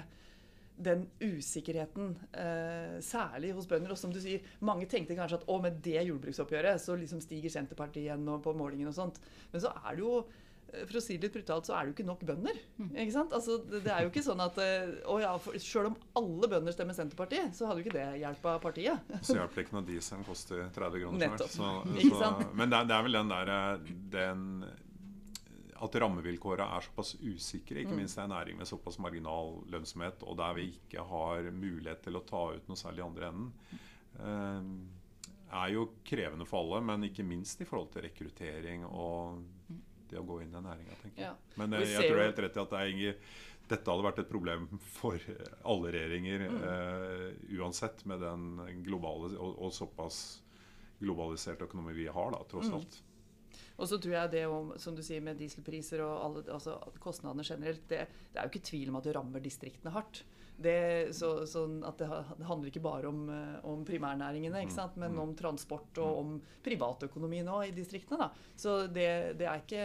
den 0.79 1.07
usikkerheten, 1.23 2.13
særlig 3.03 3.49
hos 3.57 3.67
bønder 3.67 3.91
Og 3.91 3.99
som 3.99 4.13
du 4.15 4.21
sier, 4.23 4.45
mange 4.63 4.87
tenkte 4.91 5.17
kanskje 5.19 5.41
at 5.41 5.49
å, 5.51 5.57
med 5.63 5.81
det 5.83 6.05
jordbruksoppgjøret 6.07 6.83
så 6.83 6.95
liksom 6.99 7.23
stiger 7.23 7.51
Senterpartiet 7.51 8.05
igjen 8.05 8.29
på 8.43 8.55
målingen 8.55 8.91
og 8.91 8.95
sånt. 8.95 9.19
Men 9.51 9.65
så 9.65 9.73
er 9.75 9.99
det 9.99 10.05
jo 10.05 10.21
for 10.69 10.99
å 10.99 11.01
si 11.01 11.17
det 11.17 11.29
litt 11.29 11.37
brutalt, 11.39 11.65
så 11.69 11.75
er 11.79 11.85
det 11.87 11.91
jo 11.91 11.95
ikke 11.97 12.07
nok 12.09 12.25
bønder. 12.29 12.59
Mm. 12.77 12.91
ikke 13.05 13.15
sant? 13.15 13.33
Altså, 13.33 13.57
det, 13.71 13.81
det 13.87 13.93
er 13.95 14.03
jo 14.05 14.11
ikke 14.13 14.23
sånn 14.27 14.43
at 14.45 14.59
å 15.09 15.15
ja, 15.23 15.31
for, 15.41 15.57
Selv 15.65 15.91
om 15.93 15.97
alle 16.21 16.51
bønder 16.53 16.75
stemmer 16.77 16.97
Senterpartiet, 16.99 17.55
så 17.57 17.67
hadde 17.71 17.81
jo 17.81 17.87
ikke 17.87 17.97
det 17.97 18.09
hjulpet 18.21 18.61
partiet. 18.67 19.09
Så 19.27 19.39
hjelper 19.39 19.55
det 19.63 19.65
ikke 19.67 19.77
når 19.79 19.87
dieselen 19.89 20.27
koster 20.29 20.67
30 20.77 21.03
kroner 21.07 21.33
snart. 21.33 21.49
Så, 21.57 21.73
så, 22.21 22.31
men 22.53 22.69
det, 22.69 22.83
er- 22.83 22.91
det 22.93 22.99
er 22.99 23.09
vel 23.09 23.19
den 23.19 23.33
der 23.33 23.55
At 25.79 25.95
rammevilkåra 26.03 26.65
er 26.77 26.83
såpass 26.89 27.13
usikre, 27.23 27.85
ikke 27.85 27.93
Mm. 27.95 28.01
minst 28.03 28.19
i 28.19 28.21
en 28.25 28.33
næring 28.35 28.57
med 28.59 28.67
såpass 28.67 28.99
marginal 28.99 29.61
lønnsomhet, 29.71 30.25
og 30.27 30.37
der 30.41 30.55
vi 30.57 30.65
ikke 30.75 31.05
har 31.07 31.51
mulighet 31.55 32.03
til 32.03 32.17
å 32.19 32.25
ta 32.27 32.41
ut 32.57 32.67
noe 32.69 32.77
særlig 32.77 32.99
i 32.99 33.07
andre 33.07 33.29
enden, 33.29 33.53
eh, 34.19 34.63
er 35.63 35.69
jo 35.73 35.85
krevende 36.05 36.45
for 36.47 36.61
alle, 36.65 36.81
men 36.85 37.07
ikke 37.07 37.25
minst 37.25 37.61
i 37.63 37.65
forhold 37.65 37.93
til 37.95 38.03
rekruttering 38.09 38.83
og 38.91 39.39
det 40.11 40.19
å 40.21 40.27
gå 40.27 40.41
inn 40.43 40.49
i 40.51 40.57
den 40.57 40.65
næringa, 40.69 40.97
tenker 41.03 41.23
jeg. 41.23 41.29
Ja. 41.29 41.35
Men 41.61 41.73
eh, 41.75 41.85
jeg 41.87 42.03
tror 42.09 42.17
du 42.17 42.21
har 42.23 42.29
helt 42.31 42.43
rett 42.47 42.57
i 42.57 42.61
at 42.65 42.71
det 42.75 42.81
er 42.83 42.93
ingen 42.95 43.15
dette 43.69 43.91
hadde 43.93 44.05
vært 44.07 44.19
et 44.23 44.31
problem 44.31 44.63
for 44.81 45.19
alle 45.69 45.91
regjeringer 45.93 46.47
Mm. 46.49 46.63
eh, 46.65 47.59
uansett, 47.61 48.05
med 48.09 48.21
den 48.25 48.83
globale 48.87 49.35
og, 49.37 49.59
og 49.61 49.73
såpass 49.77 50.41
globalisert 51.01 51.61
økonomi 51.63 51.93
vi 51.95 52.07
har, 52.09 52.31
da, 52.33 52.41
tross 52.49 52.69
Mm. 52.71 52.75
alt. 52.81 53.03
Og 53.79 53.87
så 53.87 53.99
tror 54.03 54.13
jeg 54.17 54.31
det 54.33 54.47
om, 54.51 54.73
som 54.77 54.97
du 54.97 55.03
sier 55.07 55.21
med 55.23 55.37
dieselpriser 55.39 56.01
og 56.03 56.25
alle, 56.25 56.43
altså 56.53 56.79
kostnadene 56.99 57.45
generelt, 57.47 57.85
det, 57.89 58.09
det 58.33 58.41
er 58.41 58.49
jo 58.49 58.51
ikke 58.51 58.67
tvil 58.67 58.89
om 58.91 58.97
at 58.99 59.05
det 59.07 59.15
rammer 59.15 59.41
distriktene 59.45 59.93
hardt. 59.95 60.25
Det, 60.59 61.15
så, 61.15 61.45
sånn 61.47 61.77
at 61.87 62.01
det, 62.03 62.09
det 62.41 62.47
handler 62.49 62.67
ikke 62.73 62.83
bare 62.83 63.07
om, 63.07 63.21
eh, 63.31 63.61
om 63.71 63.85
primærnæringene, 63.87 64.65
ikke 64.65 64.75
sant? 64.75 64.97
men 64.99 65.13
Mm. 65.15 65.21
om 65.23 65.35
transport 65.39 65.99
og 66.03 66.19
om 66.19 66.33
privatøkonomi 66.67 67.45
nå 67.47 67.61
i 67.69 67.71
distriktene. 67.77 68.19
Da. 68.27 68.31
Så 68.59 68.89
det, 68.91 69.37
det 69.39 69.47
er 69.47 69.63
ikke 69.63 69.85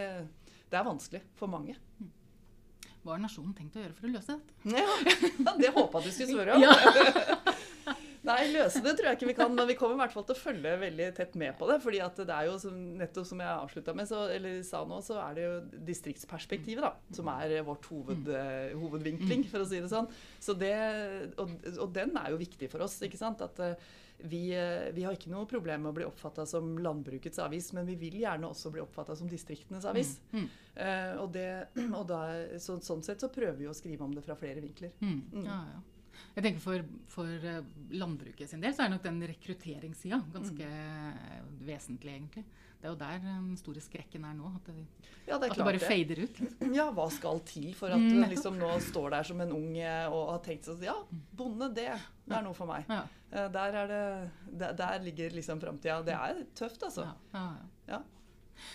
Det 0.70 0.80
er 0.80 0.84
vanskelig 0.88 1.20
for 1.38 1.46
mange. 1.46 1.76
Hva 3.04 3.12
har 3.12 3.20
nasjonen 3.20 3.52
tenkt 3.54 3.76
å 3.76 3.82
gjøre 3.84 3.94
for 3.94 4.08
å 4.08 4.12
løse 4.16 4.34
dette? 4.34 4.52
Ja, 4.74 5.54
det 5.60 5.70
håpa 5.76 6.00
du 6.02 6.10
skulle 6.10 6.32
spørre 6.32 6.56
om. 6.56 6.62
Nei, 8.24 8.38
løse 8.54 8.80
det 8.84 8.94
tror 8.96 9.10
jeg 9.10 9.18
ikke 9.18 9.28
vi 9.28 9.36
kan, 9.36 9.52
men 9.52 9.68
vi 9.68 9.76
kommer 9.76 9.98
i 9.98 10.00
hvert 10.00 10.14
fall 10.14 10.24
til 10.28 10.36
å 10.36 10.40
følge 10.40 10.76
veldig 10.80 11.08
tett 11.16 11.34
med 11.40 11.56
på 11.58 11.68
det. 11.68 11.76
fordi 11.84 12.00
at 12.04 12.20
det 12.20 12.36
er 12.36 12.48
jo, 12.48 12.54
som, 12.62 12.78
nettopp 13.00 13.28
som 13.28 13.42
jeg 13.44 13.52
avslutta 13.52 13.96
med, 13.96 14.08
så, 14.08 14.22
eller 14.32 14.62
sa 14.66 14.80
nå, 14.88 15.00
så 15.04 15.18
er 15.26 15.36
det 15.36 15.44
jo 15.44 15.58
distriktsperspektivet 15.90 16.86
da, 16.86 16.94
som 17.16 17.28
er 17.34 17.58
vårt 17.66 17.90
hoved, 17.92 18.30
eh, 18.32 18.72
hovedvinkling, 18.80 19.44
for 19.52 19.64
å 19.64 19.68
si 19.68 19.82
det 19.84 19.92
sånn. 19.92 20.08
Så 20.40 20.56
det, 20.56 20.72
og, 21.42 21.52
og 21.74 21.92
den 21.96 22.16
er 22.20 22.32
jo 22.32 22.40
viktig 22.40 22.72
for 22.72 22.86
oss. 22.86 22.96
ikke 23.04 23.20
sant? 23.20 23.44
At 23.44 23.60
eh, 23.60 23.76
vi, 24.24 24.42
eh, 24.56 24.88
vi 24.96 25.04
har 25.04 25.16
ikke 25.16 25.32
noe 25.32 25.44
problem 25.50 25.84
med 25.84 25.92
å 25.92 25.96
bli 26.00 26.08
oppfatta 26.08 26.46
som 26.48 26.78
landbrukets 26.80 27.42
avis, 27.44 27.72
men 27.76 27.84
vi 27.88 27.98
vil 28.00 28.22
gjerne 28.22 28.48
også 28.48 28.72
bli 28.72 28.82
oppfatta 28.84 29.16
som 29.20 29.28
distriktenes 29.28 29.84
avis. 29.90 30.16
Mm. 30.32 30.46
Uh, 30.74 31.12
og 31.22 31.28
det, 31.34 31.48
og 31.98 32.06
da, 32.08 32.20
så, 32.62 32.80
sånn 32.82 33.04
sett 33.06 33.22
så 33.22 33.28
prøver 33.30 33.60
vi 33.60 33.68
å 33.70 33.76
skrive 33.76 34.06
om 34.06 34.14
det 34.14 34.24
fra 34.24 34.38
flere 34.38 34.64
vinkler. 34.64 34.94
Mm. 35.04 35.20
Mm. 35.34 35.44
Ja, 35.44 35.58
ja. 35.74 35.82
Jeg 36.36 36.44
tenker 36.44 36.60
For, 36.64 36.84
for 37.08 37.24
eh, 37.26 37.62
landbruket 37.94 38.50
sin 38.50 38.60
del 38.64 38.74
så 38.74 38.84
er 38.86 38.92
nok 38.94 39.02
den 39.06 39.20
rekrutteringssida 39.30 40.20
ganske 40.34 40.68
Mm. 40.68 41.48
vesentlig, 41.66 42.12
egentlig. 42.18 42.44
Det 42.84 42.90
er 42.90 42.92
jo 42.92 42.98
der 43.00 43.18
den 43.24 43.56
store 43.56 43.80
skrekken 43.80 44.24
er 44.28 44.34
nå. 44.36 44.50
At 44.56 44.66
det, 44.68 44.74
Ja, 45.26 45.38
det 45.38 45.50
at 45.50 45.56
det 45.56 45.64
bare 45.64 45.78
det. 45.78 45.86
fader 45.88 46.22
ut. 46.24 46.40
liksom. 46.40 46.74
Ja, 46.78 46.90
hva 46.92 47.06
skal 47.10 47.40
til 47.48 47.70
for 47.74 47.88
at 47.88 47.98
Mm, 48.00 48.10
du 48.22 48.28
liksom 48.28 48.58
nå 48.60 48.72
står 48.90 49.10
der 49.10 49.22
som 49.24 49.40
en 49.40 49.52
ung 49.56 49.76
eh, 49.78 50.06
og 50.12 50.32
har 50.34 50.42
tenkt 50.44 50.64
seg 50.68 50.82
ja, 50.84 50.94
bonde, 51.32 51.70
det, 51.74 51.88
det 52.28 52.36
er 52.36 52.42
noe 52.44 52.54
for 52.54 52.66
meg. 52.66 52.84
Ja, 52.88 53.04
Eh, 53.34 53.48
Der, 53.50 53.74
er 53.74 53.86
det, 53.90 54.30
der, 54.60 54.72
der 54.78 54.98
ligger 55.02 55.30
liksom 55.34 55.58
framtida. 55.60 55.96
Det 56.06 56.12
er 56.14 56.44
tøft, 56.54 56.82
altså. 56.86 57.08
ja, 57.34 57.46
ja. 57.88 57.98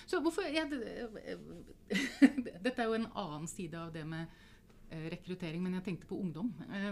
Så 0.06 0.20
hvorfor 0.20 0.42
det, 0.44 1.38
Dette 2.64 2.82
er 2.82 2.90
jo 2.90 2.98
en 2.98 3.08
annen 3.16 3.48
side 3.48 3.78
av 3.80 3.94
det 3.94 4.04
med 4.06 4.26
eh, 4.28 4.48
rekruttering, 4.92 5.62
men 5.64 5.74
jeg 5.80 5.84
tenkte 5.90 6.08
på 6.10 6.20
ungdom. 6.20 6.54
Eh, 6.70 6.92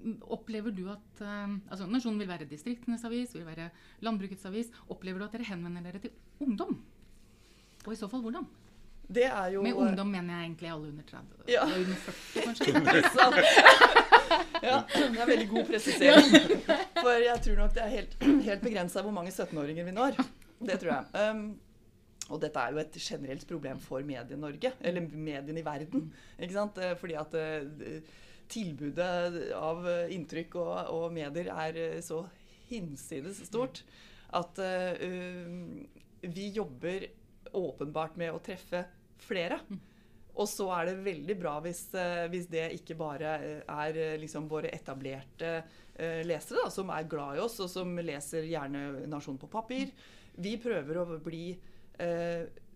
Mm. 0.00 0.20
Opplever 0.32 0.72
du 0.72 0.86
at 0.88 1.20
eh, 1.20 1.50
altså 1.68 1.84
Nasjonen 1.90 2.20
vil 2.22 2.28
være 2.30 2.46
distriktenes 2.48 3.02
avis, 3.04 3.34
vil 3.34 3.44
være 3.44 3.66
landbrukets 4.00 4.46
avis. 4.48 4.70
Opplever 4.88 5.20
du 5.20 5.26
at 5.26 5.34
dere 5.34 5.44
henvender 5.50 5.82
dere 5.84 6.00
til 6.00 6.14
ungdom? 6.40 6.78
Og 7.84 7.92
i 7.92 7.98
så 7.98 8.08
fall 8.08 8.22
hvordan? 8.24 8.46
Det 9.10 9.24
er 9.26 9.48
jo 9.56 9.62
Med 9.66 9.74
ungdom 9.74 10.06
mener 10.12 10.36
jeg 10.38 10.46
egentlig 10.46 10.70
alle 10.70 10.88
under 10.88 11.04
30. 11.04 11.44
Ja. 11.50 11.64
Under 11.66 11.98
40, 12.06 12.42
kanskje. 12.46 12.66
Ja, 14.62 14.82
det 14.92 15.18
er 15.18 15.26
veldig 15.26 15.48
god 15.50 15.64
presisering. 15.66 16.28
For 17.00 17.16
jeg 17.18 17.40
tror 17.42 17.56
nok 17.58 17.72
det 17.74 17.82
er 17.82 17.88
helt, 17.96 18.12
helt 18.48 18.62
begrensa 18.62 19.02
hvor 19.02 19.14
mange 19.16 19.32
17-åringer 19.34 19.84
vi 19.88 19.94
når. 19.96 20.20
Det 20.68 20.76
tror 20.82 20.92
jeg. 20.92 21.30
Um, 21.34 21.40
og 22.30 22.40
dette 22.42 22.62
er 22.62 22.74
jo 22.74 22.80
et 22.82 22.98
generelt 23.02 23.46
problem 23.48 23.80
for 23.82 24.06
Medie-Norge, 24.06 24.74
eller 24.80 25.06
mediene 25.10 25.62
i 25.62 25.66
verden. 25.66 26.06
Ikke 26.38 26.56
sant? 26.56 26.78
Eh, 26.78 26.94
Fordi 26.98 27.16
at 27.18 27.34
eh, 27.38 28.12
tilbudet 28.50 29.10
av 29.56 29.86
inntrykk 30.14 30.56
og, 30.62 30.74
og 30.94 31.06
medier 31.14 31.50
er 31.54 31.80
eh, 31.80 31.98
så 32.04 32.22
hinsides 32.70 33.42
stort 33.48 33.82
at 34.30 34.60
um, 34.62 35.80
vi 36.22 36.44
jobber 36.54 37.08
åpenbart 37.58 38.14
med 38.20 38.30
å 38.30 38.38
treffe 38.46 38.84
flere. 39.18 39.58
Og 40.38 40.46
så 40.46 40.68
er 40.76 40.86
det 40.86 41.00
veldig 41.02 41.34
bra 41.40 41.56
hvis, 41.64 41.80
hvis 42.30 42.46
det 42.52 42.68
ikke 42.76 42.94
bare 43.00 43.32
er 43.58 43.98
liksom 44.22 44.46
våre 44.46 44.70
etablerte 44.70 45.50
lesere, 46.22 46.62
da, 46.62 46.70
som 46.70 46.94
er 46.94 47.10
glad 47.10 47.40
i 47.40 47.42
oss, 47.42 47.58
og 47.58 47.72
som 47.72 47.98
leser 47.98 48.46
gjerne 48.46 49.02
Nasjon 49.10 49.40
på 49.42 49.50
papir. 49.50 49.90
Vi 50.38 50.54
prøver 50.62 51.02
å 51.02 51.08
bli 51.18 51.48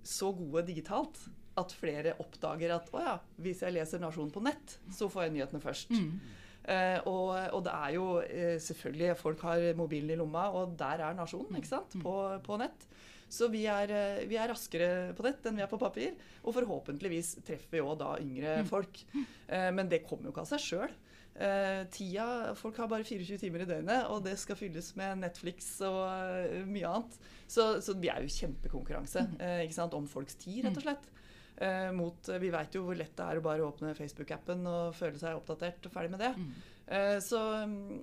så 0.05 0.29
gode 0.37 0.67
digitalt 0.69 1.21
at 1.61 1.75
flere 1.75 2.15
oppdager 2.23 2.73
at 2.75 2.89
å 2.95 3.03
ja, 3.03 3.19
hvis 3.43 3.63
jeg 3.65 3.77
leser 3.77 4.03
Nasjon 4.03 4.33
på 4.35 4.43
nett, 4.45 4.79
så 4.93 5.09
får 5.11 5.27
jeg 5.27 5.35
nyhetene 5.37 5.63
først. 5.63 5.95
Mm. 5.95 6.43
Eh, 6.65 6.99
og, 7.11 7.31
og 7.55 7.61
det 7.67 7.73
er 7.77 7.91
jo 7.93 8.05
eh, 8.25 8.55
selvfølgelig 8.65 9.17
Folk 9.21 9.43
har 9.45 9.67
mobilen 9.77 10.15
i 10.15 10.17
lomma, 10.17 10.47
og 10.57 10.73
der 10.81 11.03
er 11.05 11.17
Nasjonen 11.17 11.59
ikke 11.61 11.75
sant? 11.75 11.97
På, 12.03 12.15
på 12.45 12.59
nett. 12.61 12.87
Så 13.35 13.49
vi 13.53 13.65
er, 13.71 13.91
eh, 13.93 14.25
vi 14.31 14.39
er 14.41 14.51
raskere 14.51 15.13
på 15.17 15.27
nett 15.27 15.45
enn 15.47 15.59
vi 15.59 15.65
er 15.65 15.71
på 15.71 15.81
papir. 15.81 16.15
Og 16.45 16.57
forhåpentligvis 16.57 17.37
treffer 17.47 17.77
vi 17.77 17.85
òg 17.85 17.99
da 18.01 18.15
yngre 18.23 18.59
folk. 18.73 19.03
Eh, 19.15 19.71
men 19.77 19.91
det 19.91 20.05
kommer 20.09 20.29
jo 20.29 20.35
ikke 20.35 20.47
av 20.47 20.53
seg 20.55 20.65
sjøl. 20.65 20.97
Eh, 21.35 21.81
tida, 21.91 22.55
Folk 22.55 22.77
har 22.79 22.91
bare 22.91 23.07
24 23.07 23.41
timer 23.43 23.65
i 23.65 23.67
døgnet, 23.67 24.07
og 24.13 24.23
det 24.27 24.37
skal 24.39 24.59
fylles 24.59 24.93
med 24.99 25.19
Netflix 25.25 25.73
og 25.83 26.05
eh, 26.07 26.63
mye 26.69 26.91
annet. 26.91 27.19
Så, 27.51 27.67
så 27.85 27.97
vi 27.99 28.11
er 28.13 28.23
jo 28.23 28.31
kjempekonkurranse 28.31 29.27
eh, 29.43 29.65
ikke 29.67 29.79
sant? 29.81 29.97
om 29.99 30.07
folks 30.11 30.39
tid, 30.41 30.63
rett 30.67 30.79
og 30.79 30.87
slett. 30.87 31.11
Eh, 31.57 31.91
mot, 31.95 32.31
vi 32.41 32.51
veit 32.51 32.75
jo 32.75 32.85
hvor 32.87 32.99
lett 32.99 33.15
det 33.19 33.27
er 33.27 33.39
å 33.39 33.45
bare 33.45 33.67
åpne 33.67 33.95
Facebook-appen 33.99 34.65
og 34.67 34.95
føle 34.99 35.21
seg 35.21 35.39
oppdatert 35.39 35.87
og 35.87 35.95
ferdig 35.95 36.15
med 36.15 36.25
det. 36.25 36.33
Mm. 36.39 36.55
Eh, 36.87 37.19
så 37.25 37.43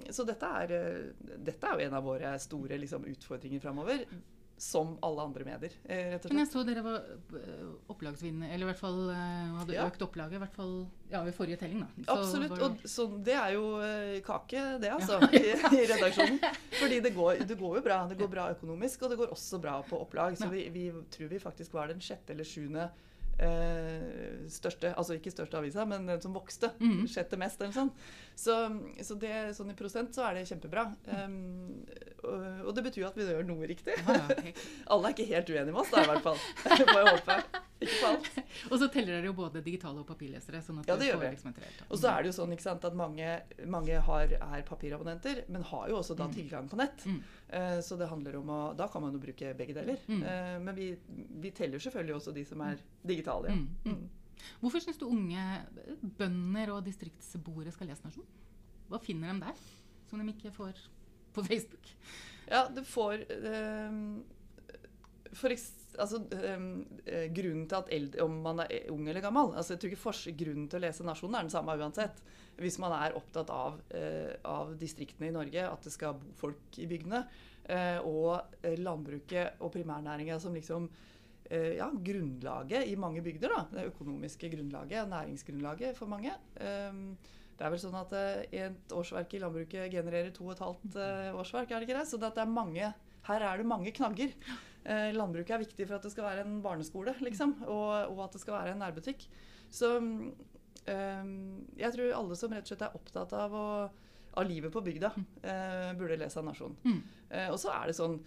så 0.09 0.25
dette, 0.27 0.51
er, 0.63 0.75
eh, 0.75 1.33
dette 1.37 1.67
er 1.67 1.79
jo 1.79 1.87
en 1.87 1.97
av 1.99 2.05
våre 2.07 2.35
store 2.41 2.79
liksom, 2.83 3.07
utfordringer 3.11 3.63
framover. 3.63 4.05
Som 4.61 4.91
alle 5.01 5.23
andre 5.25 5.41
medier, 5.47 5.73
eh, 5.89 6.11
rett 6.11 6.25
og 6.25 6.29
slett. 6.29 6.33
Men 6.37 6.43
jeg 6.43 6.49
så 6.51 6.61
dere 6.67 6.83
var 6.85 6.99
øh, 7.33 7.69
opplagsvinner, 7.89 8.51
eller 8.53 8.67
i 8.67 8.69
hvert 8.69 8.81
fall 8.83 8.99
øh, 9.09 9.55
hadde 9.57 9.73
Ja. 9.73 9.87
økt 9.89 10.03
opplaget. 10.05 10.35
I 10.37 10.41
hvert 10.43 10.53
fall 10.53 10.75
ja, 11.09 11.23
ved 11.25 11.33
forrige 11.33 11.57
telling, 11.57 11.79
da. 11.81 11.87
Så 12.05 12.17
Absolutt. 12.19 12.51
var- 12.53 12.61
Og 12.67 12.77
så, 12.85 13.07
det 13.25 13.33
er 13.33 13.55
jo 13.55 13.63
eh, 13.81 14.19
kake, 14.21 14.61
det, 14.83 14.91
altså, 14.93 15.17
i, 15.33 15.41
i 15.79 15.81
redaksjonen. 15.89 16.37
Fordi 16.77 16.99
det 17.07 17.15
går, 17.15 17.41
det 17.49 17.57
går 17.57 17.79
jo 17.79 17.81
bra. 17.89 17.97
Det 18.07 18.19
går 18.21 18.29
bra 18.35 18.45
økonomisk, 18.53 19.01
og 19.01 19.09
det 19.09 19.17
går 19.23 19.33
også 19.33 19.59
bra 19.65 19.79
på 19.89 19.97
opplag. 20.05 20.37
Så 20.37 20.45
Ja. 20.45 20.49
vi, 20.53 20.67
vi 20.69 20.85
tror 21.09 21.27
vi 21.33 21.39
faktisk 21.41 21.73
var 21.73 21.87
den 21.89 21.99
sjette 21.99 22.29
eller 22.37 22.45
sjuende 22.45 22.91
eh, 23.39 24.47
største, 24.51 24.91
altså 24.97 25.17
ikke 25.17 25.33
største 25.33 25.59
avisa, 25.59 25.85
men 25.87 26.07
den 26.09 26.21
som 26.23 26.35
vokste. 26.35 26.71
Mm. 26.81 27.05
Sjette 27.11 27.39
mest, 27.39 27.61
eller 27.61 27.75
sånn. 27.75 27.91
Så, 28.35 28.57
så 29.05 29.17
det, 29.21 29.33
sånn 29.57 29.73
i 29.73 29.77
prosent 29.77 30.15
så 30.15 30.27
er 30.27 30.39
det 30.39 30.47
kjempebra. 30.49 30.87
Um, 31.07 31.81
og, 32.23 32.45
og 32.67 32.71
det 32.77 32.85
betyr 32.89 33.09
at 33.09 33.19
vi 33.19 33.27
gjør 33.27 33.47
noe 33.47 33.69
riktig. 33.69 33.97
Ja, 34.01 34.19
ja, 34.19 34.39
helt. 34.45 34.63
Alle 34.93 35.11
er 35.11 35.17
ikke 35.17 35.31
helt 35.33 35.51
uenige 35.51 35.73
med 35.73 35.83
oss, 35.83 35.91
da 35.93 36.05
i 36.05 36.09
hvert 36.11 36.25
fall. 36.29 36.41
Må 36.93 36.97
jeg 37.01 37.11
håpe. 37.15 37.41
Ikke 37.81 37.97
på 37.97 38.09
alt. 38.11 38.27
Og 38.71 38.75
så 38.77 38.87
teller 38.93 39.15
dere 39.15 39.29
jo 39.29 39.33
både 39.37 39.61
digitale 39.65 40.03
og 40.03 40.07
papirlesere. 40.09 40.61
sånn 40.61 40.81
at 40.83 40.89
Ja, 40.91 40.97
det 41.01 41.07
gjør 41.09 41.21
vi. 41.23 41.31
liksom 41.33 41.55
Og 41.87 41.97
så 41.97 42.11
er 42.11 42.21
det 42.21 42.29
jo 42.29 42.35
sånn 42.37 42.53
sant, 42.61 42.85
at 42.85 42.97
mange, 42.97 43.29
mange 43.65 43.97
har, 44.05 44.35
er 44.37 44.65
papirabonnenter, 44.67 45.43
men 45.49 45.65
har 45.71 45.89
jo 45.89 45.97
også 46.01 46.17
da 46.19 46.27
tilgang 46.33 46.69
på 46.69 46.77
nett. 46.77 47.05
Mm. 47.09 47.21
Eh, 47.51 47.79
så 47.83 47.97
det 47.99 48.07
handler 48.07 48.37
om 48.39 48.49
å 48.49 48.59
Da 48.77 48.87
kan 48.87 49.03
man 49.03 49.15
jo 49.15 49.19
bruke 49.19 49.51
begge 49.57 49.75
deler. 49.75 49.99
Mm. 50.07 50.23
Eh, 50.23 50.57
men 50.63 50.75
vi, 50.77 50.87
vi 51.43 51.51
teller 51.55 51.83
selvfølgelig 51.83 52.15
også 52.15 52.33
de 52.35 52.45
som 52.47 52.63
er 52.63 52.81
digitale. 53.03 53.51
Ja. 53.51 53.59
Mm, 53.59 53.95
mm. 53.97 54.09
Hvorfor 54.61 54.81
syns 54.81 54.97
du 54.97 55.05
unge 55.05 55.43
bønder 56.17 56.71
og 56.73 56.85
distriktsboere 56.87 57.73
skal 57.75 57.91
lese 57.91 58.05
Nasjon? 58.07 58.27
Hva 58.89 58.99
finner 59.03 59.33
de 59.33 59.45
der 59.45 59.65
som 60.09 60.21
de 60.21 60.33
ikke 60.33 60.53
får 60.55 60.79
på 61.35 61.43
Facebook? 61.47 61.91
Ja, 62.51 62.65
du 62.67 62.81
får 62.83 63.21
ehm, 63.31 64.23
for 65.37 65.53
eks, 65.53 65.69
altså, 65.99 66.21
ehm, 66.37 66.85
eh, 67.05 67.27
Grunnen 67.33 67.67
til 67.67 67.77
at 67.77 67.91
eldre, 67.91 68.23
om 68.23 68.39
man 68.43 68.63
er 68.63 68.89
ung 68.93 69.07
eller 69.07 69.21
gammel 69.21 69.53
altså 69.55 69.75
jeg 69.75 69.81
tror 69.81 70.13
ikke 70.13 70.35
Grunnen 70.43 70.69
til 70.69 70.79
å 70.79 70.83
lese 70.85 71.05
Nasjonen 71.07 71.39
er 71.39 71.47
den 71.47 71.53
samme 71.53 71.77
uansett. 71.77 72.21
Hvis 72.61 72.77
man 72.79 72.93
er 72.93 73.15
opptatt 73.17 73.49
av, 73.49 73.79
eh, 73.89 74.35
av 74.45 74.75
distriktene 74.77 75.29
i 75.29 75.35
Norge, 75.35 75.63
at 75.67 75.81
det 75.83 75.93
skal 75.93 76.13
bo 76.19 76.33
folk 76.35 76.77
i 76.77 76.87
bygdene, 76.87 77.25
eh, 77.65 77.99
og 78.03 78.57
eh, 78.61 78.77
landbruket 78.77 79.61
og 79.61 79.71
primærnæringa 79.73 80.39
som 80.39 80.53
liksom 80.53 80.89
eh, 81.49 81.77
ja, 81.77 81.89
grunnlaget 81.91 82.87
i 82.87 82.95
mange 82.95 83.21
bygder. 83.21 83.49
da, 83.49 83.67
Det 83.71 83.93
økonomiske 83.93 84.49
grunnlaget, 84.49 85.09
næringsgrunnlaget 85.09 85.97
for 85.97 86.07
mange. 86.07 86.33
Ehm, 86.59 87.17
det 87.61 87.67
er 87.67 87.73
vel 87.75 87.81
sånn 87.83 87.99
at 87.99 88.13
eh, 88.17 88.65
et 88.65 88.93
årsverk 88.95 89.35
i 89.37 89.39
landbruket 89.43 89.91
genererer 89.93 90.31
to 90.33 90.47
og 90.47 90.55
et 90.55 90.63
halvt 90.65 90.95
eh, 90.97 91.27
årsverk, 91.37 91.69
er 91.69 91.79
det 91.79 91.89
ikke 91.89 91.99
det? 91.99 92.07
Så 92.09 92.17
det 92.17 92.31
er 92.33 92.49
mange, 92.49 92.87
her 93.27 93.43
er 93.45 93.61
det 93.61 93.67
mange 93.69 93.93
knagger. 93.93 94.33
Eh, 94.83 95.11
landbruket 95.13 95.55
er 95.55 95.61
viktig 95.61 95.85
for 95.87 95.97
at 95.97 96.05
det 96.05 96.13
skal 96.13 96.27
være 96.27 96.45
en 96.45 96.59
barneskole, 96.63 97.13
liksom, 97.21 97.55
og, 97.67 98.13
og 98.13 98.23
at 98.25 98.37
det 98.37 98.43
skal 98.43 98.57
være 98.57 98.75
en 98.75 98.81
nærbutikk. 98.81 99.25
Så 99.71 99.93
eh, 100.89 101.33
jeg 101.81 101.95
tror 101.95 102.15
alle 102.17 102.37
som 102.39 102.53
rett 102.53 102.65
og 102.65 102.73
slett 102.73 102.85
er 102.87 102.97
opptatt 102.97 103.35
av, 103.37 103.55
å, 103.55 103.65
av 104.41 104.47
livet 104.47 104.73
på 104.73 104.83
bygda, 104.85 105.13
eh, 105.43 105.89
burde 105.99 106.19
lese 106.21 106.43
Nasjonen. 106.45 106.77
Mm. 106.85 107.01
Og 107.53 107.59
så 107.61 107.71
er 107.71 107.91
det 107.91 107.95
sånn 107.95 108.17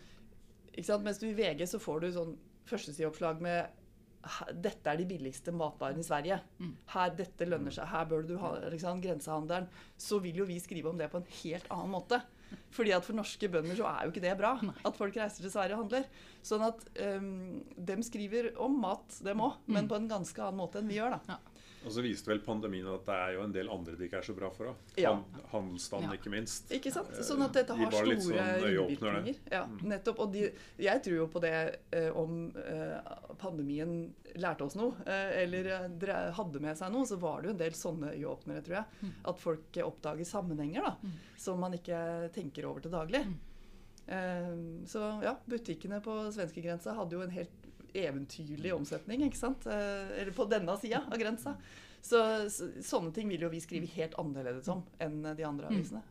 ikke 0.74 0.88
sant? 0.88 1.05
Mens 1.07 1.20
du 1.22 1.28
i 1.28 1.36
VG 1.36 1.66
så 1.70 1.78
får 1.82 2.02
du 2.02 2.12
sånn 2.14 2.36
førstesideoppslag 2.66 3.42
med 3.44 3.82
dette 4.64 4.88
er 4.88 4.96
de 4.96 5.07
billigste 5.09 5.52
matvarene 5.55 6.00
i 6.00 6.07
Sverige. 6.07 6.38
Mm. 6.59 6.70
Her, 6.94 7.11
dette 7.18 7.48
lønner 7.48 7.74
seg. 7.74 7.88
Her 7.90 8.07
bør 8.09 8.24
du 8.26 8.34
ha 8.40 8.55
liksom, 8.72 9.02
grensehandelen. 9.05 9.68
Så 10.00 10.20
vil 10.24 10.40
jo 10.40 10.46
vi 10.48 10.57
skrive 10.62 10.90
om 10.90 11.00
det 11.00 11.11
på 11.12 11.20
en 11.20 11.28
helt 11.42 11.68
annen 11.74 11.92
måte. 11.92 12.22
Fordi 12.74 12.90
at 12.97 13.05
for 13.07 13.14
norske 13.14 13.49
bønder 13.49 13.76
så 13.78 13.86
er 13.86 14.05
jo 14.05 14.11
ikke 14.12 14.22
det 14.24 14.36
bra. 14.38 14.55
At 14.84 14.97
folk 14.99 15.14
reiser 15.16 15.45
til 15.45 15.51
Sverige 15.53 15.76
og 15.76 15.84
handler. 15.84 16.05
Sånn 16.42 16.64
at 16.66 16.82
um, 17.16 17.62
dem 17.78 18.03
skriver 18.03 18.51
om 18.61 18.74
mat, 18.82 19.20
dem 19.22 19.38
òg. 19.47 19.61
Men 19.66 19.84
Mm. 19.84 19.88
på 19.92 19.97
en 20.01 20.09
ganske 20.11 20.42
annen 20.42 20.59
måte 20.59 20.78
enn 20.82 20.88
vi 20.90 20.99
gjør, 20.99 21.14
da. 21.28 21.38
Og 21.85 21.93
så 21.93 22.03
viste 22.05 22.30
vel 22.30 22.41
pandemien 22.41 22.87
at 22.89 23.05
det 23.05 23.14
er 23.14 23.32
jo 23.37 23.43
en 23.45 23.53
del 23.53 23.68
andre 23.68 23.95
det 23.99 24.07
ikke 24.09 24.18
er 24.22 24.26
så 24.26 24.35
bra 24.37 24.49
for. 24.51 24.70
Da. 24.70 24.74
Ja. 25.03 25.12
Handelsstanden, 25.53 26.11
Ja. 26.11 26.16
ikke 26.18 26.30
minst. 26.32 26.70
Ikke 26.72 26.93
sant? 26.93 27.11
Eh, 27.12 27.22
Sånn 27.22 27.43
at 27.45 27.53
dette 27.53 27.76
har 27.76 27.91
litt 28.07 28.22
store 28.22 28.37
sånn 28.41 28.64
ringvirkninger. 28.64 29.37
Ja, 29.53 29.66
nettopp. 29.82 30.18
Og 30.24 30.32
de, 30.32 30.47
jeg 30.78 31.03
tror 31.05 31.16
jo 31.16 31.26
på 31.28 31.41
det 31.45 31.55
eh, 31.93 32.11
om 32.16 32.53
eh, 32.57 32.99
pandemien 33.39 34.14
lærte 34.37 34.64
oss 34.64 34.74
noe, 34.76 34.95
eh, 35.07 35.43
eller 35.45 35.68
hadde 36.32 36.61
med 36.61 36.76
seg 36.76 36.91
noe, 36.93 37.05
så 37.07 37.18
var 37.20 37.43
det 37.43 37.49
jo 37.51 37.55
en 37.55 37.62
del 37.64 37.72
sånne 37.78 38.14
øyeåpnere, 38.16 38.64
tror 38.64 38.78
jeg. 38.80 39.12
At 39.24 39.39
folk 39.39 39.80
oppdager 39.85 40.24
sammenhenger 40.24 40.82
da, 40.82 40.95
Mm. 41.05 41.12
som 41.37 41.61
man 41.61 41.72
ikke 41.74 42.32
tenker 42.32 42.64
over 42.66 42.80
til 42.80 42.91
daglig. 42.91 43.24
Mm. 43.26 43.37
Eh, 44.07 44.87
så 44.87 45.22
ja, 45.22 45.35
butikkene 45.49 46.01
på 46.05 46.12
svenskegrensa 46.32 46.95
hadde 46.97 47.12
jo 47.16 47.22
en 47.24 47.30
helt 47.30 47.64
eventyrlig 47.95 48.74
omsetning, 48.74 49.24
ikke 49.28 49.40
sant? 49.40 49.66
Eh, 49.70 50.14
eller 50.20 50.34
på 50.36 50.47
denne 50.51 50.76
sida 50.80 51.05
av 51.09 51.20
grensa. 51.20 51.57
Så, 52.05 52.20
så 52.53 52.68
sånne 52.84 53.14
ting 53.16 53.30
vil 53.32 53.47
jo 53.47 53.53
vi 53.53 53.62
skrive 53.64 53.88
helt 53.95 54.16
annerledes 54.20 54.68
om 54.72 54.84
enn 55.01 55.22
de 55.24 55.47
andre 55.47 55.72
Mm. 55.72 56.03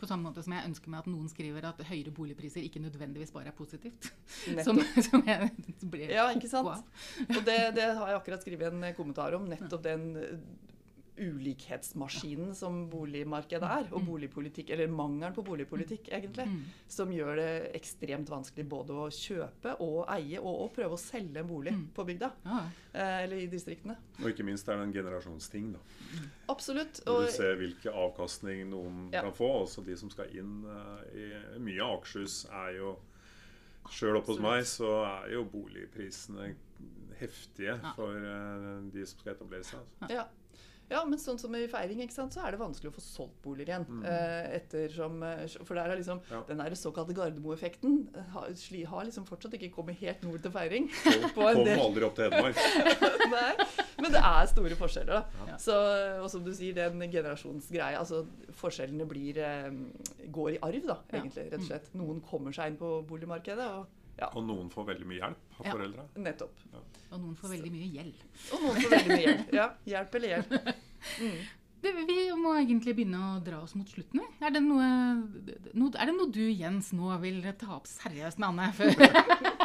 På 0.00 0.06
samme 0.08 0.30
måte 0.30 0.40
som 0.40 0.54
jeg 0.56 0.64
ønsker 0.64 0.88
meg 0.88 1.02
at 1.02 1.08
noen 1.12 1.26
skriver 1.28 1.66
at 1.68 1.82
høyere 1.84 2.12
boligpriser 2.16 2.64
ikke 2.64 2.80
nødvendigvis 2.80 3.34
bare 3.34 3.50
er 3.52 3.56
positivt. 3.56 4.08
Som, 4.64 4.80
som 5.10 5.20
jeg 5.28 5.50
blir 5.82 6.14
Ja, 6.14 6.24
ikke 6.32 6.48
sant? 6.48 6.88
Og 7.26 7.42
det, 7.44 7.58
det 7.76 7.90
har 7.98 8.08
jeg 8.08 8.16
akkurat 8.16 8.46
skrevet 8.46 8.72
en 8.72 8.96
kommentar 8.96 9.36
om. 9.36 9.44
Nettopp 9.50 9.84
den 9.84 10.06
ulikhetsmaskinen 11.20 12.54
som 12.56 12.86
boligmarkedet 12.90 13.68
er. 13.68 13.88
Og 13.94 14.04
boligpolitikk, 14.06 14.70
eller 14.74 14.88
mangelen 14.92 15.34
på 15.36 15.44
boligpolitikk, 15.46 16.08
egentlig. 16.16 16.46
Mm. 16.48 16.62
Som 16.90 17.12
gjør 17.14 17.36
det 17.40 17.50
ekstremt 17.78 18.30
vanskelig 18.32 18.66
både 18.70 18.96
å 18.96 19.08
kjøpe 19.12 19.76
og 19.84 20.04
eie, 20.16 20.40
og 20.40 20.64
å 20.64 20.68
prøve 20.74 20.96
å 20.96 21.00
selge 21.00 21.40
en 21.42 21.46
bolig 21.50 21.72
Mm. 21.76 21.86
på 21.94 22.04
bygda. 22.06 22.32
Eh, 22.92 23.22
eller 23.24 23.36
i 23.36 23.46
distriktene. 23.46 23.96
Og 24.22 24.30
ikke 24.32 24.44
minst 24.44 24.68
er 24.68 24.76
det 24.76 24.82
en 24.88 24.92
generasjonsting. 24.92 25.72
da. 25.72 25.78
Absolutt. 26.48 27.00
Hvor 27.04 27.26
du 27.26 27.30
ser 27.32 27.56
hvilke 27.56 27.92
avkastning 27.92 28.68
noen 28.70 29.10
Ja. 29.12 29.22
kan 29.22 29.32
få. 29.32 29.62
Også 29.66 29.84
de 29.84 29.96
som 29.96 30.10
skal 30.10 30.26
inn 30.34 30.64
eh, 30.64 31.54
i 31.54 31.58
Mye 31.58 31.80
av 31.82 32.00
Akershus 32.00 32.46
er 32.50 32.76
jo 32.78 32.96
Sjøl 33.90 34.16
oppe 34.18 34.26
hos 34.34 34.38
meg 34.38 34.62
så 34.64 34.90
er 35.24 35.32
jo 35.32 35.44
boligprisene 35.44 36.54
heftige 37.18 37.80
Ja. 37.82 37.92
for 37.96 38.12
eh, 38.14 38.90
de 38.92 39.06
som 39.06 39.18
skal 39.18 39.34
etablere 39.34 39.64
seg. 39.64 39.80
Altså. 40.02 40.14
ja. 40.14 40.24
Ja, 40.90 41.04
men 41.06 41.20
sånn 41.22 41.38
som 41.38 41.54
i 41.54 41.60
feiring, 41.70 42.00
ikke 42.02 42.12
sant, 42.16 42.34
så 42.34 42.42
er 42.42 42.50
det 42.56 42.58
vanskelig 42.60 42.90
å 42.90 42.94
få 42.96 43.02
solgt 43.04 43.36
boliger 43.44 43.68
igjen. 43.70 43.84
Mm. 43.86 44.00
Eh, 44.10 44.48
ettersom, 44.58 45.20
eh, 45.22 45.44
for 45.62 45.78
der 45.78 45.92
er 45.92 46.00
liksom 46.00 46.20
Ja. 46.30 46.40
den 46.48 46.58
der 46.58 46.74
såkalte 46.74 47.14
Gardermoe-effekten 47.14 48.08
eh, 48.16 48.26
har, 48.34 48.48
har 48.90 49.04
liksom 49.06 49.26
fortsatt 49.28 49.54
ikke 49.54 49.70
kommet 49.76 49.96
helt 50.02 50.22
nord 50.26 50.42
til 50.42 50.50
feiring. 50.50 50.88
Kommer 51.34 51.54
kom 51.54 51.64
del- 51.64 51.78
aldri 51.84 52.04
opp 52.08 52.16
til 52.18 52.26
Hedmark. 52.30 52.56
Nei, 53.36 53.66
men 54.02 54.10
det 54.16 54.24
er 54.32 54.50
store 54.50 54.74
forskjeller, 54.80 55.20
da. 55.20 55.46
Ja. 55.52 55.56
Så, 55.62 55.78
og 56.24 56.28
som 56.32 56.42
du 56.44 56.50
sier, 56.56 56.74
den 56.74 56.98
generasjonsgreia 57.10 58.00
Altså, 58.00 58.24
forskjellene 58.58 59.06
blir 59.06 59.38
går 60.32 60.56
i 60.56 60.60
arv, 60.66 60.86
da, 60.90 60.98
egentlig, 61.14 61.46
rett 61.52 61.60
og 61.62 61.66
slett. 61.70 61.88
Noen 61.94 62.20
kommer 62.26 62.52
seg 62.56 62.72
inn 62.72 62.80
på 62.80 62.90
boligmarkedet, 63.06 63.66
og 63.78 63.86
ja, 64.20 64.28
Og 64.36 64.44
noen 64.46 64.68
får 64.72 64.86
veldig 64.92 65.06
mye 65.08 65.20
hjelp 65.22 65.54
av 65.60 65.66
Ja. 65.66 65.72
foreldra. 65.72 66.04
nettopp. 66.16 66.58
Og 67.10 67.20
noen 67.20 67.36
får 67.40 67.54
veldig 67.56 67.70
mye 67.72 67.88
gjeld. 67.94 68.20
Og 68.54 68.60
noen 68.66 68.76
får 68.82 68.90
veldig 68.96 69.14
mye 69.16 69.24
hjelp. 69.26 69.54
Ja, 69.56 69.70
hjelp 69.94 70.14
eller 70.20 70.36
hjelp. 70.36 70.76
Mm. 71.20 71.40
Det, 71.80 71.94
vi 71.96 72.14
må 72.36 72.50
egentlig 72.60 72.92
begynne 72.98 73.16
å 73.24 73.38
dra 73.40 73.62
oss 73.64 73.72
mot 73.74 73.88
slutten. 73.88 74.20
Er 74.44 74.50
det 74.52 74.60
noe, 74.60 74.84
no, 75.72 75.86
er 75.96 76.10
det 76.10 76.12
noe 76.12 76.28
du, 76.28 76.42
Jens, 76.52 76.90
nå 76.92 77.08
vil 77.22 77.38
ta 77.56 77.70
opp 77.78 77.86
seriøst 77.88 78.36
med 78.42 78.50
Anne? 78.50 78.66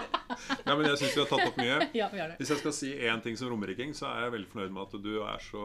Ja, 0.66 0.76
men 0.76 0.86
jeg 0.90 0.98
syns 1.02 1.16
vi 1.16 1.22
har 1.24 1.30
tatt 1.30 1.46
opp 1.50 1.58
mye. 1.62 1.78
ja, 1.98 2.08
vi 2.14 2.20
har 2.22 2.32
det. 2.34 2.38
Hvis 2.42 2.52
jeg 2.54 2.62
skal 2.64 2.74
si 2.78 2.92
én 3.10 3.22
ting 3.26 3.38
som 3.40 3.50
romeriking, 3.54 3.94
så 3.98 4.08
er 4.12 4.26
jeg 4.28 4.34
veldig 4.38 4.50
fornøyd 4.54 4.74
med 4.76 4.84
at 4.88 4.98
du 5.06 5.12
er 5.24 5.46
så, 5.46 5.64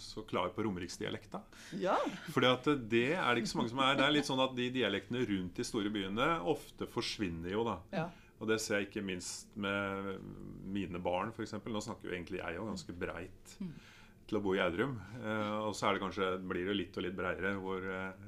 så 0.00 0.24
klar 0.28 0.50
på 0.56 0.64
romeriksdialekta. 0.66 1.42
Ja. 1.82 1.96
Fordi 2.34 2.50
at 2.50 2.68
det 2.90 3.04
er 3.16 3.28
det 3.34 3.42
ikke 3.44 3.52
så 3.52 3.60
mange 3.62 3.72
som 3.74 3.82
er. 3.84 3.94
Det 4.00 4.06
er 4.08 4.16
litt 4.16 4.28
sånn 4.28 4.42
at 4.44 4.56
de 4.58 4.70
dialektene 4.74 5.22
rundt 5.28 5.56
de 5.60 5.66
store 5.66 5.92
byene 5.94 6.28
ofte 6.52 6.88
forsvinner 6.90 7.54
jo, 7.56 7.64
da. 7.68 7.78
ja. 7.94 8.08
Og 8.42 8.48
det 8.50 8.56
ser 8.58 8.80
jeg 8.80 8.88
ikke 8.88 9.04
minst 9.06 9.52
med 9.54 10.16
mine 10.74 10.98
barn, 10.98 11.28
f.eks. 11.30 11.52
Nå 11.62 11.78
snakker 11.84 12.08
jo 12.10 12.14
egentlig 12.16 12.40
jeg 12.40 12.58
òg 12.58 12.72
ganske 12.72 12.94
breit 12.98 13.52
Mm. 13.62 13.68
til 14.26 14.38
å 14.38 14.42
bo 14.42 14.54
i 14.54 14.58
Gjerdrum. 14.58 14.96
Eh, 15.20 15.52
og 15.68 15.74
så 15.78 15.86
er 15.88 15.94
det 15.94 16.02
kanskje, 16.02 16.30
blir 16.50 16.66
det 16.66 16.74
litt 16.74 16.96
og 16.98 17.04
litt 17.06 17.14
breiere 17.14 17.52
hvor, 17.62 17.84
eh, 17.86 18.26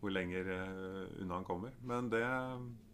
hvor 0.00 0.10
lenger 0.14 0.50
eh, 0.50 1.20
unna 1.22 1.38
han 1.38 1.46
kommer. 1.46 1.70
Men 1.86 2.08
det 2.10 2.24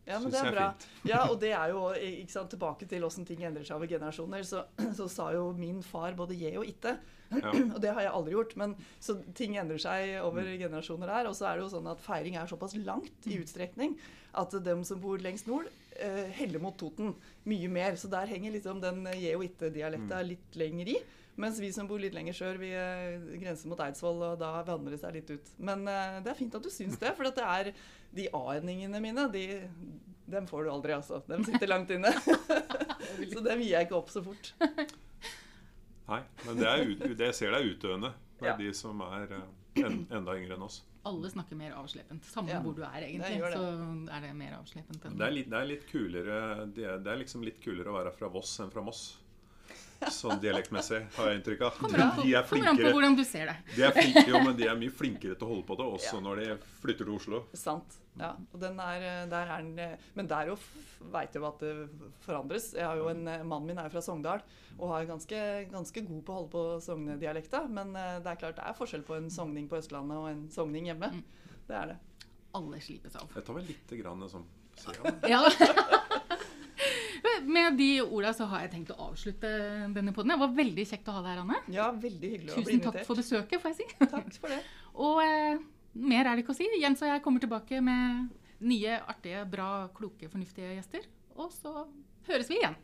Ja, 0.09 0.19
men 0.23 0.33
det 0.33 0.41
er 0.41 0.49
er 0.49 0.57
bra. 0.57 0.67
fint. 0.73 0.89
Ja, 1.11 1.21
og 1.29 1.39
det 1.43 1.53
er 1.53 1.75
jo 1.75 1.85
ikke 1.93 2.33
sant, 2.33 2.51
tilbake 2.55 2.89
til 2.89 3.05
åssen 3.05 3.27
ting 3.29 3.45
endrer 3.45 3.67
seg 3.69 3.77
over 3.77 3.91
generasjoner. 3.91 4.43
Så, 4.49 4.65
så 4.97 5.09
sa 5.13 5.31
jo 5.37 5.53
min 5.59 5.83
far 5.85 6.17
både 6.19 6.39
je 6.41 6.55
og 6.59 6.67
itte. 6.69 6.97
Ja. 7.31 7.53
Og 7.75 7.81
det 7.83 7.93
har 7.93 8.07
jeg 8.07 8.15
aldri 8.21 8.37
gjort. 8.37 8.55
Men 8.61 8.77
så 9.01 9.19
ting 9.39 9.59
endrer 9.61 9.83
seg 9.83 10.17
over 10.25 10.49
generasjoner 10.49 11.11
der. 11.11 11.31
Og 11.31 11.37
så 11.39 11.51
er 11.51 11.59
det 11.59 11.67
jo 11.67 11.75
sånn 11.77 11.91
at 11.91 12.03
feiring 12.05 12.39
er 12.41 12.51
såpass 12.51 12.77
langt 12.79 13.29
i 13.29 13.41
utstrekning 13.43 13.99
at 14.39 14.55
dem 14.65 14.83
som 14.87 15.01
bor 15.03 15.21
lengst 15.23 15.49
nord, 15.49 15.71
eh, 15.99 16.29
heller 16.39 16.63
mot 16.63 16.77
Toten 16.79 17.15
mye 17.49 17.71
mer. 17.73 17.97
Så 17.99 18.11
der 18.13 18.29
henger 18.31 18.55
liksom 18.55 18.83
den 18.83 19.07
je 19.19 19.33
og 19.37 19.47
itte-dialekta 19.47 20.21
litt 20.27 20.59
lenger 20.61 20.93
i. 20.95 20.99
Mens 21.39 21.61
vi 21.63 21.71
som 21.71 21.87
bor 21.87 22.01
litt 22.03 22.17
lenger 22.17 22.35
sør, 22.35 22.59
vi 22.59 22.73
eh, 22.75 23.19
grenser 23.39 23.71
mot 23.71 23.79
Eidsvoll, 23.81 24.25
og 24.33 24.41
da 24.41 24.57
vanner 24.67 24.95
det 24.95 25.01
seg 25.05 25.15
litt 25.15 25.31
ut. 25.31 25.53
Men 25.63 25.87
eh, 25.87 26.19
det 26.25 26.33
er 26.33 26.39
fint 26.39 26.55
at 26.59 26.65
du 26.65 26.71
syns 26.73 26.99
det, 26.99 27.15
for 27.15 27.31
at 27.31 27.39
det 27.39 27.47
er 27.47 27.71
de 28.19 28.27
a-endingene 28.35 29.01
mine, 29.03 29.29
de, 29.31 29.45
dem 30.27 30.49
får 30.51 30.67
du 30.67 30.73
aldri, 30.73 30.97
altså. 30.97 31.23
Dem 31.31 31.47
sitter 31.47 31.71
langt 31.71 31.93
inne. 31.95 32.11
så 33.33 33.45
dem 33.45 33.63
gir 33.63 33.77
jeg 33.77 33.87
ikke 33.87 34.01
opp 34.01 34.11
så 34.13 34.25
fort. 34.25 34.53
Nei, 36.09 36.23
men 36.47 36.57
det, 36.57 36.67
er, 36.69 37.15
det 37.21 37.31
ser 37.37 37.53
deg 37.53 37.67
utøvende 37.75 37.75
utdøende. 37.75 38.13
Det 38.39 38.47
er 38.47 38.53
Ja. 38.53 38.57
de 38.57 38.73
som 38.75 39.01
er 39.05 39.33
eh, 39.37 39.85
en, 39.85 40.07
enda 40.11 40.37
yngre 40.39 40.55
enn 40.57 40.63
oss. 40.65 40.83
Alle 41.09 41.31
snakker 41.31 41.57
mer 41.57 41.73
avslepent. 41.79 42.25
Samme 42.25 42.51
Ja, 42.53 42.61
hvor 42.61 42.75
du 42.77 42.83
er, 42.83 43.01
egentlig. 43.05 43.39
det 43.41 43.53
det. 43.53 43.59
Så 43.59 44.17
er 44.17 44.21
det 44.25 44.33
mer 44.37 44.57
avslepent. 44.59 45.05
enn 45.05 45.17
Det 45.19 45.27
er 45.27 45.31
litt, 45.37 45.49
det 45.51 45.59
er 45.61 45.69
litt 45.71 45.87
kulere 45.91 46.39
det 46.75 46.85
er, 46.85 46.99
det 46.99 47.13
er 47.13 47.21
liksom 47.23 47.45
litt 47.47 47.61
kulere 47.65 47.89
å 47.93 47.97
være 47.99 48.13
fra 48.17 48.29
Voss 48.29 48.59
enn 48.61 48.71
fra 48.75 48.83
Moss. 48.85 49.19
Sånn 50.15 50.39
dialektmessig, 50.41 51.01
har 51.17 51.29
jeg 51.31 51.41
inntrykk 51.41 51.63
av. 51.67 51.79
Kommer 51.79 51.99
an 52.05 52.13
på, 52.17 52.23
De 52.23 52.35
er 52.35 52.43
kommer 52.47 52.69
an 52.71 52.77
på 52.77 52.83
flinkere, 52.83 52.93
hvordan 52.95 53.17
du 53.19 53.25
ser 53.27 53.47
det. 53.51 53.57
de 53.77 53.83
er 53.83 53.93
flinke, 53.97 54.27
jo, 54.31 54.43
men 54.45 54.57
de 54.57 54.67
er 54.71 54.77
mye 54.79 54.95
flinkere 54.95 55.35
til 55.39 55.47
å 55.47 55.51
holde 55.51 55.67
på 55.67 55.77
det, 55.81 55.87
også 55.99 56.15
Ja. 56.15 56.21
når 56.21 56.37
de 56.43 56.59
flytter 56.83 57.05
til 57.09 57.15
Oslo. 57.17 57.41
Sant. 57.55 57.99
Ja, 58.19 58.33
og 58.53 58.59
den 58.61 58.79
er, 58.83 59.03
eh, 59.03 59.27
der 59.31 59.47
er 59.47 59.63
den, 59.63 59.79
eh, 59.79 59.97
men 60.15 60.27
der 60.27 60.47
jo 60.47 60.57
veit 61.13 61.33
jeg 61.33 61.41
jo 61.43 61.47
at 61.49 61.59
det 61.61 61.89
forandres. 62.27 62.73
Jeg 62.75 62.85
har 62.85 62.97
jo 62.97 63.09
en, 63.09 63.29
eh, 63.29 63.43
Mannen 63.45 63.67
min 63.67 63.79
er 63.79 63.85
jo 63.85 63.91
fra 63.91 64.01
Sogndal 64.03 64.43
og 64.79 64.91
er 65.01 65.07
ganske, 65.07 65.71
ganske 65.71 66.03
god 66.07 66.25
på 66.25 66.33
å 66.33 66.35
holde 66.35 66.51
på 66.51 66.83
sognedialekta. 66.83 67.69
Men 67.71 67.93
det 67.93 68.27
er 68.27 68.37
klart 68.37 68.57
det 68.57 68.65
er 68.67 68.75
forskjell 68.75 69.03
på 69.05 69.17
en 69.17 69.31
sogning 69.31 69.69
på 69.69 69.79
Østlandet 69.79 70.17
og 70.19 70.29
en 70.31 70.49
sogning 70.49 70.87
hjemme. 70.87 71.13
Mm. 71.13 71.23
Det 71.69 71.77
er 71.77 71.87
det. 71.87 71.97
Alle 72.55 72.81
slipes 72.81 73.15
av. 73.15 73.29
Jeg 73.35 73.45
tar 73.45 73.55
vel 73.55 73.65
lite 73.67 74.03
grann 74.03 74.29
sånn 74.29 74.45
Ja. 75.29 75.43
Med 77.49 77.79
de 77.79 78.03
orda 78.05 78.35
så 78.37 78.45
har 78.51 78.67
jeg 78.67 78.75
tenkt 78.75 78.91
å 78.93 78.99
avslutte 79.09 79.49
denne 79.95 80.13
podden. 80.13 80.35
Det 80.35 80.41
var 80.43 80.57
veldig 80.59 80.85
kjekt 80.91 81.09
å 81.09 81.15
ha 81.17 81.23
deg 81.25 81.33
her, 81.33 81.43
Anne. 81.47 81.61
Ja, 81.73 81.87
veldig 81.97 82.33
hyggelig 82.35 82.53
å 82.53 82.59
bli 82.61 82.65
Tusen 82.67 82.83
takk 82.85 82.99
for 83.09 83.21
besøket, 83.21 83.63
får 83.63 83.73
jeg 83.73 83.79
si. 83.79 83.87
Takk 84.03 84.29
for 84.37 84.53
det. 84.53 84.59
Og 85.07 85.23
eh, 85.25 85.63
mer 86.13 86.29
er 86.29 86.37
det 86.37 86.45
ikke 86.45 86.53
å 86.53 86.59
si. 86.59 86.69
Jens 86.83 87.01
og 87.05 87.09
jeg 87.09 87.23
kommer 87.25 87.45
tilbake 87.45 87.81
med 87.85 88.29
nye, 88.69 88.99
artige, 89.09 89.47
bra, 89.49 89.71
kloke, 89.97 90.29
fornuftige 90.29 90.75
gjester. 90.77 91.09
Og 91.39 91.49
så 91.55 91.73
høres 92.29 92.51
vi 92.53 92.59
igjen. 92.61 92.77